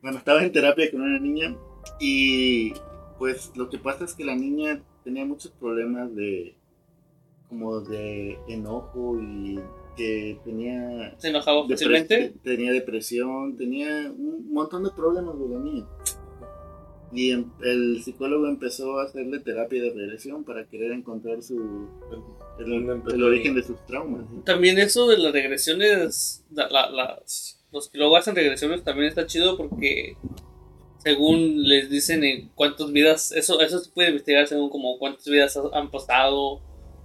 Bueno, 0.02 0.18
estaba 0.18 0.42
en 0.42 0.52
terapia 0.52 0.90
con 0.90 1.00
una 1.02 1.18
niña 1.18 1.56
y 2.00 2.72
pues 3.18 3.52
lo 3.56 3.68
que 3.68 3.78
pasa 3.78 4.04
es 4.04 4.14
que 4.14 4.24
la 4.24 4.36
niña 4.36 4.80
tenía 5.04 5.24
muchos 5.24 5.50
problemas 5.52 6.14
de 6.14 6.54
como 7.48 7.80
de 7.80 8.38
enojo 8.48 9.18
y 9.20 9.58
que 9.96 10.38
tenía 10.44 11.14
Se 11.18 11.28
enojaba 11.28 11.66
fácilmente. 11.68 12.34
tenía 12.42 12.72
depresión, 12.72 13.56
tenía 13.56 14.10
un 14.10 14.52
montón 14.52 14.84
de 14.84 14.90
problemas 14.90 15.38
de 15.38 15.48
la 15.48 15.58
niña. 15.60 15.86
Y 17.12 17.30
em- 17.30 17.50
el 17.62 18.02
psicólogo 18.02 18.48
empezó 18.48 18.98
a 18.98 19.04
hacerle 19.04 19.38
terapia 19.38 19.80
de 19.80 19.90
regresión 19.90 20.44
para 20.44 20.66
querer 20.66 20.90
encontrar 20.92 21.40
su 21.42 21.88
el, 22.58 23.22
origen 23.22 23.54
de 23.54 23.62
sus 23.62 23.84
traumas. 23.86 24.26
También 24.44 24.76
eso 24.78 25.06
de 25.08 25.16
las 25.18 25.32
regresiones, 25.32 26.44
la- 26.50 26.68
la- 26.68 26.90
las, 26.90 27.55
los 27.72 27.88
que 27.90 27.98
luego 27.98 28.16
hacen 28.16 28.34
regresiones 28.36 28.82
también 28.84 29.08
está 29.08 29.26
chido 29.26 29.56
porque 29.56 30.16
según 30.98 31.62
les 31.68 31.88
dicen 31.90 32.24
en 32.24 32.48
cuántas 32.54 32.90
vidas, 32.92 33.32
eso, 33.32 33.60
eso 33.60 33.78
se 33.78 33.90
puede 33.90 34.08
investigar 34.10 34.46
según 34.46 34.70
como 34.70 34.98
cuántas 34.98 35.26
vidas 35.26 35.56
ha- 35.56 35.78
han 35.78 35.90
pasado 35.90 36.60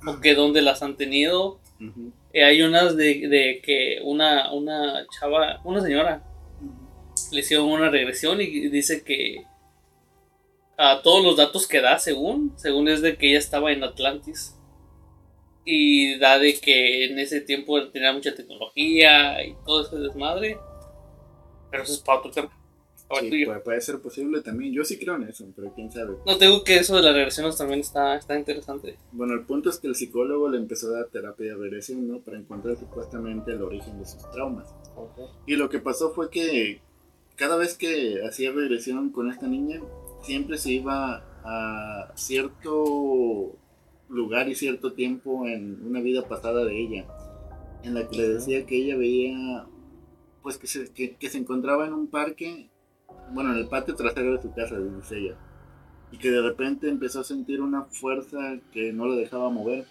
o 0.08 0.20
que 0.22 0.34
dónde 0.34 0.62
las 0.62 0.82
han 0.82 0.98
tenido. 0.98 1.60
Eh, 2.34 2.44
hay 2.44 2.62
unas 2.62 2.96
de, 2.96 3.28
de 3.28 3.62
que 3.64 4.00
una, 4.04 4.52
una 4.54 5.06
chava, 5.20 5.62
una 5.64 5.82
señora, 5.82 6.24
le 7.32 7.40
hicieron 7.42 7.68
una 7.68 7.90
regresión 7.90 8.40
y 8.42 8.70
dice 8.70 9.04
que 9.04 9.46
a 10.78 11.02
todos 11.04 11.24
los 11.24 11.38
datos 11.38 11.68
que 11.68 11.82
da, 11.82 12.00
según, 12.00 12.54
según 12.58 12.88
es 12.88 13.02
de 13.02 13.18
que 13.18 13.30
ella 13.30 13.40
estaba 13.40 13.72
en 13.72 13.84
Atlantis. 13.84 14.56
Y 15.64 16.18
da 16.18 16.40
de 16.40 16.60
que 16.60 17.06
en 17.06 17.20
ese 17.20 17.42
tiempo 17.42 17.90
tenía 17.90 18.14
mucha 18.14 18.34
tecnología 18.34 19.46
y 19.46 19.56
todo 19.66 19.86
ese 19.86 19.98
desmadre. 19.98 20.58
Pero 21.70 21.84
eso 21.84 21.94
es 21.94 22.00
para 22.00 22.20
otro 22.20 22.32
tema. 22.32 22.62
Sí, 23.20 23.46
puede, 23.46 23.60
puede 23.60 23.82
ser 23.82 24.00
posible 24.00 24.42
también. 24.42 24.74
Yo 24.74 24.86
sí 24.86 24.98
creo 24.98 25.16
en 25.16 25.24
eso, 25.24 25.46
pero 25.56 25.74
quién 25.74 25.92
sabe. 25.92 26.16
No 26.26 26.38
te 26.38 26.46
digo 26.46 26.64
que 26.64 26.78
eso 26.78 26.96
de 26.96 27.02
las 27.02 27.14
regresiones 27.14 27.58
también 27.58 27.82
está, 27.82 28.16
está 28.16 28.38
interesante. 28.38 28.98
Bueno, 29.12 29.34
el 29.34 29.46
punto 29.46 29.70
es 29.70 29.80
que 29.80 29.88
el 29.88 29.96
psicólogo 29.96 30.50
le 30.50 30.58
empezó 30.58 30.88
a 30.88 31.00
dar 31.00 31.08
terapia 31.08 31.48
de 31.48 31.56
regresión, 31.56 32.08
¿no? 32.08 32.20
Para 32.22 32.38
encontrar 32.38 32.78
supuestamente 32.78 33.52
el 33.52 33.62
origen 33.62 34.00
de 34.00 34.06
sus 34.06 34.30
traumas. 34.32 34.74
Ok. 34.96 35.20
Y 35.46 35.56
lo 35.56 35.70
que 35.70 35.80
pasó 35.80 36.12
fue 36.12 36.30
que 36.30 36.82
cada 37.36 37.58
vez 37.58 37.78
que 37.78 38.22
hacía 38.26 38.52
regresión 38.52 39.12
con 39.12 39.30
esta 39.30 39.48
niña, 39.48 39.82
siempre 40.24 40.58
se 40.58 40.72
iba 40.72 41.26
a 41.44 42.14
cierto 42.16 43.58
lugar 44.12 44.50
y 44.50 44.56
cierto 44.56 44.94
tiempo 44.94 45.48
en 45.48 45.84
una 45.86 46.02
vida 46.02 46.28
pasada 46.28 46.66
de 46.66 46.80
ella, 46.80 47.06
en 47.84 47.94
la 47.94 48.08
que 48.08 48.18
le 48.18 48.30
decía 48.30 48.66
que 48.66 48.76
ella 48.78 48.98
veía, 48.98 49.66
pues 50.44 50.58
que 50.58 50.68
se, 50.68 50.92
que, 50.94 51.16
que 51.16 51.30
se 51.30 51.38
encontraba 51.38 51.88
en 51.88 51.94
un 51.94 52.08
parque, 52.08 52.70
bueno, 53.34 53.52
en 53.54 53.58
el 53.58 53.68
patio 53.68 53.96
trasero 53.96 54.36
de 54.36 54.42
su 54.42 54.54
casa, 54.54 54.78
dice 54.78 55.18
ella, 55.18 55.38
y 56.12 56.18
que 56.18 56.30
de 56.30 56.42
repente 56.42 56.90
empezó 56.90 57.22
a 57.22 57.24
sentir 57.24 57.62
una 57.62 57.86
fuerza 57.86 58.60
que 58.72 58.92
no 58.92 59.08
la 59.08 59.16
dejaba 59.16 59.50
mover 59.50 59.86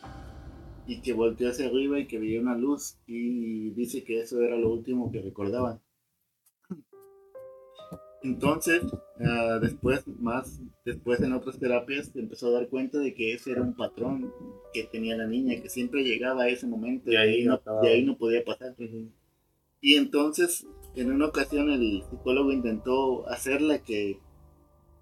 y 0.86 1.00
que 1.00 1.12
volteó 1.12 1.48
hacia 1.48 1.66
arriba 1.66 1.98
y 1.98 2.06
que 2.06 2.18
veía 2.18 2.40
una 2.40 2.56
luz 2.56 2.96
y 3.06 3.70
dice 3.70 4.04
que 4.04 4.20
eso 4.20 4.40
era 4.42 4.56
lo 4.56 4.70
último 4.70 5.10
que 5.10 5.22
recordaba. 5.22 5.80
Entonces, 8.22 8.82
ah, 9.20 9.58
después, 9.60 10.06
más 10.18 10.60
después 10.84 11.20
en 11.20 11.32
otras 11.32 11.58
terapias, 11.58 12.08
se 12.08 12.20
empezó 12.20 12.48
a 12.48 12.60
dar 12.60 12.68
cuenta 12.68 12.98
de 12.98 13.14
que 13.14 13.32
ese 13.32 13.52
era 13.52 13.62
un 13.62 13.74
patrón 13.74 14.32
que 14.72 14.84
tenía 14.84 15.16
la 15.16 15.26
niña, 15.26 15.60
que 15.60 15.68
siempre 15.68 16.02
llegaba 16.02 16.44
a 16.44 16.48
ese 16.48 16.66
momento 16.66 17.10
Y 17.10 17.14
y 17.14 17.16
ahí 17.16 17.44
no, 17.44 17.60
de 17.82 17.88
ahí 17.88 18.04
no 18.04 18.16
podía 18.16 18.44
pasar. 18.44 18.74
Y 19.80 19.96
entonces, 19.96 20.66
en 20.94 21.12
una 21.12 21.26
ocasión, 21.26 21.70
el 21.70 22.02
psicólogo 22.10 22.52
intentó 22.52 23.26
hacerla 23.28 23.82
que, 23.82 24.18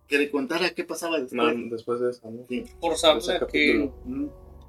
que 0.07 0.19
le 0.19 0.31
contara 0.31 0.71
qué 0.71 0.85
pasaba 0.85 1.21
después. 1.21 1.57
Man, 1.57 1.71
después 1.71 2.01
de 2.01 2.11
eso, 2.11 2.31
¿no? 2.31 2.45
Sí. 2.49 2.65
Por 2.81 2.93
Ese 2.93 3.01
saber 3.01 3.47
que. 3.47 3.91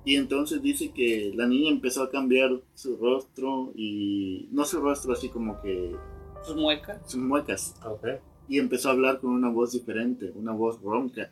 Y 0.06 0.16
entonces 0.16 0.62
dice 0.62 0.92
que 0.92 1.32
la 1.36 1.46
niña 1.46 1.70
empezó 1.70 2.02
a 2.02 2.10
cambiar 2.10 2.50
su 2.74 2.98
rostro 2.98 3.74
y 3.76 4.48
no 4.52 4.66
su 4.66 4.80
rostro 4.80 5.14
así 5.14 5.30
como 5.30 5.62
que 5.62 5.94
sus 6.42 6.56
muecas. 6.56 7.00
sus 7.06 7.20
muecas 7.20 7.76
Ok. 7.86 8.08
Y 8.50 8.58
empezó 8.58 8.90
a 8.90 8.94
hablar 8.94 9.20
con 9.20 9.30
una 9.30 9.50
voz 9.50 9.74
diferente, 9.74 10.32
una 10.36 10.52
voz 10.52 10.82
ronca. 10.82 11.30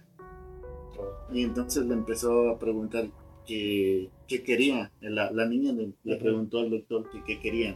Y 1.33 1.41
entonces 1.41 1.85
le 1.85 1.95
empezó 1.95 2.49
a 2.49 2.59
preguntar 2.59 3.09
qué, 3.47 4.09
qué 4.27 4.43
quería. 4.43 4.91
La, 5.01 5.31
la 5.31 5.47
niña 5.47 5.73
le, 5.73 6.15
preguntó 6.17 6.59
al 6.59 6.69
doctor 6.69 7.09
que 7.09 7.23
qué 7.23 7.39
quería. 7.39 7.75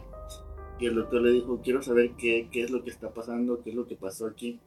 Y 0.78 0.86
el 0.86 0.94
doctor 0.94 1.22
le 1.22 1.32
dijo, 1.32 1.60
quiero 1.60 1.82
saber 1.82 2.12
qué, 2.12 2.48
qué 2.52 2.62
es 2.62 2.70
lo 2.70 2.84
que 2.84 2.90
está 2.90 3.12
pasando, 3.12 3.62
qué 3.62 3.70
es 3.70 3.76
lo 3.76 3.86
que 3.88 3.96
pasó 3.96 4.26
aquí. 4.26 4.60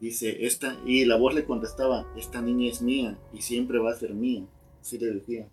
Dice, 0.00 0.46
esta, 0.46 0.80
y 0.86 1.04
la 1.04 1.16
voz 1.16 1.34
le 1.34 1.44
contestaba, 1.44 2.06
esta 2.16 2.40
niña 2.40 2.70
es 2.70 2.80
mía 2.80 3.18
y 3.32 3.42
siempre 3.42 3.80
va 3.80 3.90
a 3.90 3.96
ser 3.96 4.14
mía. 4.14 4.46
Así 4.80 4.96
le 4.96 5.12
decía. 5.12 5.48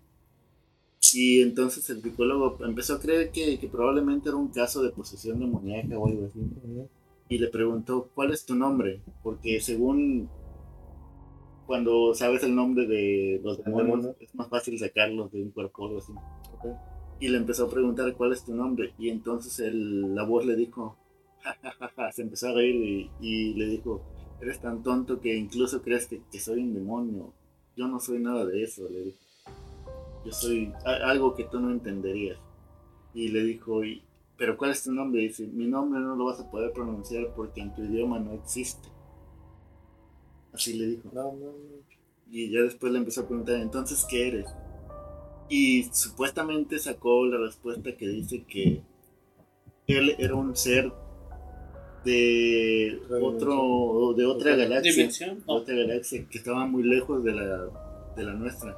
Y 1.14 1.41
entonces 1.41 1.89
el 1.89 2.04
psicólogo 2.04 2.64
empezó 2.64 2.96
a 2.96 3.00
creer 3.00 3.32
que, 3.32 3.58
que 3.58 3.68
probablemente 3.68 4.30
era 4.30 4.38
un 4.38 4.50
caso 4.50 4.84
de 4.84 4.91
posesión 4.91 5.39
demoníaca 5.39 5.98
o 5.98 6.08
algo 6.08 6.28
así. 6.28 6.39
Y 7.30 7.38
le 7.39 7.47
preguntó, 7.47 8.09
¿cuál 8.13 8.32
es 8.32 8.45
tu 8.45 8.55
nombre? 8.55 9.01
Porque 9.23 9.59
según 9.59 10.30
cuando 11.65 12.13
sabes 12.13 12.43
el 12.43 12.55
nombre 12.55 12.86
de 12.86 13.41
los 13.43 13.57
demonios, 13.63 13.88
demonio. 14.01 14.15
es 14.19 14.36
más 14.36 14.47
fácil 14.49 14.78
sacarlos 14.78 15.32
de 15.32 15.41
un 15.41 15.49
cuerpo 15.51 15.86
o 15.86 15.97
así. 15.97 16.11
Ok. 16.53 16.65
Y 17.19 17.30
le 17.30 17.38
empezó 17.38 17.65
a 17.65 17.69
preguntar, 17.69 18.13
¿cuál 18.15 18.34
es 18.34 18.43
tu 18.45 18.53
nombre? 18.53 18.93
Y 18.99 19.09
entonces 19.09 19.59
el- 19.59 20.13
la 20.13 20.23
voz 20.23 20.45
le 20.45 20.55
dijo, 20.55 20.95
"Ja, 21.41 21.55
ja, 21.61 21.71
ja, 21.80 21.91
ja", 21.95 22.11
se 22.11 22.21
empezó 22.21 22.49
a 22.49 22.53
reír 22.53 22.76
y, 22.76 23.09
y 23.19 23.53
le 23.55 23.65
dijo, 23.67 24.01
eres 24.41 24.59
tan 24.59 24.84
tonto 24.84 25.19
que 25.21 25.36
incluso 25.36 25.82
crees 25.82 26.05
que, 26.07 26.21
que 26.32 26.39
soy 26.39 26.59
un 26.61 26.73
demonio. 26.76 27.34
Yo 27.76 27.88
no 27.88 27.99
soy 27.99 28.19
nada 28.19 28.45
de 28.45 28.61
eso, 28.63 28.88
le 28.89 28.99
dijo. 29.05 29.17
Yo 30.26 30.32
soy 30.32 30.71
a- 30.86 31.09
algo 31.09 31.34
que 31.36 31.45
tú 31.45 31.59
no 31.59 31.71
entenderías. 31.71 32.38
Y 33.13 33.30
le 33.30 33.43
dijo, 33.43 33.84
"Y- 33.84 34.03
¿pero 34.38 34.57
cuál 34.57 34.71
es 34.71 34.83
tu 34.83 34.91
nombre? 34.91 35.21
dice, 35.21 35.47
mi 35.47 35.65
nombre 35.67 35.99
no 36.01 36.15
lo 36.15 36.25
vas 36.25 36.39
a 36.39 36.49
poder 36.49 36.71
pronunciar 36.73 37.33
porque 37.36 37.61
en 37.61 37.73
tu 37.73 37.83
idioma 37.83 38.19
no 38.19 38.33
existe. 38.33 38.89
Así 40.53 40.73
le 40.77 40.88
dijo. 40.88 41.09
No, 41.13 41.23
no, 41.33 41.51
no. 41.51 41.95
Y 42.31 42.49
ya 42.51 42.61
después 42.61 42.91
le 42.91 42.99
empezó 42.99 43.21
a 43.21 43.27
preguntar, 43.27 43.55
entonces, 43.57 44.05
¿qué 44.09 44.27
eres? 44.29 44.45
Y 45.49 45.83
supuestamente 45.93 46.79
sacó 46.79 47.25
la 47.25 47.38
respuesta 47.38 47.95
que 47.95 48.07
dice 48.07 48.43
que 48.45 48.81
él 49.88 50.15
era 50.17 50.33
un 50.36 50.55
ser 50.55 50.91
de 52.03 52.99
Otra 53.05 53.19
otro 53.49 54.13
de 54.15 54.25
otra 54.25 54.55
galaxia, 54.55 54.91
Dimensión. 54.91 55.39
de 55.39 55.45
No. 55.45 55.53
otra 55.53 55.75
galaxia 55.75 56.27
que 56.29 56.38
estaba 56.38 56.65
muy 56.65 56.83
lejos 56.83 57.23
de 57.23 57.33
la, 57.33 57.67
de 58.15 58.23
la 58.23 58.33
nuestra. 58.33 58.75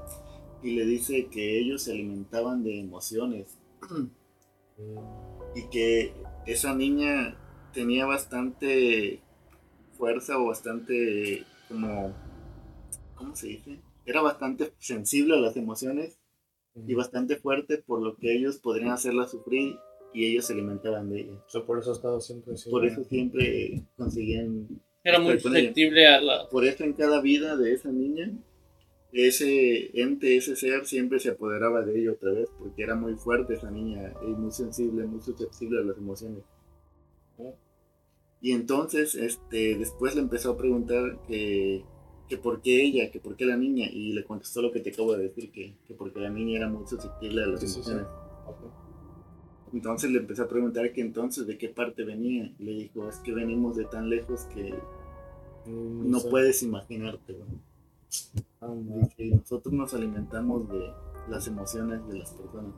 Y 0.64 0.72
le 0.76 0.86
dice 0.86 1.28
que 1.28 1.60
ellos 1.60 1.84
se 1.84 1.92
alimentaban 1.94 2.64
de 2.64 2.80
emociones 2.80 3.58
Mm, 3.90 4.08
y 5.58 5.70
que 5.70 6.14
esa 6.46 6.76
niña 6.76 7.36
tenía 7.74 8.06
bastante 8.06 9.22
fuerza 9.98 10.38
o 10.38 10.48
bastante 10.48 11.46
como 11.68 12.14
¿cómo 13.16 13.36
se 13.36 13.48
dice? 13.48 13.80
Era 14.06 14.22
bastante 14.22 14.72
sensible 14.78 15.36
a 15.36 15.40
las 15.40 15.58
emociones 15.58 16.20
y 16.76 16.94
bastante 16.94 17.38
fuerte 17.38 17.80
por 17.80 18.02
lo 18.02 18.16
que 18.18 18.36
ellos 18.36 18.58
podrían 18.58 18.92
hacerla 18.92 19.28
sufrir 19.28 19.76
y 20.14 20.28
ellos 20.28 20.46
se 20.46 20.54
alimentaban 20.54 21.10
de 21.10 21.22
ella. 21.22 21.34
O 21.34 21.50
sea, 21.50 21.66
por 21.66 21.80
eso 21.80 21.90
ha 21.92 21.96
estado 21.96 22.22
siempre 22.22 22.54
así. 22.54 22.70
Por 22.70 22.86
eso 22.86 23.04
siempre 23.04 23.84
conseguían 23.98 24.68
Era 25.04 25.20
muy 25.20 25.40
susceptible 25.40 26.08
a 26.08 26.22
la. 26.22 26.50
por 26.50 26.66
eso 26.66 26.84
en 26.84 26.94
cada 26.94 27.20
vida 27.20 27.58
de 27.58 27.74
esa 27.74 27.92
niña 27.92 28.32
ese 29.12 30.00
ente, 30.02 30.38
ese 30.38 30.56
ser 30.56 30.86
siempre 30.86 31.20
se 31.20 31.30
apoderaba 31.32 31.82
de 31.84 32.00
ella 32.00 32.12
otra 32.14 32.32
vez 32.32 32.50
porque 32.60 32.84
era 32.84 32.96
muy 32.96 33.16
fuerte 33.16 33.54
esa 33.56 33.72
niña 33.72 34.14
y 34.22 34.28
muy 34.32 34.52
sensible, 34.52 35.06
muy 35.06 35.22
susceptible 35.22 35.80
a 35.82 35.84
las 35.86 35.98
emociones. 35.98 36.44
Y 38.42 38.52
entonces, 38.52 39.16
este, 39.16 39.78
después 39.78 40.16
le 40.16 40.22
empezó 40.22 40.52
a 40.52 40.58
preguntar 40.58 41.20
que, 41.28 41.84
que 42.28 42.38
por 42.38 42.62
qué 42.62 42.84
ella, 42.84 43.10
que 43.12 43.20
por 43.20 43.36
qué 43.36 43.46
la 43.46 43.58
niña, 43.58 43.88
y 43.92 44.14
le 44.14 44.24
contestó 44.24 44.62
lo 44.62 44.72
que 44.72 44.80
te 44.80 44.92
acabo 44.92 45.14
de 45.16 45.24
decir, 45.24 45.52
que, 45.52 45.76
que 45.88 45.94
porque 45.96 46.20
la 46.20 46.30
niña 46.30 46.58
era 46.58 46.70
muy 46.70 46.86
susceptible 46.88 47.44
a 47.44 47.48
las 47.48 47.62
Sí, 47.62 47.68
sí, 47.68 47.82
sí. 47.84 47.92
emociones. 47.92 48.08
Ok. 48.46 48.62
Entonces 49.74 50.12
le 50.12 50.20
empezó 50.20 50.44
a 50.44 50.48
preguntar 50.48 50.92
que 50.94 51.02
entonces 51.02 51.46
de 51.48 51.58
qué 51.58 51.70
parte 51.70 52.04
venía. 52.04 52.54
Y 52.60 52.64
le 52.64 52.72
dijo, 52.74 53.08
es 53.10 53.18
que 53.20 53.34
venimos 53.34 53.76
de 53.76 53.86
tan 53.86 54.10
lejos 54.10 54.46
que 54.54 54.74
Mm, 55.66 56.10
no 56.10 56.20
sé. 56.20 56.30
puedes 56.30 56.64
imaginarte. 56.64 57.34
güey". 57.34 57.48
Dice, 58.10 59.36
nosotros 59.36 59.74
nos 59.74 59.94
alimentamos 59.94 60.68
de 60.70 60.92
las 61.30 61.48
emociones 61.48 62.08
de 62.08 62.20
las 62.20 62.34
personas. 62.34 62.74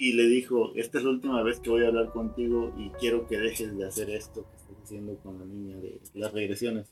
Y 0.00 0.12
le 0.12 0.28
dijo, 0.28 0.72
esta 0.76 0.98
es 0.98 1.04
la 1.04 1.10
última 1.10 1.42
vez 1.42 1.58
que 1.58 1.70
voy 1.70 1.84
a 1.84 1.88
hablar 1.88 2.12
contigo 2.12 2.72
y 2.78 2.90
quiero 2.90 3.26
que 3.26 3.38
dejes 3.38 3.76
de 3.76 3.86
hacer 3.86 4.10
esto 4.10 4.44
que 4.48 4.56
estás 4.56 4.76
haciendo 4.84 5.16
con 5.18 5.38
la 5.40 5.44
niña 5.44 5.76
de 5.76 6.00
las 6.14 6.32
regresiones. 6.32 6.88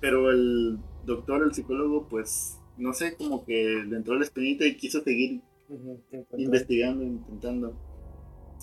Pero 0.00 0.30
el 0.30 0.78
doctor, 1.04 1.42
el 1.42 1.52
psicólogo, 1.52 2.08
pues, 2.08 2.58
no 2.78 2.94
sé, 2.94 3.16
como 3.16 3.44
que 3.44 3.84
le 3.86 3.96
entró 3.96 4.14
la 4.14 4.24
espinita 4.24 4.64
y 4.64 4.76
quiso 4.76 5.02
seguir 5.02 5.42
investigando, 6.38 7.04
intentando. 7.04 7.74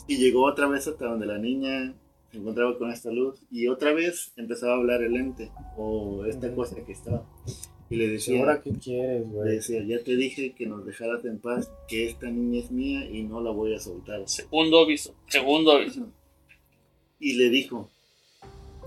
Y 0.08 0.18
llegó 0.18 0.46
otra 0.46 0.68
vez 0.68 0.88
hasta 0.88 1.06
donde 1.06 1.28
la 1.28 1.38
niña 1.38 1.96
encontraba 2.34 2.78
con 2.78 2.92
esta 2.92 3.12
luz 3.12 3.42
y 3.52 3.68
otra 3.68 3.94
vez 3.94 4.32
empezaba 4.38 4.74
a 4.74 4.78
hablar 4.78 5.02
el 5.02 5.16
ente 5.16 5.52
o 5.78 6.26
esta 6.26 6.54
cosa 6.54 6.76
que 6.86 6.92
estaba. 6.92 7.26
Y 7.90 7.96
le 7.96 8.08
decía, 8.08 8.40
¿Ahora 8.40 8.62
qué 8.62 8.72
quieres, 8.72 9.26
le 9.28 9.34
güey? 9.34 9.56
decía, 9.56 9.84
ya 9.84 10.04
te 10.04 10.16
dije 10.16 10.54
que 10.54 10.68
nos 10.68 10.86
dejaras 10.86 11.26
en 11.26 11.40
paz, 11.40 11.72
que 11.88 12.08
esta 12.08 12.30
niña 12.30 12.60
es 12.60 12.70
mía 12.72 13.10
y 13.10 13.24
no 13.24 13.42
la 13.42 13.50
voy 13.50 13.74
a 13.74 13.80
soltar. 13.80 14.22
Segundo 14.30 14.80
aviso. 14.80 15.16
Segundo 15.28 15.72
aviso. 15.72 16.08
Y 17.20 17.34
le 17.34 17.50
dijo, 17.50 17.90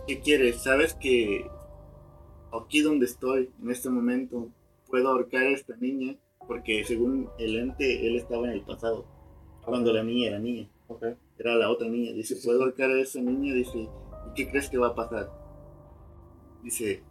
¿qué 0.07 0.21
quieres? 0.21 0.63
¿Sabes 0.63 0.95
que 0.95 1.45
aquí 2.53 2.81
donde 2.81 3.07
estoy, 3.07 3.51
en 3.61 3.71
este 3.73 3.91
momento, 3.91 4.49
puedo 4.89 5.09
ahorcar 5.09 5.43
a 5.43 5.51
esta 5.51 5.77
niña? 5.77 6.15
Porque 6.47 6.85
según 6.85 7.29
el 7.39 7.59
ente, 7.59 8.07
él 8.07 8.17
estaba 8.17 8.47
en 8.47 8.53
el 8.53 8.63
pasado, 8.63 9.05
cuando 9.65 9.93
la 9.93 10.05
niña 10.05 10.29
era 10.29 10.39
niña. 10.39 10.69
Ok. 10.87 11.07
Era 11.39 11.55
la 11.57 11.71
otra 11.71 11.89
niña. 11.89 12.13
Dice, 12.13 12.37
puedo 12.45 12.63
ahorcar 12.63 12.91
a 12.91 13.01
esa 13.01 13.21
niña. 13.21 13.55
Dice, 13.55 13.79
¿y 13.81 14.35
qué 14.35 14.49
crees 14.49 14.69
que 14.71 14.79
va 14.79 14.89
a 14.89 14.95
pasar? 14.95 15.31
Dice, 16.63 17.03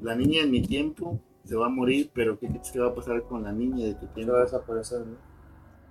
la 0.00 0.14
niña 0.14 0.42
en 0.42 0.50
mi 0.50 0.62
tiempo 0.62 1.20
se 1.44 1.56
va 1.56 1.66
a 1.66 1.70
morir, 1.70 2.10
pero 2.14 2.38
¿qué 2.38 2.48
crees 2.48 2.70
que 2.70 2.78
va 2.78 2.88
a 2.88 2.94
pasar 2.94 3.22
con 3.24 3.42
la 3.42 3.52
niña 3.52 3.86
de 3.86 3.94
tu 3.94 4.06
tiempo? 4.08 4.32
va 4.32 4.40
a 4.40 4.44
desaparecer, 4.44 5.00
¿no? 5.06 5.16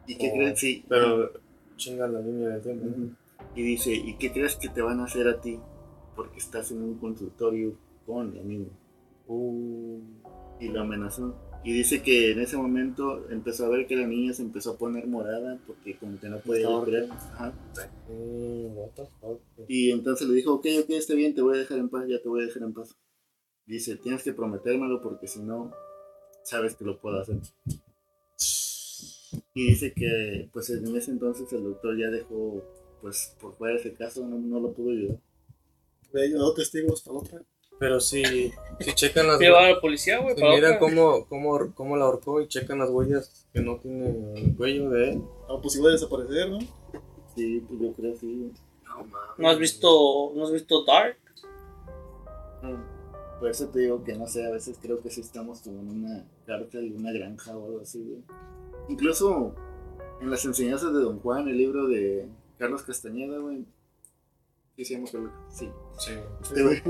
¿Y 0.08 0.16
qué 0.18 0.32
Oh, 0.32 0.36
crees? 0.38 0.60
Sí. 0.60 0.86
Pero 0.88 1.32
chinga 1.76 2.08
la 2.08 2.20
línea 2.20 2.50
del 2.50 2.62
tiempo. 2.62 3.16
Y 3.56 3.62
dice, 3.62 3.94
¿y 3.94 4.16
qué 4.18 4.32
crees 4.32 4.56
que 4.56 4.70
te 4.70 4.82
van 4.82 5.00
a 5.00 5.06
hacer 5.06 5.28
a 5.28 5.40
ti? 5.40 5.60
Porque 6.16 6.40
estás 6.40 6.72
en 6.72 6.82
un 6.82 6.98
consultorio 6.98 7.76
con 8.06 8.36
la 8.36 8.42
niña. 8.42 8.70
Uh, 9.28 10.00
Y 10.60 10.70
lo 10.70 10.82
amenazó. 10.82 11.36
Y 11.66 11.72
dice 11.72 12.02
que 12.02 12.32
en 12.32 12.42
ese 12.42 12.58
momento 12.58 13.26
empezó 13.30 13.66
a 13.66 13.70
ver 13.70 13.88
que 13.88 13.96
la 13.96 14.06
niña 14.06 14.34
se 14.34 14.42
empezó 14.42 14.72
a 14.72 14.78
poner 14.78 15.08
morada 15.08 15.58
porque 15.66 15.98
como 15.98 16.20
que 16.20 16.28
no 16.28 16.40
podía 16.40 16.68
respirar. 16.68 17.06
Ajá. 17.12 17.54
mm. 18.10 19.66
Y 19.70 19.92
entonces 19.92 20.28
le 20.28 20.36
dijo, 20.36 20.54
ok, 20.56 20.66
ok, 20.82 20.90
está 20.90 21.14
bien, 21.14 21.34
te 21.34 21.42
voy 21.42 21.56
a 21.56 21.60
dejar 21.60 21.78
en 21.78 21.90
paz, 21.90 22.06
ya 22.08 22.22
te 22.22 22.28
voy 22.28 22.44
a 22.44 22.48
dejar 22.48 22.64
en 22.64 22.74
paz. 22.74 22.98
Dice, 23.66 23.96
tienes 23.96 24.24
que 24.24 24.34
prometérmelo 24.34 25.02
porque 25.02 25.28
si 25.28 25.40
no, 25.40 25.72
sabes 26.44 26.76
que 26.76 26.84
lo 26.84 27.00
puedo 27.00 27.22
hacer. 27.22 27.38
Y 29.54 29.70
dice 29.70 29.94
que, 29.94 30.50
pues 30.52 30.70
en 30.70 30.96
ese 30.98 31.12
entonces 31.12 31.52
el 31.54 31.64
doctor 31.64 31.98
ya 31.98 32.10
dejó, 32.10 32.62
pues 33.02 33.36
por 33.40 33.56
fuera 33.56 33.78
ese 33.78 33.94
caso, 33.94 34.28
no, 34.28 34.38
no 34.38 34.60
lo 34.60 34.74
pudo 34.74 34.92
ayudar. 34.92 35.20
He 36.14 36.26
ayudado 36.26 36.54
testigos 36.54 37.02
para 37.02 37.18
otra. 37.18 37.42
Pero 37.80 38.00
si, 38.00 38.52
si 38.80 38.94
checan 38.94 39.28
las 39.28 39.40
Llevar 39.40 39.66
a 39.66 39.72
la 39.72 39.82
policía, 39.82 40.20
güey, 40.20 40.36
si 40.36 40.44
miran 40.44 40.80
cómo, 40.80 41.26
cómo, 41.26 41.74
cómo 41.74 41.98
la 41.98 42.06
ahorcó 42.06 42.42
y 42.42 42.48
checan 42.48 42.80
las 42.80 42.90
huellas 42.90 43.48
que 43.54 43.62
no 43.62 43.78
tiene 43.78 44.34
el 44.36 44.56
cuello 44.56 44.90
de 44.90 45.12
él. 45.12 45.24
Ah, 45.50 45.58
pues 45.62 45.76
iba 45.76 45.90
a 45.90 45.92
desaparecer, 45.92 46.50
¿no? 46.50 46.60
Sí, 47.36 47.64
pues 47.68 47.82
yo 47.82 47.94
creo 47.94 48.16
sí. 48.16 48.52
No 48.86 48.98
mames. 48.98 49.38
¿No 49.38 49.50
has 49.50 49.58
visto, 49.58 50.32
¿no 50.36 50.44
has 50.46 50.52
visto 50.52 50.84
Dark? 50.86 51.18
Mm. 52.62 53.40
Por 53.40 53.50
eso 53.50 53.68
te 53.68 53.80
digo 53.80 54.04
que 54.04 54.14
no 54.14 54.28
sé, 54.28 54.46
a 54.46 54.52
veces 54.52 54.78
creo 54.82 55.02
que 55.02 55.10
sí 55.10 55.20
estamos 55.20 55.60
como 55.60 55.82
en 55.82 55.90
una 55.90 56.26
cárcel, 56.46 56.94
una 56.96 57.12
granja 57.12 57.58
o 57.58 57.66
algo 57.66 57.82
así, 57.82 58.02
güey. 58.02 58.24
Incluso 58.88 59.54
en 60.22 60.32
las 60.32 60.46
enseñanzas 60.46 60.94
de 60.94 61.00
Don 61.02 61.20
Juan, 61.20 61.50
el 61.50 61.58
libro 61.58 61.88
de 61.88 62.30
Carlos 62.58 62.84
Castañeda, 62.84 63.40
güey. 63.40 63.66
¿Sí 64.78 64.86
llama 64.86 65.08
Carlos? 65.12 65.32
Sí. 65.50 65.70
Sí. 65.98 66.14
Güey. 66.54 66.82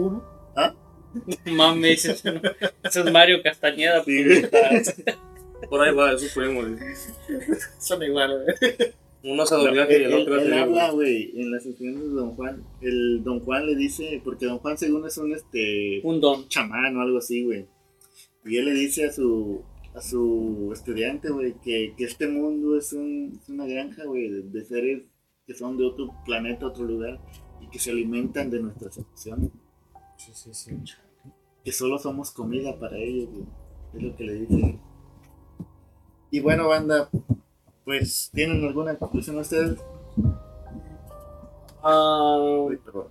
¿No? 0.56 1.54
Mames, 1.54 2.24
no- 2.26 2.42
ese 2.84 3.00
es 3.02 3.12
Mario 3.12 3.42
Castañeda. 3.44 4.04
Sí, 4.04 4.24
Por 5.70 5.82
ahí 5.82 5.94
va, 5.94 6.14
eso 6.14 6.26
podemos 6.34 6.66
Son 7.80 8.02
igual, 8.04 8.44
güey. 8.44 8.76
Uno 9.26 9.46
se 9.46 9.56
y 9.56 10.04
el 10.04 10.14
otro 10.14 10.36
él 10.42 10.54
habla, 10.54 10.92
güey, 10.92 11.32
en 11.40 11.50
las 11.52 11.66
enseñanzas 11.66 12.04
de 12.10 12.10
Don 12.10 12.36
Juan. 12.36 12.62
El 12.82 13.24
Don 13.24 13.40
Juan 13.40 13.66
le 13.68 13.76
dice, 13.76 14.20
porque 14.22 14.48
Don 14.48 14.58
Juan 14.60 14.78
según 14.78 15.06
es 15.08 15.18
un 15.18 15.34
este 15.34 16.02
Un 16.04 16.20
don. 16.20 16.48
chamán 16.50 16.98
o 16.98 17.02
algo 17.02 17.20
así, 17.20 17.44
güey. 17.44 17.66
Y 18.44 18.58
él 18.58 18.66
le 18.66 18.74
dice 18.74 19.06
a 19.06 19.14
su 19.14 19.64
a 19.96 20.02
su 20.02 20.72
estudiante, 20.74 21.30
güey, 21.30 21.54
que, 21.64 21.94
que 21.96 22.04
este 22.04 22.28
mundo 22.28 22.76
es, 22.78 22.92
un, 22.94 23.40
es 23.42 23.48
una 23.48 23.66
granja, 23.68 24.04
güey, 24.06 24.28
de, 24.28 24.42
de 24.42 24.66
seres 24.66 25.04
que 25.46 25.54
son 25.54 25.78
de 25.78 25.86
otro 25.86 26.10
planeta, 26.26 26.66
otro 26.66 26.84
lugar, 26.84 27.20
y 27.62 27.70
que 27.70 27.78
se 27.80 27.92
alimentan 27.92 28.50
de 28.50 28.60
nuestras 28.60 28.98
emociones. 28.98 29.52
Sí, 30.26 30.32
sí, 30.34 30.54
sí. 30.54 30.72
Que 31.64 31.72
solo 31.72 31.98
somos 31.98 32.32
comida 32.32 32.78
para 32.80 32.98
ellos, 32.98 33.30
güey. 33.30 33.46
Es 33.96 34.02
lo 34.04 34.16
que 34.16 34.24
le 34.24 34.34
dice. 34.34 34.80
Y 36.32 36.40
bueno, 36.40 36.68
banda, 36.68 37.10
pues, 37.86 38.32
¿tienen 38.34 38.64
alguna 38.66 38.98
conclusión 38.98 39.38
ustedes? 39.38 39.80
Ah, 41.84 42.38
Uy, 42.68 42.78
perdón. 42.78 43.08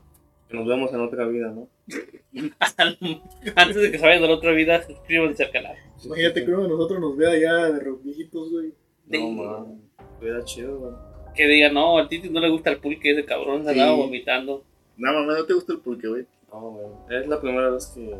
Que 0.48 0.56
nos 0.56 0.66
vemos 0.66 0.92
en 0.92 1.00
otra 1.00 1.26
vida, 1.26 1.50
¿no? 1.50 1.68
antes 3.56 3.76
de 3.82 3.90
que 3.90 3.98
se 3.98 4.04
vayan 4.06 4.22
de 4.22 4.28
la 4.28 4.34
otra 4.34 4.52
vida, 4.52 4.82
suscríbanse 4.86 5.44
al 5.44 5.50
canal. 5.50 5.76
Imagínate 6.04 6.44
que 6.44 6.50
uno 6.50 6.62
de 6.64 6.68
nosotros 6.68 7.00
nos 7.00 7.16
vea 7.16 7.38
ya 7.38 7.70
de 7.70 7.90
viejitos, 8.02 8.50
güey. 8.50 8.72
No. 9.06 9.78
Hubiera 10.20 10.44
chido, 10.44 10.78
güey. 10.78 10.92
Que 11.34 11.46
digan, 11.46 11.74
no, 11.74 11.96
al 11.98 12.08
Titi 12.08 12.28
no 12.28 12.40
le 12.40 12.50
gusta 12.50 12.70
el 12.70 12.78
pulque, 12.78 13.12
ese 13.12 13.24
cabrón 13.24 13.64
se 13.64 13.72
Sí. 13.72 13.80
andaba 13.80 13.96
vomitando. 13.96 14.64
No, 14.96 15.12
mamá, 15.12 15.34
¿no 15.38 15.44
te 15.46 15.54
gusta 15.54 15.72
el 15.72 15.78
pulque, 15.80 16.08
güey? 16.08 16.26
No, 16.52 16.60
güey. 16.70 16.86
Es 17.20 17.26
la 17.28 17.40
primera 17.40 17.70
vez 17.70 17.86
que. 17.94 18.10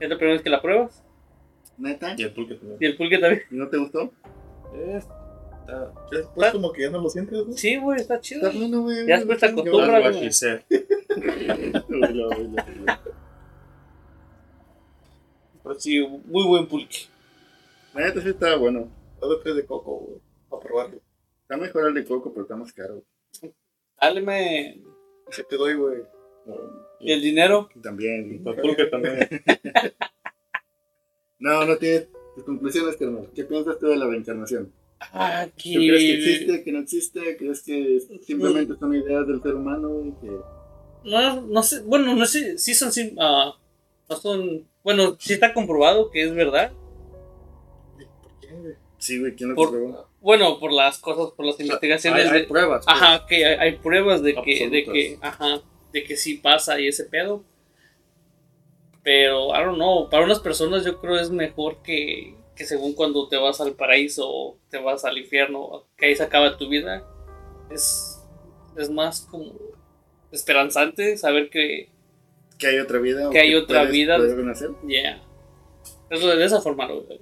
¿Es 0.00 0.08
la 0.08 0.16
primera 0.16 0.32
vez 0.34 0.42
que 0.42 0.50
la 0.50 0.62
pruebas? 0.62 1.02
¿Neta? 1.78 2.14
Y 2.16 2.22
el 2.22 2.32
pulque 2.32 2.54
también. 2.54 2.78
¿Y 2.80 2.86
el 2.86 2.96
pulque 2.96 3.18
también? 3.18 3.42
¿No 3.50 3.68
te 3.68 3.76
gustó? 3.78 4.12
Es- 4.74 5.06
está- 5.60 5.92
Después 6.10 6.52
como 6.52 6.72
que 6.72 6.82
ya 6.82 6.90
no 6.90 7.00
lo 7.00 7.08
sientes, 7.10 7.44
güey. 7.44 7.56
Sí, 7.56 7.76
güey, 7.76 8.00
está 8.00 8.18
chido. 8.20 8.46
Está 8.48 8.58
bueno, 8.58 8.82
güey. 8.82 9.06
Ya 9.06 9.16
después 9.18 9.38
te 9.38 9.46
Yo- 9.46 9.52
acostumbras. 9.52 10.16
Güey. 10.16 10.30
Pero 15.62 15.74
sí, 15.80 16.06
muy 16.26 16.46
buen 16.46 16.66
pulque. 16.68 16.96
Neta 17.94 18.20
sí 18.20 18.28
estaba 18.28 18.56
bueno. 18.56 18.88
Todo 19.20 19.40
tres 19.40 19.56
de 19.56 19.66
coco, 19.66 19.96
güey. 19.98 20.20
Para 20.48 20.62
probarlo. 20.62 21.00
Está 21.42 21.56
mejor 21.56 21.88
el 21.88 21.94
de 21.94 22.04
coco, 22.04 22.30
pero 22.32 22.42
está 22.42 22.56
más 22.56 22.72
caro. 22.72 23.02
Dale, 24.00 24.20
me. 24.20 24.80
Te 25.48 25.56
doy, 25.56 25.74
güey. 25.74 26.02
¿Y 27.00 27.12
el 27.12 27.20
dinero? 27.22 27.68
También. 27.82 28.42
También. 28.90 29.28
No, 31.38 31.66
no 31.66 31.76
tiene 31.76 32.06
tus 32.34 32.44
conclusiones, 32.44 32.96
carnal. 32.96 33.28
¿Qué 33.34 33.44
piensas 33.44 33.78
tú 33.78 33.88
de 33.88 33.96
la 33.96 34.06
reencarnación? 34.06 34.72
Ah, 35.00 35.46
¿Tú 35.54 35.62
crees 35.64 36.00
que 36.00 36.06
que. 36.06 36.14
existe, 36.14 36.64
que 36.64 36.72
no 36.72 36.78
existe? 36.80 37.36
¿Crees 37.36 37.62
que 37.62 38.00
simplemente 38.22 38.74
son 38.80 38.94
ideas 38.94 39.26
del 39.26 39.42
ser 39.42 39.54
humano? 39.54 40.00
y 40.02 40.12
que... 40.26 40.32
No, 41.04 41.42
no 41.42 41.62
sé, 41.62 41.82
bueno, 41.82 42.14
no 42.16 42.24
sé, 42.24 42.56
sí 42.58 42.74
son. 42.74 42.90
no 43.16 44.16
son. 44.16 44.66
Bueno, 44.82 45.16
sí 45.20 45.34
está 45.34 45.52
comprobado 45.52 46.10
que 46.10 46.22
es 46.22 46.34
verdad. 46.34 46.72
¿Por 48.22 48.40
qué? 48.40 48.76
Sí, 48.98 49.20
güey, 49.20 49.34
¿quién 49.36 49.50
lo 49.50 49.56
Por- 49.56 49.68
comprobó? 49.68 50.08
Bueno, 50.20 50.58
por 50.58 50.72
las 50.72 50.98
cosas, 50.98 51.32
por 51.36 51.44
las 51.46 51.60
investigaciones 51.60 52.26
hay 52.26 52.40
de. 52.40 52.46
pruebas. 52.46 52.84
pues. 52.86 52.96
Ajá, 52.96 53.26
que 53.28 53.44
hay, 53.44 53.54
hay 53.58 53.76
pruebas 53.76 54.22
de 54.22 54.34
que, 54.42 54.68
de 54.70 54.84
que, 54.84 55.18
ajá, 55.20 55.60
de 55.96 56.04
que 56.04 56.16
sí 56.16 56.34
pasa 56.34 56.78
y 56.78 56.88
ese 56.88 57.04
pedo. 57.04 57.42
Pero, 59.02 59.50
I 59.54 59.64
don't 59.64 59.76
know, 59.76 60.08
para 60.10 60.24
unas 60.24 60.40
personas 60.40 60.84
yo 60.84 61.00
creo 61.00 61.16
es 61.18 61.30
mejor 61.30 61.78
que, 61.82 62.34
que 62.56 62.64
según 62.66 62.92
cuando 62.94 63.28
te 63.28 63.36
vas 63.36 63.60
al 63.60 63.74
paraíso 63.74 64.28
o 64.28 64.58
te 64.68 64.78
vas 64.78 65.04
al 65.04 65.16
infierno, 65.16 65.84
que 65.96 66.06
ahí 66.06 66.16
se 66.16 66.22
acaba 66.24 66.56
tu 66.58 66.68
vida, 66.68 67.04
es, 67.70 68.20
es 68.76 68.90
más 68.90 69.22
como 69.22 69.52
esperanzante 70.32 71.16
saber 71.16 71.50
que, 71.50 71.88
¿Que 72.58 72.66
hay 72.68 72.78
otra 72.78 72.98
vida? 72.98 73.30
Que 73.30 73.38
hay 73.40 73.54
otra 73.54 73.80
puedes- 73.80 73.92
vida. 73.92 74.18
renacer? 74.18 74.70
yeah, 74.88 75.22
eso 76.10 76.26
de 76.28 76.44
esa 76.44 76.60
forma 76.60 76.86
lo 76.88 77.06
veo. 77.06 77.18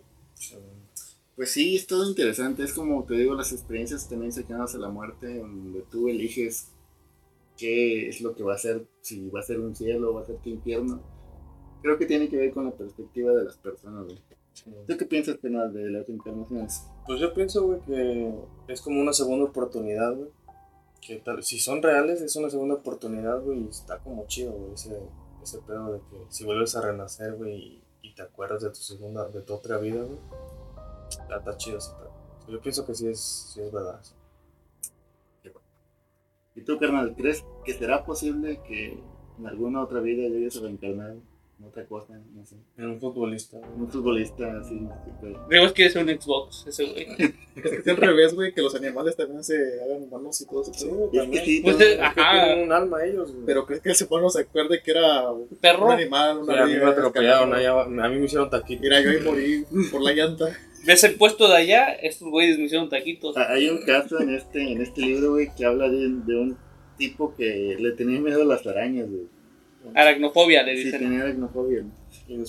Pues 1.36 1.50
sí, 1.50 1.74
es 1.76 1.86
todo 1.88 2.08
interesante. 2.08 2.62
Es 2.62 2.72
como 2.72 3.04
te 3.04 3.14
digo, 3.14 3.34
las 3.34 3.52
experiencias 3.52 4.08
también 4.08 4.30
cercanas 4.32 4.74
a 4.76 4.78
la 4.78 4.88
muerte, 4.88 5.38
donde 5.38 5.82
tú 5.90 6.08
eliges 6.08 6.68
qué 7.56 8.08
es 8.08 8.20
lo 8.20 8.34
que 8.34 8.42
va 8.42 8.54
a 8.54 8.58
ser, 8.58 8.86
si 9.00 9.28
va 9.30 9.40
a 9.40 9.44
ser 9.44 9.60
un 9.60 9.74
cielo 9.74 10.14
va 10.14 10.22
a 10.22 10.26
ser 10.26 10.36
tu 10.38 10.50
infierno. 10.50 11.00
Creo 11.82 11.98
que 11.98 12.06
tiene 12.06 12.28
que 12.28 12.36
ver 12.36 12.52
con 12.52 12.64
la 12.64 12.72
perspectiva 12.72 13.32
de 13.32 13.44
las 13.44 13.56
personas, 13.56 14.04
güey. 14.06 14.18
¿Tú 14.86 14.96
qué 14.96 15.04
piensas, 15.04 15.36
Penal, 15.38 15.72
de 15.72 15.90
las 15.90 16.06
reencarnaciones? 16.06 16.86
Pues 17.06 17.20
yo 17.20 17.34
pienso, 17.34 17.66
güey, 17.66 17.80
que 17.80 18.32
es 18.68 18.80
como 18.80 19.00
una 19.00 19.12
segunda 19.12 19.44
oportunidad, 19.46 20.14
güey. 20.14 20.30
Que 21.00 21.16
tal, 21.16 21.42
si 21.42 21.58
son 21.58 21.82
reales, 21.82 22.22
es 22.22 22.34
una 22.36 22.48
segunda 22.48 22.76
oportunidad, 22.76 23.42
güey, 23.42 23.64
y 23.64 23.68
está 23.68 23.98
como 23.98 24.26
chido, 24.26 24.52
güey, 24.52 24.72
ese, 24.72 24.98
ese 25.42 25.58
pedo 25.58 25.92
de 25.92 25.98
que 25.98 26.24
si 26.30 26.44
vuelves 26.44 26.74
a 26.76 26.80
renacer, 26.80 27.34
güey, 27.34 27.54
y, 27.54 27.84
y 28.02 28.14
te 28.14 28.22
acuerdas 28.22 28.62
de 28.62 28.70
tu 28.70 28.76
segunda, 28.76 29.28
de 29.28 29.42
tu 29.42 29.52
otra 29.52 29.76
vida, 29.76 30.02
güey, 30.02 30.18
está, 31.10 31.36
está 31.36 31.56
chido 31.58 31.78
ese 31.78 31.90
pedo. 31.98 32.12
Yo 32.48 32.60
pienso 32.60 32.86
que 32.86 32.94
sí 32.94 33.08
es, 33.08 33.20
sí 33.52 33.60
es 33.60 33.70
verdad. 33.70 34.00
sí. 34.02 34.14
¿Y 36.56 36.62
tú, 36.62 36.78
carnal, 36.78 37.14
crees 37.16 37.44
que 37.64 37.72
será 37.74 38.04
posible 38.04 38.60
que 38.66 38.98
en 39.38 39.46
alguna 39.46 39.82
otra 39.82 40.00
vida 40.00 40.28
llegues 40.28 40.56
a 40.56 40.60
reencarnar 40.60 41.10
en 41.10 41.64
otra 41.66 41.84
cosa? 41.86 42.14
No 42.34 42.44
sé. 42.46 42.56
En 42.76 42.90
un 42.90 43.00
futbolista. 43.00 43.58
Un 43.76 43.88
futbolista 43.90 44.60
así. 44.60 44.78
super- 44.78 45.36
Diego 45.50 45.72
quiere 45.74 45.90
ser 45.90 46.04
un 46.04 46.20
Xbox, 46.20 46.64
ese 46.68 46.84
güey. 46.84 47.06
Es 47.56 47.70
que 47.70 47.76
es 47.78 47.88
al 47.88 47.96
revés, 47.96 48.34
güey, 48.34 48.52
que 48.52 48.60
los 48.62 48.74
animales 48.74 49.16
también 49.16 49.42
se 49.44 49.56
hagan 49.82 50.02
humanos 50.02 50.40
y 50.40 50.46
todo 50.46 50.62
eso. 50.62 50.72
Sí, 50.74 50.86
pero- 50.88 51.08
güey, 51.08 51.20
Es 51.22 51.40
que 51.40 51.44
sí, 51.44 51.60
Pues, 51.62 51.80
eh, 51.80 51.92
Es 51.92 51.96
que 52.14 52.20
Ajá. 52.20 52.44
tienen 52.46 52.64
un 52.66 52.72
alma 52.72 53.04
ellos, 53.04 53.32
güey. 53.32 53.46
Pero 53.46 53.66
crees 53.66 53.82
que 53.82 53.90
ese 53.90 54.06
pueblo 54.06 54.28
se 54.30 54.42
acuerde 54.42 54.80
que 54.82 54.90
era 54.92 55.30
un 55.30 55.46
Perro, 55.60 55.90
animal, 55.90 56.38
una 56.38 56.54
Sí, 56.54 56.58
a 56.60 56.66
mí 56.66 56.72
me 56.74 56.84
atropellaron, 56.90 58.00
a 58.00 58.08
mí 58.08 58.18
me 58.18 58.24
hicieron 58.26 58.50
taquito. 58.50 58.82
Mira, 58.82 59.00
yo 59.00 59.10
ahí 59.10 59.20
morí 59.24 59.64
por 59.90 60.02
la 60.02 60.12
llanta. 60.12 60.46
ves 60.86 61.04
el 61.04 61.14
puesto 61.16 61.48
de 61.48 61.56
allá, 61.56 61.88
estos 61.92 62.28
güeyes 62.28 62.58
me 62.58 62.64
hicieron 62.64 62.88
taquitos. 62.88 63.36
Ah, 63.36 63.48
Hay 63.50 63.68
un 63.68 63.78
caso 63.84 64.20
en 64.20 64.34
este, 64.34 64.62
en 64.72 64.80
este 64.82 65.00
libro, 65.02 65.32
güey, 65.32 65.48
que 65.56 65.64
habla 65.64 65.88
de, 65.88 66.08
de 66.08 66.36
un 66.36 66.56
tipo 66.98 67.34
que 67.36 67.76
le 67.78 67.92
tenía 67.92 68.20
miedo 68.20 68.42
a 68.42 68.46
las 68.46 68.66
arañas, 68.66 69.08
güey. 69.10 69.24
Aracnofobia 69.94 70.62
le 70.62 70.76
Sí, 70.78 70.84
dicen. 70.84 71.00
tenía 71.00 71.22
aracnofobia. 71.22 71.84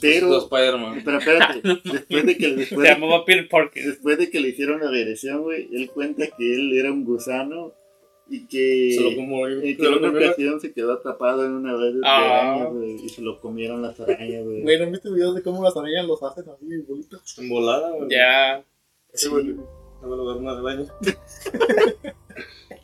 Pero-. 0.02 0.48
Pero 0.50 1.18
espérate, 1.20 1.62
después 1.84 2.26
de 2.26 2.38
que, 2.38 2.50
Se 2.50 2.56
después 2.56 2.88
de, 2.88 2.94
llamaba 2.94 3.26
Peter 3.26 3.48
Parker. 3.50 3.84
después 3.86 4.18
de 4.18 4.30
que 4.30 4.40
le 4.40 4.50
hicieron 4.50 4.80
la 4.80 4.90
regresión, 4.90 5.42
güey, 5.44 5.68
él 5.74 5.90
cuenta 5.92 6.28
que 6.28 6.54
él 6.56 6.72
era 6.78 6.92
un 6.94 7.04
gusano 7.04 7.74
Y 8.28 8.48
que 8.48 8.94
Se 8.98 9.04
lo 9.04 9.16
como 9.16 9.48
y 9.48 9.78
que 9.78 9.86
en 9.86 9.94
una 9.94 10.10
ocasión 10.10 10.60
se 10.60 10.74
quedó 10.74 10.94
atrapado 10.94 11.46
en 11.46 11.52
una 11.52 11.78
red 11.78 11.94
de 11.94 12.02
Ah. 12.04 12.54
arañas, 12.54 12.74
güey, 12.74 12.96
y 13.06 13.10
se 13.10 13.22
lo 13.22 13.40
comieron 13.40 13.82
las 13.84 14.00
arañas, 14.00 14.44
güey. 14.44 14.64
Güey, 14.64 14.80
¿no 14.80 14.90
viste 14.92 15.12
videos 15.12 15.36
de 15.36 15.44
cómo 15.44 15.64
las 15.64 15.78
arañas 15.78 16.08
los 16.08 16.24
hacen 16.24 16.46
así, 16.50 16.66
bolitas? 16.88 17.38
En 17.38 17.50
volada, 17.50 17.92
güey. 17.92 18.10
Ya. 18.10 18.64
Sí, 19.14 19.30
güey. 19.30 19.46
No 20.02 20.08
me 20.10 20.16
lo 20.18 20.26
dar 20.28 20.38
una 20.38 20.52
araña. 20.52 20.86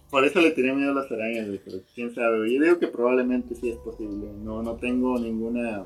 Por 0.09 0.25
eso 0.25 0.41
le 0.41 0.51
tenía 0.51 0.73
miedo 0.73 0.91
a 0.91 0.95
las 0.95 1.11
arañas, 1.11 1.47
güey, 1.47 1.59
pero 1.63 1.77
quién 1.95 2.13
sabe. 2.13 2.39
güey. 2.39 2.55
Yo 2.55 2.61
digo 2.63 2.79
que 2.79 2.87
probablemente 2.87 3.55
sí 3.55 3.69
es 3.69 3.77
posible. 3.77 4.27
No, 4.43 4.61
no 4.61 4.75
tengo 4.75 5.17
ninguna. 5.17 5.85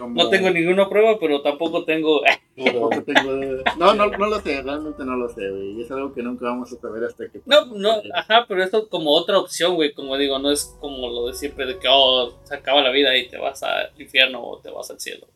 Como- 0.00 0.14
No 0.20 0.28
tengo 0.30 0.50
ninguna 0.50 0.88
prueba, 0.88 1.16
pero 1.20 1.40
tampoco 1.42 1.84
tengo. 1.84 2.20
tampoco 2.56 3.02
tengo- 3.04 3.62
No, 3.78 3.94
no, 3.94 4.06
no 4.08 4.26
lo 4.26 4.40
sé, 4.40 4.60
realmente 4.62 5.04
no 5.04 5.16
lo 5.16 5.28
sé, 5.28 5.48
güey. 5.50 5.72
Y 5.78 5.82
es 5.82 5.90
algo 5.92 6.12
que 6.12 6.22
nunca 6.22 6.46
vamos 6.46 6.72
a 6.72 6.76
saber 6.80 7.04
hasta 7.04 7.28
que. 7.30 7.40
No, 7.46 7.66
no, 7.66 8.02
ajá, 8.14 8.46
pero 8.48 8.62
esto 8.64 8.88
como 8.88 9.10
otra 9.12 9.38
opción, 9.38 9.76
güey. 9.76 9.92
Como 9.94 10.16
digo, 10.16 10.38
no 10.38 10.50
es 10.50 10.76
como 10.80 11.08
lo 11.08 11.26
de 11.28 11.34
siempre 11.34 11.66
de 11.66 11.78
que, 11.78 11.86
oh, 11.88 12.32
se 12.42 12.54
acaba 12.54 12.82
la 12.82 12.90
vida 12.90 13.16
y 13.16 13.28
te 13.28 13.38
vas 13.38 13.62
al 13.62 13.90
infierno 14.00 14.42
o 14.42 14.58
te 14.60 14.70
vas 14.70 14.90
al 14.90 14.98
cielo. 14.98 15.26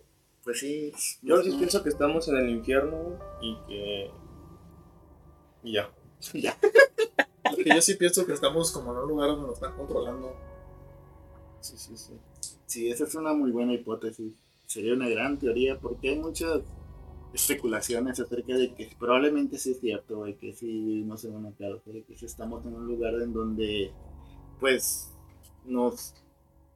Pues 0.42 0.60
sí. 0.60 0.92
Yo 1.22 1.42
sí 1.42 1.52
pienso 1.56 1.82
que 1.82 1.88
estamos 1.90 2.26
en 2.28 2.36
el 2.38 2.50
infierno 2.50 3.18
y 3.40 3.56
que. 3.68 4.10
Y 5.62 5.72
ya. 5.72 5.90
Porque 7.50 7.70
yo 7.74 7.80
sí 7.80 7.94
pienso 7.94 8.26
que 8.26 8.32
estamos 8.32 8.72
como 8.72 8.92
en 8.92 8.98
un 8.98 9.08
lugar 9.08 9.28
donde 9.28 9.46
nos 9.46 9.54
están 9.56 9.76
controlando. 9.76 10.34
Sí, 11.60 11.76
sí, 11.78 11.96
sí. 11.96 12.12
Sí, 12.66 12.90
esa 12.90 13.04
es 13.04 13.14
una 13.14 13.32
muy 13.32 13.50
buena 13.50 13.72
hipótesis. 13.74 14.32
Sería 14.74 14.94
una 14.94 15.08
gran 15.08 15.38
teoría 15.38 15.78
porque 15.78 16.08
hay 16.08 16.18
muchas 16.18 16.62
especulaciones 17.32 18.18
acerca 18.18 18.56
de 18.56 18.74
que 18.74 18.90
probablemente 18.98 19.56
sí 19.56 19.70
es 19.70 19.78
cierto, 19.78 20.16
güey, 20.16 20.34
que 20.34 20.52
sí 20.52 20.66
vivimos 20.66 21.24
en 21.24 21.36
una 21.36 21.52
cárcel, 21.52 22.04
que 22.08 22.16
sí 22.16 22.26
estamos 22.26 22.66
en 22.66 22.74
un 22.74 22.88
lugar 22.88 23.14
en 23.22 23.32
donde, 23.32 23.92
pues, 24.58 25.12
nos 25.64 26.16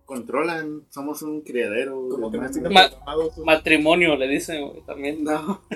controlan, 0.05 0.87
somos 0.91 1.23
un 1.23 1.41
criadero. 1.41 2.09
Como 2.09 2.31
que 2.31 2.39
de 2.39 2.61
nos 2.61 2.73
Ma-. 2.73 2.89
Matrimonio, 3.45 4.15
le 4.15 4.29
dicen, 4.29 4.71
también. 4.87 5.25
No. 5.25 5.61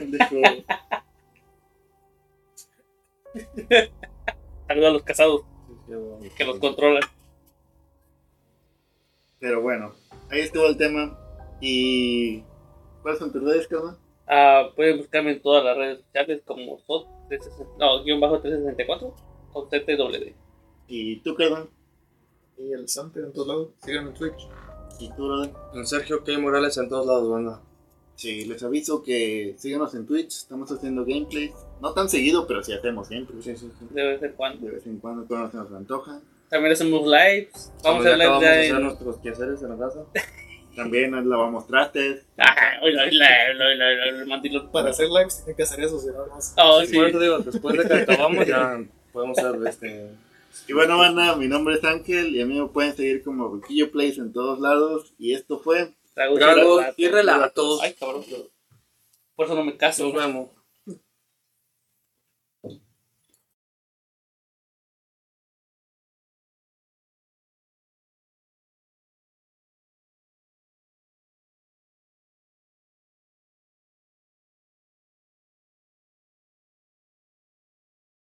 Saludos 4.68 4.88
a 4.88 4.92
los 4.92 5.02
casados 5.02 5.42
que 6.36 6.44
los 6.44 6.60
controlan. 6.60 7.02
Pero 9.40 9.60
bueno, 9.60 9.92
ahí 10.30 10.38
estuvo 10.38 10.68
el 10.68 10.76
tema. 10.76 11.18
¿Y 11.64 12.42
cuáles 13.02 13.20
son 13.20 13.32
tus 13.32 13.40
redes, 13.40 13.68
carnal? 13.68 13.96
Ah, 14.26 14.70
pueden 14.74 14.98
buscarme 14.98 15.30
en 15.30 15.42
todas 15.42 15.64
las 15.64 15.76
redes 15.76 16.00
sociales 16.00 16.42
como 16.44 16.78
SOT 16.80 17.06
360, 17.28 17.76
no, 17.78 18.02
guion 18.02 18.20
bajo 18.20 18.40
364 18.40 19.14
con 19.52 19.68
TTWD. 19.68 20.32
¿Y 20.88 21.20
tú, 21.20 21.36
carnal? 21.36 21.68
Y 22.58 22.72
el 22.72 22.88
Sante 22.88 23.20
en 23.20 23.32
todos 23.32 23.46
lados. 23.46 23.68
Síganme 23.78 24.08
en 24.10 24.14
Twitch. 24.14 24.48
¿Y 24.98 25.08
tú, 25.10 25.26
brother? 25.26 25.52
En 25.74 25.86
Sergio 25.86 26.24
K. 26.24 26.36
Morales 26.38 26.76
en 26.78 26.88
todos 26.88 27.06
lados, 27.06 27.30
banda. 27.30 27.62
Sí, 28.16 28.44
les 28.44 28.62
aviso 28.64 29.02
que 29.02 29.54
síganos 29.56 29.94
en 29.94 30.04
Twitch, 30.04 30.32
estamos 30.32 30.70
haciendo 30.70 31.04
gameplays. 31.04 31.54
No 31.80 31.92
tan 31.92 32.08
seguido, 32.08 32.44
pero 32.46 32.62
sí 32.62 32.72
hacemos 32.72 33.08
gameplays. 33.08 33.44
Sí, 33.44 33.56
sí, 33.56 33.70
sí. 33.78 33.86
De 33.90 34.02
vez 34.02 34.22
en 34.22 34.32
cuando. 34.32 34.66
De 34.66 34.72
vez 34.72 34.86
en 34.86 34.98
cuando, 34.98 35.26
cuando 35.28 35.50
se 35.50 35.56
nos 35.58 35.72
antoja. 35.72 36.20
También 36.48 36.72
hacemos 36.72 37.04
lives. 37.04 37.72
Vamos 37.84 38.04
a 38.04 38.08
hacer 38.08 38.18
ya 38.18 38.24
acabamos 38.24 38.42
de 38.42 38.48
lives 38.48 38.64
hacer 38.64 38.74
de. 38.74 38.82
nuestros 38.82 39.16
quehaceres 39.18 39.62
en 39.62 39.68
la 39.70 39.78
casa. 39.78 40.04
También 40.74 41.10
nos 41.10 41.24
lavamos 41.24 41.66
trastes. 41.66 42.24
Ajá, 42.36 42.80
oíla. 42.82 43.04
Para 44.72 44.90
hacer 44.90 45.08
lives 45.08 45.36
tienen 45.38 45.56
que 45.56 45.62
hacer 45.62 45.80
eso, 45.80 45.98
si 46.00 46.08
no, 46.08 46.24
Oh, 46.56 46.84
Sí, 46.84 46.98
eso 46.98 47.18
digo, 47.18 47.38
después 47.40 47.76
de 47.76 47.88
que 47.88 47.94
acabamos 48.12 48.46
ya 48.46 48.82
podemos 49.12 49.38
hacer 49.38 49.60
este... 49.66 50.10
Y 50.68 50.74
bueno, 50.74 50.98
banda, 50.98 51.34
mi 51.36 51.48
nombre 51.48 51.76
es 51.76 51.84
Ángel 51.84 52.36
y 52.36 52.42
a 52.42 52.46
mí 52.46 52.60
me 52.60 52.68
pueden 52.68 52.94
seguir 52.94 53.22
como 53.22 53.48
Ruquillo 53.48 53.90
Plays 53.90 54.18
en 54.18 54.32
todos 54.32 54.60
lados. 54.60 55.14
Y 55.18 55.32
esto 55.32 55.58
fue 55.58 55.94
Tragos 56.14 56.84
y 56.96 57.08
relatos. 57.08 57.80
Ay, 57.82 57.94
cabrón. 57.94 58.24
Por 59.34 59.46
eso 59.46 59.54
no 59.54 59.64
me 59.64 59.76
caso. 59.76 60.04
Nos 60.04 60.14
vemos. 60.14 60.50